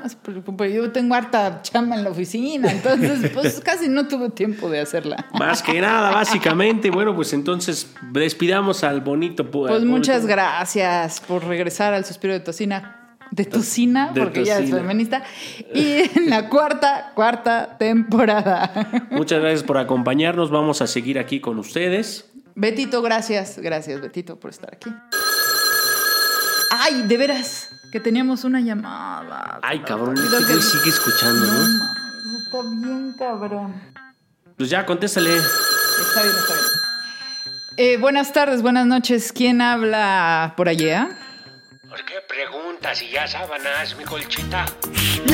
Yo 0.67 0.93
tengo 0.93 1.15
harta 1.15 1.61
chamba 1.63 1.97
en 1.97 2.05
la 2.05 2.11
oficina, 2.11 2.71
entonces 2.73 3.31
pues 3.35 3.61
casi 3.61 3.89
no 3.89 4.07
tuve 4.09 4.31
tiempo 4.31 4.71
de 4.71 4.81
hacerla. 4.81 5.27
Más 5.39 5.63
que 5.63 5.79
nada, 5.81 6.11
básicamente. 6.13 6.91
Bueno, 6.91 7.15
pues 7.15 7.33
entonces 7.35 7.91
despidamos 8.13 8.83
al 8.85 9.01
bonito. 9.03 9.45
pu- 9.51 9.67
Pues 9.67 9.83
al 9.83 9.87
muchas 9.87 10.25
gracias 10.27 11.21
por 11.21 11.45
regresar 11.45 11.93
al 11.93 12.05
suspiro 12.07 12.33
de 12.33 12.41
tocina. 12.41 13.03
De 13.31 13.45
tocina, 13.45 14.13
De 14.13 14.21
porque 14.23 14.45
ya 14.45 14.59
es 14.59 14.71
feminista. 14.71 15.23
Y 15.75 16.03
en 16.19 16.31
la 16.31 16.49
cuarta, 16.49 17.13
cuarta 17.15 17.77
temporada. 17.79 19.07
Muchas 19.11 19.41
gracias 19.41 19.63
por 19.63 19.79
acompañarnos. 19.79 20.51
Vamos 20.51 20.81
a 20.83 20.87
seguir 20.87 21.19
aquí 21.19 21.41
con 21.41 21.59
ustedes. 21.59 22.31
Betito, 22.55 23.03
gracias. 23.03 23.59
Gracias, 23.59 24.01
Betito, 24.01 24.39
por 24.41 24.51
estar 24.51 24.71
aquí. 24.75 24.91
Ay, 26.71 27.03
de 27.03 27.17
veras, 27.17 27.69
que 27.93 28.01
teníamos 28.01 28.45
una 28.45 28.61
llamada. 28.61 29.61
Ay, 29.63 29.81
cabrón, 29.81 30.15
que- 30.15 30.61
sigue 30.61 30.89
escuchando, 30.91 31.47
No, 31.47 31.53
¿no? 31.53 31.59
mames, 31.79 32.45
está 32.45 32.63
bien 32.63 33.15
cabrón. 33.19 33.75
Pues 34.57 34.71
ya, 34.71 34.87
contéstale. 34.87 35.31
Está 35.37 36.23
bien, 36.23 36.35
está 36.37 36.55
bien. 36.55 36.67
Eh, 37.79 37.97
buenas 37.99 38.33
tardes, 38.33 38.63
buenas 38.63 38.87
noches. 38.87 39.33
¿Quién 39.33 39.61
habla 39.61 40.55
por 40.57 40.69
allá? 40.69 41.11
¿Por 41.97 42.05
qué 42.05 42.21
preguntas 42.21 42.99
si 42.99 43.09
ya 43.09 43.27
sábanas, 43.27 43.97
mi 43.97 44.05
colchita? 44.05 44.67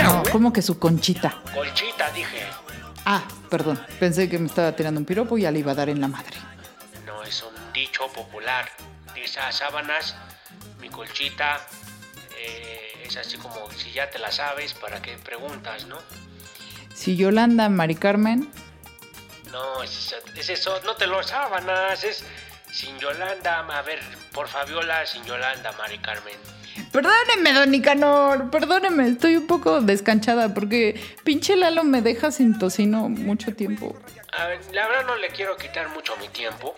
No, 0.00 0.22
¿cómo 0.30 0.52
que 0.52 0.62
su 0.62 0.78
conchita? 0.78 1.42
Colchita, 1.52 2.08
dije. 2.12 2.46
Ah, 3.04 3.24
perdón. 3.50 3.84
Pensé 3.98 4.30
que 4.30 4.38
me 4.38 4.46
estaba 4.46 4.70
tirando 4.70 5.00
un 5.00 5.04
piropo 5.04 5.36
y 5.36 5.42
ya 5.42 5.50
le 5.50 5.58
iba 5.58 5.72
a 5.72 5.74
dar 5.74 5.88
en 5.88 6.00
la 6.00 6.06
madre. 6.06 6.36
No 7.04 7.24
es 7.24 7.42
un 7.42 7.72
dicho 7.72 8.06
popular. 8.12 8.70
Dice 9.12 9.40
a 9.40 9.50
sábanas, 9.50 10.14
mi 10.80 10.88
colchita. 10.88 11.66
eh, 12.38 12.92
es 13.06 13.16
así 13.16 13.38
como 13.38 13.68
si 13.72 13.90
ya 13.90 14.08
te 14.08 14.20
la 14.20 14.30
sabes, 14.30 14.72
¿para 14.74 15.02
qué 15.02 15.18
preguntas, 15.18 15.86
no? 15.86 15.98
Si 16.94 17.16
Yolanda, 17.16 17.68
Mari 17.70 17.96
Carmen. 17.96 18.48
No, 19.50 19.82
es, 19.82 20.14
es 20.36 20.48
eso, 20.48 20.80
no 20.84 20.94
te 20.94 21.08
lo 21.08 21.24
sábanas, 21.24 22.04
es 22.04 22.24
sin 22.72 22.98
Yolanda, 22.98 23.60
a 23.60 23.82
ver, 23.82 24.00
por 24.32 24.48
Fabiola, 24.48 25.06
sin 25.06 25.22
Yolanda, 25.24 25.72
Mari 25.72 25.98
Carmen. 25.98 26.34
Perdóneme, 26.90 27.52
don 27.52 27.70
Nicanor, 27.70 28.50
perdóneme, 28.50 29.08
estoy 29.08 29.36
un 29.36 29.46
poco 29.46 29.82
descanchada 29.82 30.54
porque 30.54 30.98
pinche 31.22 31.54
Lalo 31.54 31.84
me 31.84 32.00
deja 32.00 32.30
sin 32.30 32.58
tocino 32.58 33.10
mucho 33.10 33.54
tiempo. 33.54 33.94
A 34.38 34.46
ver, 34.46 34.60
la 34.72 34.88
verdad 34.88 35.06
no 35.06 35.16
le 35.16 35.28
quiero 35.28 35.56
quitar 35.56 35.90
mucho 35.90 36.16
mi 36.16 36.28
tiempo. 36.28 36.74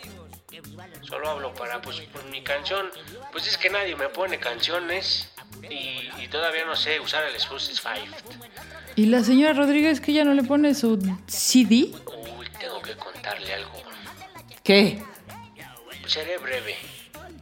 Solo 1.02 1.30
hablo 1.30 1.54
para, 1.54 1.80
pues, 1.80 2.00
por 2.00 2.24
mi 2.24 2.42
canción. 2.42 2.86
Pues 3.30 3.46
es 3.46 3.56
que 3.56 3.70
nadie 3.70 3.94
me 3.94 4.08
pone 4.08 4.38
canciones 4.38 5.32
y, 5.62 6.08
y 6.18 6.28
todavía 6.28 6.64
no 6.64 6.74
sé 6.74 6.98
usar 6.98 7.24
el 7.24 7.36
Spotify. 7.36 8.00
¿Y 8.96 9.06
la 9.06 9.22
señora 9.22 9.52
Rodríguez 9.52 10.00
que 10.00 10.12
ya 10.12 10.24
no 10.24 10.34
le 10.34 10.42
pone 10.42 10.74
su 10.74 10.98
CD? 11.26 11.92
Uy, 12.38 12.48
tengo 12.58 12.82
que 12.82 12.96
contarle 12.96 13.54
algo. 13.54 13.82
¿Qué? 14.64 15.02
Seré 16.14 16.38
breve. 16.38 16.76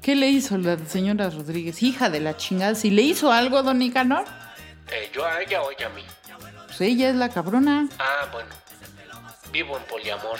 ¿Qué 0.00 0.14
le 0.16 0.30
hizo 0.30 0.56
la 0.56 0.78
señora 0.86 1.28
Rodríguez? 1.28 1.82
Hija 1.82 2.08
de 2.08 2.20
la 2.20 2.38
chingada. 2.38 2.74
Si 2.74 2.88
le 2.88 3.02
hizo 3.02 3.30
algo, 3.30 3.62
don 3.62 3.78
Nicanor, 3.78 4.24
Eh, 4.90 5.10
yo 5.14 5.26
a 5.26 5.42
ella 5.42 5.60
o 5.62 5.70
ella 5.70 5.88
a 5.88 5.90
mí. 5.90 6.02
pues 6.68 6.80
ella 6.80 7.10
es 7.10 7.16
la 7.16 7.28
cabrona. 7.28 7.86
Ah, 7.98 8.28
bueno. 8.32 8.48
Vivo 9.52 9.76
en 9.76 9.84
poliamor. 9.84 10.38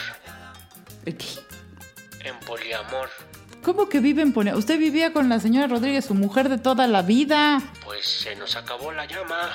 ¿Qué? 1.05 1.15
En 2.27 2.35
poliamor. 2.39 3.07
¿Cómo 3.61 3.87
que 3.87 3.99
vive 3.99 4.23
en 4.23 4.33
Pone? 4.33 4.55
Usted 4.55 4.79
vivía 4.79 5.13
con 5.13 5.29
la 5.29 5.39
señora 5.39 5.67
Rodríguez, 5.67 6.05
su 6.05 6.15
mujer 6.15 6.49
de 6.49 6.57
toda 6.57 6.87
la 6.87 7.03
vida. 7.03 7.61
Pues 7.85 8.03
se 8.07 8.35
nos 8.35 8.55
acabó 8.55 8.91
la 8.91 9.05
llama. 9.05 9.51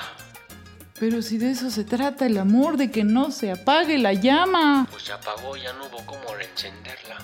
Pero 0.97 1.21
si 1.21 1.37
de 1.37 1.51
eso 1.51 1.69
se 1.69 1.83
trata 1.83 2.25
el 2.27 2.37
amor, 2.37 2.77
de 2.77 2.91
que 2.91 3.03
no 3.03 3.31
se 3.31 3.51
apague 3.51 3.97
la 3.97 4.13
llama. 4.13 4.87
Pues 4.89 5.03
se 5.03 5.11
apagó, 5.11 5.57
ya 5.57 5.73
no 5.73 5.85
hubo 5.87 5.97
cómo 6.05 6.33
reencenderla. 6.33 7.17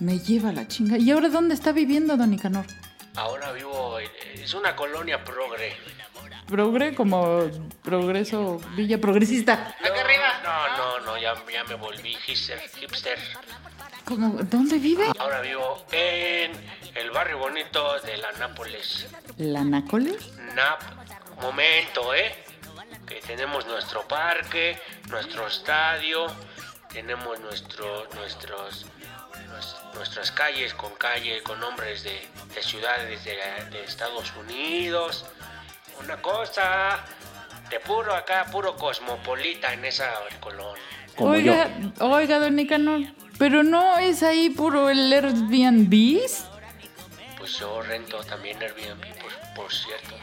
Me 0.00 0.18
lleva 0.18 0.52
la 0.52 0.66
chinga. 0.68 0.96
¿Y 0.98 1.10
ahora 1.10 1.28
dónde 1.28 1.54
está 1.54 1.72
viviendo, 1.72 2.16
don 2.16 2.30
Nicanor? 2.30 2.64
Ahora 3.16 3.52
vivo, 3.52 3.98
en- 3.98 4.10
es 4.42 4.54
una 4.54 4.76
colonia 4.76 5.24
progre. 5.24 5.76
Progre 6.46 6.94
como 6.94 7.42
progreso, 7.82 8.60
villa 8.76 8.98
progresista. 8.98 9.74
No, 9.82 9.88
No, 10.44 10.76
no, 10.76 11.00
no, 11.06 11.18
ya, 11.18 11.34
ya 11.52 11.64
me 11.64 11.74
volví 11.74 12.14
hipster, 12.14 12.58
hipster. 12.80 13.18
¿Cómo? 14.06 14.42
¿Dónde 14.44 14.78
vive? 14.78 15.04
Ahora 15.18 15.40
vivo 15.42 15.84
en 15.92 16.52
el 16.94 17.10
barrio 17.10 17.38
bonito 17.38 17.98
de 18.00 18.16
la 18.16 18.32
Nápoles. 18.38 19.06
¿La 19.36 19.62
Nácoles? 19.64 20.30
Nap, 20.54 20.80
momento, 21.42 22.14
¿eh? 22.14 22.34
Que 23.06 23.16
tenemos 23.16 23.66
nuestro 23.66 24.06
parque, 24.08 24.78
nuestro 25.10 25.46
estadio, 25.46 26.26
tenemos 26.90 27.38
nuestro, 27.40 28.06
nuestros, 28.14 28.86
nues- 28.86 28.97
nuestras 29.94 30.30
calles 30.30 30.74
con 30.74 30.94
calle, 30.94 31.42
con 31.42 31.60
nombres 31.60 32.02
de, 32.02 32.28
de 32.54 32.62
ciudades 32.62 33.24
de, 33.24 33.36
de 33.70 33.84
Estados 33.84 34.32
Unidos. 34.36 35.26
Una 36.00 36.16
cosa 36.22 37.04
de 37.70 37.80
puro 37.80 38.14
acá, 38.14 38.46
puro 38.52 38.76
cosmopolita 38.76 39.72
en 39.72 39.84
esa 39.84 40.10
colonia. 40.40 40.82
Como 41.16 41.30
oiga, 41.30 41.68
oiga, 42.00 42.38
don 42.38 42.54
Nicanor, 42.54 43.00
pero 43.38 43.62
no 43.64 43.98
es 43.98 44.22
ahí 44.22 44.50
puro 44.50 44.88
el 44.88 45.12
Airbnb. 45.12 46.20
Pues 47.36 47.58
yo 47.58 47.82
rento 47.82 48.22
también 48.24 48.62
Airbnb, 48.62 49.04
por, 49.20 49.32
por 49.56 49.72
cierto. 49.72 50.14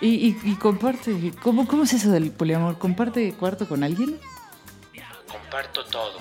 Y, 0.00 0.08
y, 0.08 0.40
y 0.44 0.56
comparte, 0.56 1.32
¿cómo, 1.42 1.68
¿cómo 1.68 1.84
es 1.84 1.92
eso 1.92 2.10
del 2.10 2.32
poliamor? 2.32 2.78
¿Comparte 2.78 3.34
cuarto 3.34 3.68
con 3.68 3.84
alguien? 3.84 4.18
Comparto 5.28 5.84
todo. 5.84 6.18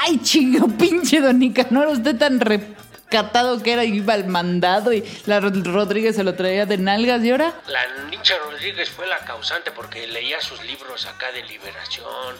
Ay, 0.00 0.18
chingo, 0.22 0.66
pinche 0.78 1.20
don 1.20 1.38
Nicanor, 1.38 1.88
usted 1.88 2.16
tan 2.16 2.40
recatado 2.40 3.62
que 3.62 3.72
era, 3.72 3.84
iba 3.84 4.14
al 4.14 4.26
mandado 4.26 4.92
y 4.92 5.04
la 5.26 5.40
Rod- 5.40 5.64
Rodríguez 5.66 6.16
se 6.16 6.24
lo 6.24 6.34
traía 6.34 6.64
de 6.66 6.78
nalgas 6.78 7.22
y 7.24 7.30
ahora. 7.30 7.54
La 7.66 8.04
nincha 8.08 8.34
Rodríguez 8.38 8.88
fue 8.90 9.06
la 9.06 9.18
causante 9.18 9.70
porque 9.72 10.06
leía 10.06 10.40
sus 10.40 10.62
libros 10.64 11.06
acá 11.06 11.30
de 11.32 11.42
liberación 11.44 12.36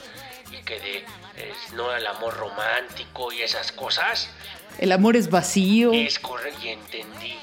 y 0.52 0.62
que 0.64 0.80
de 0.80 0.96
eh, 1.36 1.52
no 1.74 1.94
el 1.94 2.06
amor 2.06 2.34
romántico 2.36 3.32
y 3.32 3.42
esas 3.42 3.72
cosas. 3.72 4.30
El 4.78 4.92
amor 4.92 5.16
es 5.16 5.28
vacío. 5.30 5.92
Es 5.92 6.18
correcto 6.18 6.60
y 6.64 6.68
entendí 6.68 7.34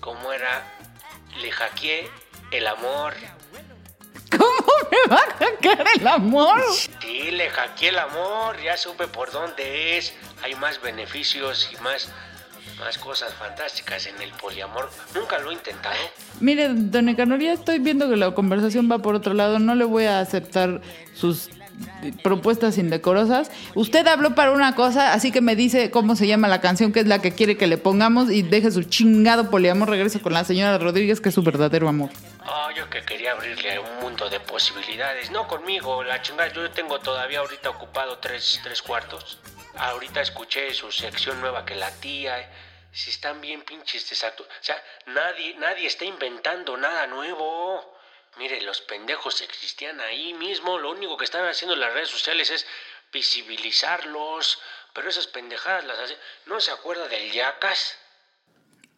cómo 0.00 0.32
era. 0.32 0.62
Le 1.40 1.50
hackeé 1.50 2.08
el 2.52 2.66
amor. 2.68 3.14
¿Cómo 4.38 4.72
me 4.90 5.14
va 5.14 5.20
a 5.20 5.44
hackear 5.44 5.86
el 5.98 6.06
amor? 6.06 6.60
Sí, 6.72 7.30
le 7.30 7.50
hackeé 7.50 7.90
el 7.90 7.98
amor. 7.98 8.56
Ya 8.62 8.76
supe 8.76 9.06
por 9.06 9.30
dónde 9.32 9.98
es. 9.98 10.14
Hay 10.42 10.54
más 10.54 10.80
beneficios 10.80 11.70
y 11.72 11.82
más, 11.82 12.08
más 12.78 12.98
cosas 12.98 13.32
fantásticas 13.34 14.06
en 14.06 14.20
el 14.20 14.30
poliamor. 14.32 14.90
Nunca 15.14 15.38
lo 15.38 15.50
he 15.50 15.54
intentado. 15.54 15.96
Mire, 16.40 16.68
don 16.70 17.06
Nicanor, 17.06 17.40
ya 17.40 17.52
estoy 17.52 17.78
viendo 17.78 18.08
que 18.08 18.16
la 18.16 18.32
conversación 18.32 18.90
va 18.90 18.98
por 18.98 19.14
otro 19.14 19.34
lado. 19.34 19.58
No 19.58 19.74
le 19.74 19.84
voy 19.84 20.04
a 20.04 20.20
aceptar 20.20 20.80
sus 21.14 21.50
propuestas 22.22 22.78
indecorosas. 22.78 23.50
Usted 23.74 24.06
habló 24.06 24.34
para 24.34 24.52
una 24.52 24.74
cosa, 24.74 25.12
así 25.12 25.32
que 25.32 25.40
me 25.40 25.56
dice 25.56 25.90
cómo 25.90 26.16
se 26.16 26.26
llama 26.26 26.48
la 26.48 26.60
canción, 26.60 26.92
que 26.92 27.00
es 27.00 27.06
la 27.06 27.20
que 27.20 27.34
quiere 27.34 27.56
que 27.56 27.66
le 27.66 27.78
pongamos 27.78 28.30
y 28.30 28.42
deje 28.42 28.70
su 28.70 28.82
chingado 28.84 29.50
poliamor. 29.50 29.88
Regreso 29.88 30.20
con 30.20 30.32
la 30.32 30.44
señora 30.44 30.78
Rodríguez, 30.78 31.20
que 31.20 31.30
es 31.30 31.34
su 31.34 31.42
verdadero 31.42 31.88
amor. 31.88 32.10
Oh, 32.46 32.70
yo 32.76 32.88
que 32.90 33.02
quería 33.02 33.32
abrirle 33.32 33.78
un 33.78 34.00
mundo 34.00 34.28
de 34.28 34.40
posibilidades. 34.40 35.30
No 35.30 35.48
conmigo, 35.48 36.02
la 36.04 36.20
chingada. 36.20 36.52
Yo 36.52 36.70
tengo 36.70 36.98
todavía 37.00 37.40
ahorita 37.40 37.70
ocupado 37.70 38.18
tres, 38.18 38.60
tres 38.62 38.82
cuartos. 38.82 39.38
Ahorita 39.76 40.20
escuché 40.20 40.72
su 40.74 40.92
sección 40.92 41.40
nueva 41.40 41.64
que 41.64 41.74
la 41.74 41.90
tía. 41.90 42.38
eh, 42.38 42.48
Si 42.92 43.10
están 43.10 43.40
bien 43.40 43.62
pinches 43.62 44.08
desactu... 44.08 44.44
O 44.44 44.46
sea, 44.60 44.76
nadie, 45.06 45.56
nadie 45.58 45.86
está 45.86 46.04
inventando 46.04 46.76
nada 46.76 47.06
nuevo. 47.08 47.93
Mire, 48.36 48.60
los 48.62 48.80
pendejos 48.80 49.40
existían 49.40 50.00
ahí 50.00 50.34
mismo. 50.34 50.78
Lo 50.78 50.90
único 50.90 51.16
que 51.16 51.24
están 51.24 51.46
haciendo 51.46 51.76
las 51.76 51.92
redes 51.92 52.08
sociales 52.08 52.50
es 52.50 52.66
visibilizarlos. 53.12 54.60
Pero 54.92 55.08
esas 55.08 55.26
pendejadas 55.26 55.84
las 55.84 55.98
hacen... 55.98 56.18
¿No 56.46 56.60
se 56.60 56.70
acuerda 56.70 57.08
del 57.08 57.32
Yacas? 57.32 57.98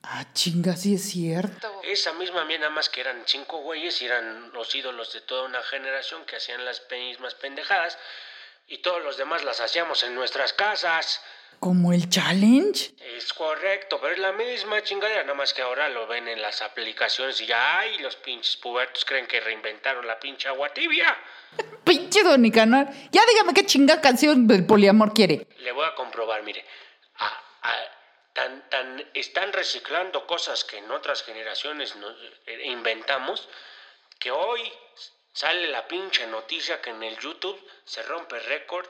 Ah, 0.02 0.24
chinga, 0.34 0.76
sí 0.76 0.94
es 0.94 1.10
cierto. 1.10 1.80
Esa 1.82 2.12
misma 2.12 2.44
mía, 2.44 2.58
nada 2.58 2.70
más 2.70 2.88
que 2.88 3.00
eran 3.00 3.24
cinco 3.26 3.58
güeyes 3.58 4.00
y 4.02 4.06
eran 4.06 4.52
los 4.52 4.72
ídolos 4.74 5.12
de 5.12 5.20
toda 5.20 5.42
una 5.42 5.62
generación 5.64 6.24
que 6.26 6.36
hacían 6.36 6.64
las 6.64 6.82
mismas 6.90 7.34
pendejadas 7.34 7.98
y 8.68 8.78
todos 8.78 9.02
los 9.02 9.16
demás 9.16 9.44
las 9.44 9.60
hacíamos 9.60 10.02
en 10.02 10.14
nuestras 10.14 10.52
casas. 10.52 11.22
¿Como 11.60 11.92
el 11.92 12.08
challenge? 12.10 12.92
Es 13.16 13.32
correcto, 13.32 13.98
pero 14.00 14.12
es 14.12 14.18
la 14.18 14.32
misma 14.32 14.82
chingadera, 14.82 15.22
nada 15.22 15.34
más 15.34 15.54
que 15.54 15.62
ahora 15.62 15.88
lo 15.88 16.06
ven 16.06 16.28
en 16.28 16.42
las 16.42 16.60
aplicaciones 16.60 17.40
y 17.40 17.46
ya, 17.46 17.78
ay, 17.78 17.98
los 17.98 18.16
pinches 18.16 18.56
pubertos 18.58 19.04
creen 19.04 19.26
que 19.26 19.40
reinventaron 19.40 20.06
la 20.06 20.18
pinche 20.20 20.48
agua 20.48 20.68
tibia. 20.74 21.16
Pinche 21.84 22.22
don 22.22 22.42
Nicanor. 22.42 22.88
Ya 23.10 23.22
dígame 23.24 23.54
qué 23.54 23.64
chinga 23.64 24.00
canción 24.00 24.46
del 24.46 24.66
poliamor 24.66 25.14
quiere. 25.14 25.46
Le 25.58 25.72
voy 25.72 25.86
a 25.86 25.94
comprobar, 25.94 26.42
mire. 26.42 26.64
Ah, 27.18 27.42
ah, 27.62 27.74
tan, 28.34 28.68
tan, 28.68 29.10
están 29.14 29.52
reciclando 29.52 30.26
cosas 30.26 30.64
que 30.64 30.78
en 30.78 30.90
otras 30.90 31.22
generaciones 31.22 31.94
eh, 32.46 32.66
inventamos, 32.66 33.48
que 34.18 34.30
hoy 34.30 34.60
sale 35.36 35.68
la 35.68 35.86
pinche 35.86 36.26
noticia 36.28 36.80
que 36.80 36.88
en 36.90 37.02
el 37.02 37.16
YouTube 37.18 37.60
se 37.84 38.02
rompe 38.04 38.38
récord 38.40 38.86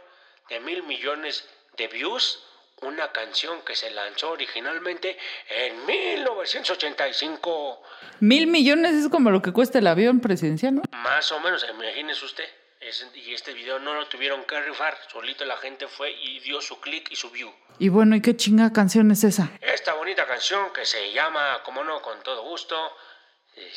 de 0.48 0.60
mil 0.60 0.82
millones 0.84 1.44
de 1.76 1.88
views. 1.88 2.42
Una 2.82 3.10
canción 3.10 3.62
que 3.62 3.74
se 3.74 3.90
lanzó 3.90 4.30
originalmente 4.32 5.16
en 5.48 5.86
1985. 5.86 7.82
Mil 8.20 8.46
millones 8.46 8.94
es 8.94 9.08
como 9.08 9.30
lo 9.30 9.40
que 9.40 9.50
cuesta 9.52 9.78
el 9.78 9.86
avión 9.86 10.20
presidencial, 10.20 10.74
¿no? 10.76 10.82
Más 10.92 11.32
o 11.32 11.40
menos, 11.40 11.64
imagínese 11.68 12.24
usted. 12.24 12.44
Es- 12.80 13.06
y 13.14 13.32
este 13.32 13.54
video 13.54 13.78
no 13.78 13.94
lo 13.94 14.06
tuvieron 14.08 14.44
que 14.44 14.60
rifar. 14.60 14.96
Solito 15.10 15.44
la 15.46 15.56
gente 15.56 15.88
fue 15.88 16.12
y 16.12 16.38
dio 16.40 16.60
su 16.60 16.78
clic 16.80 17.10
y 17.10 17.16
su 17.16 17.30
view. 17.30 17.50
Y 17.78 17.88
bueno, 17.88 18.14
¿y 18.14 18.20
qué 18.20 18.36
chinga 18.36 18.70
canción 18.72 19.10
es 19.10 19.24
esa? 19.24 19.50
Esta 19.62 19.94
bonita 19.94 20.26
canción 20.26 20.70
que 20.74 20.84
se 20.84 21.12
llama, 21.12 21.62
como 21.64 21.82
no, 21.82 22.00
con 22.02 22.22
todo 22.22 22.42
gusto, 22.42 22.76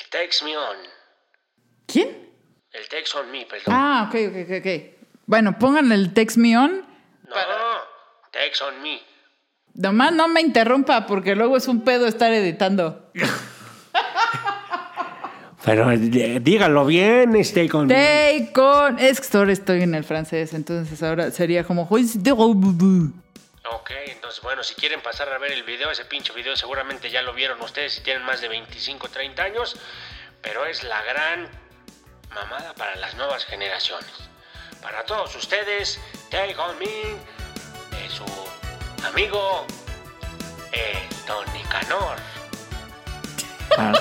Takes 0.10 0.44
Me 0.44 0.58
On. 0.58 0.78
¿Quién? 1.88 2.30
El 2.72 2.88
Takes 2.88 3.18
On 3.18 3.32
Me, 3.32 3.46
perdón. 3.46 3.74
Ah, 3.74 4.06
ok, 4.08 4.16
ok, 4.30 4.36
ok, 4.46 4.52
ok. 4.60 4.68
Bueno, 5.26 5.58
pongan 5.58 5.92
el 5.92 6.14
Text 6.14 6.38
Me 6.38 6.58
On. 6.58 6.86
no, 7.28 7.36
Takes 8.32 8.64
On 8.64 8.82
Me. 8.82 9.00
Nomás 9.74 10.14
no 10.14 10.28
me 10.28 10.42
interrumpa 10.42 11.06
porque 11.06 11.36
luego 11.36 11.58
es 11.58 11.68
un 11.68 11.84
pedo 11.84 12.08
estar 12.08 12.32
editando. 12.34 13.12
Pero 15.64 15.92
eh, 15.92 16.40
dígalo 16.42 16.86
bien, 16.86 17.36
este 17.36 17.68
con. 17.70 17.88
Take 17.88 18.54
on. 18.56 18.98
Es 18.98 19.22
que 19.22 19.38
ahora 19.38 19.52
estoy 19.52 19.84
en 19.84 19.94
el 19.94 20.04
francés, 20.04 20.54
entonces 20.54 21.04
ahora 21.04 21.32
sería 21.32 21.64
como. 21.64 21.84
Ok, 21.84 22.00
entonces 24.08 24.42
bueno, 24.42 24.64
si 24.64 24.74
quieren 24.76 25.02
pasar 25.02 25.30
a 25.30 25.38
ver 25.38 25.52
el 25.52 25.64
video, 25.64 25.92
ese 25.92 26.06
pinche 26.06 26.34
video 26.34 26.56
seguramente 26.56 27.10
ya 27.12 27.22
lo 27.22 27.34
vieron 27.34 27.62
ustedes 27.62 27.94
si 27.94 28.02
tienen 28.02 28.24
más 28.24 28.42
de 28.42 28.48
25 28.48 29.10
30 29.10 29.44
años, 29.44 29.76
pero 30.42 30.66
es 30.66 30.84
la 30.84 31.04
gran 31.04 31.48
mamada 32.34 32.74
para 32.76 32.96
las 32.96 33.16
nuevas 33.16 33.46
generaciones. 33.46 34.12
Para 34.82 35.04
todos 35.06 35.36
ustedes, 35.36 36.00
Take 36.30 36.56
On 36.58 36.78
Me, 36.80 36.86
de 36.86 38.10
su 38.10 38.26
amigo, 39.06 39.66
el 40.72 41.26
Don 41.28 41.54
Nicanor. 41.54 42.18
Ah, 43.78 43.94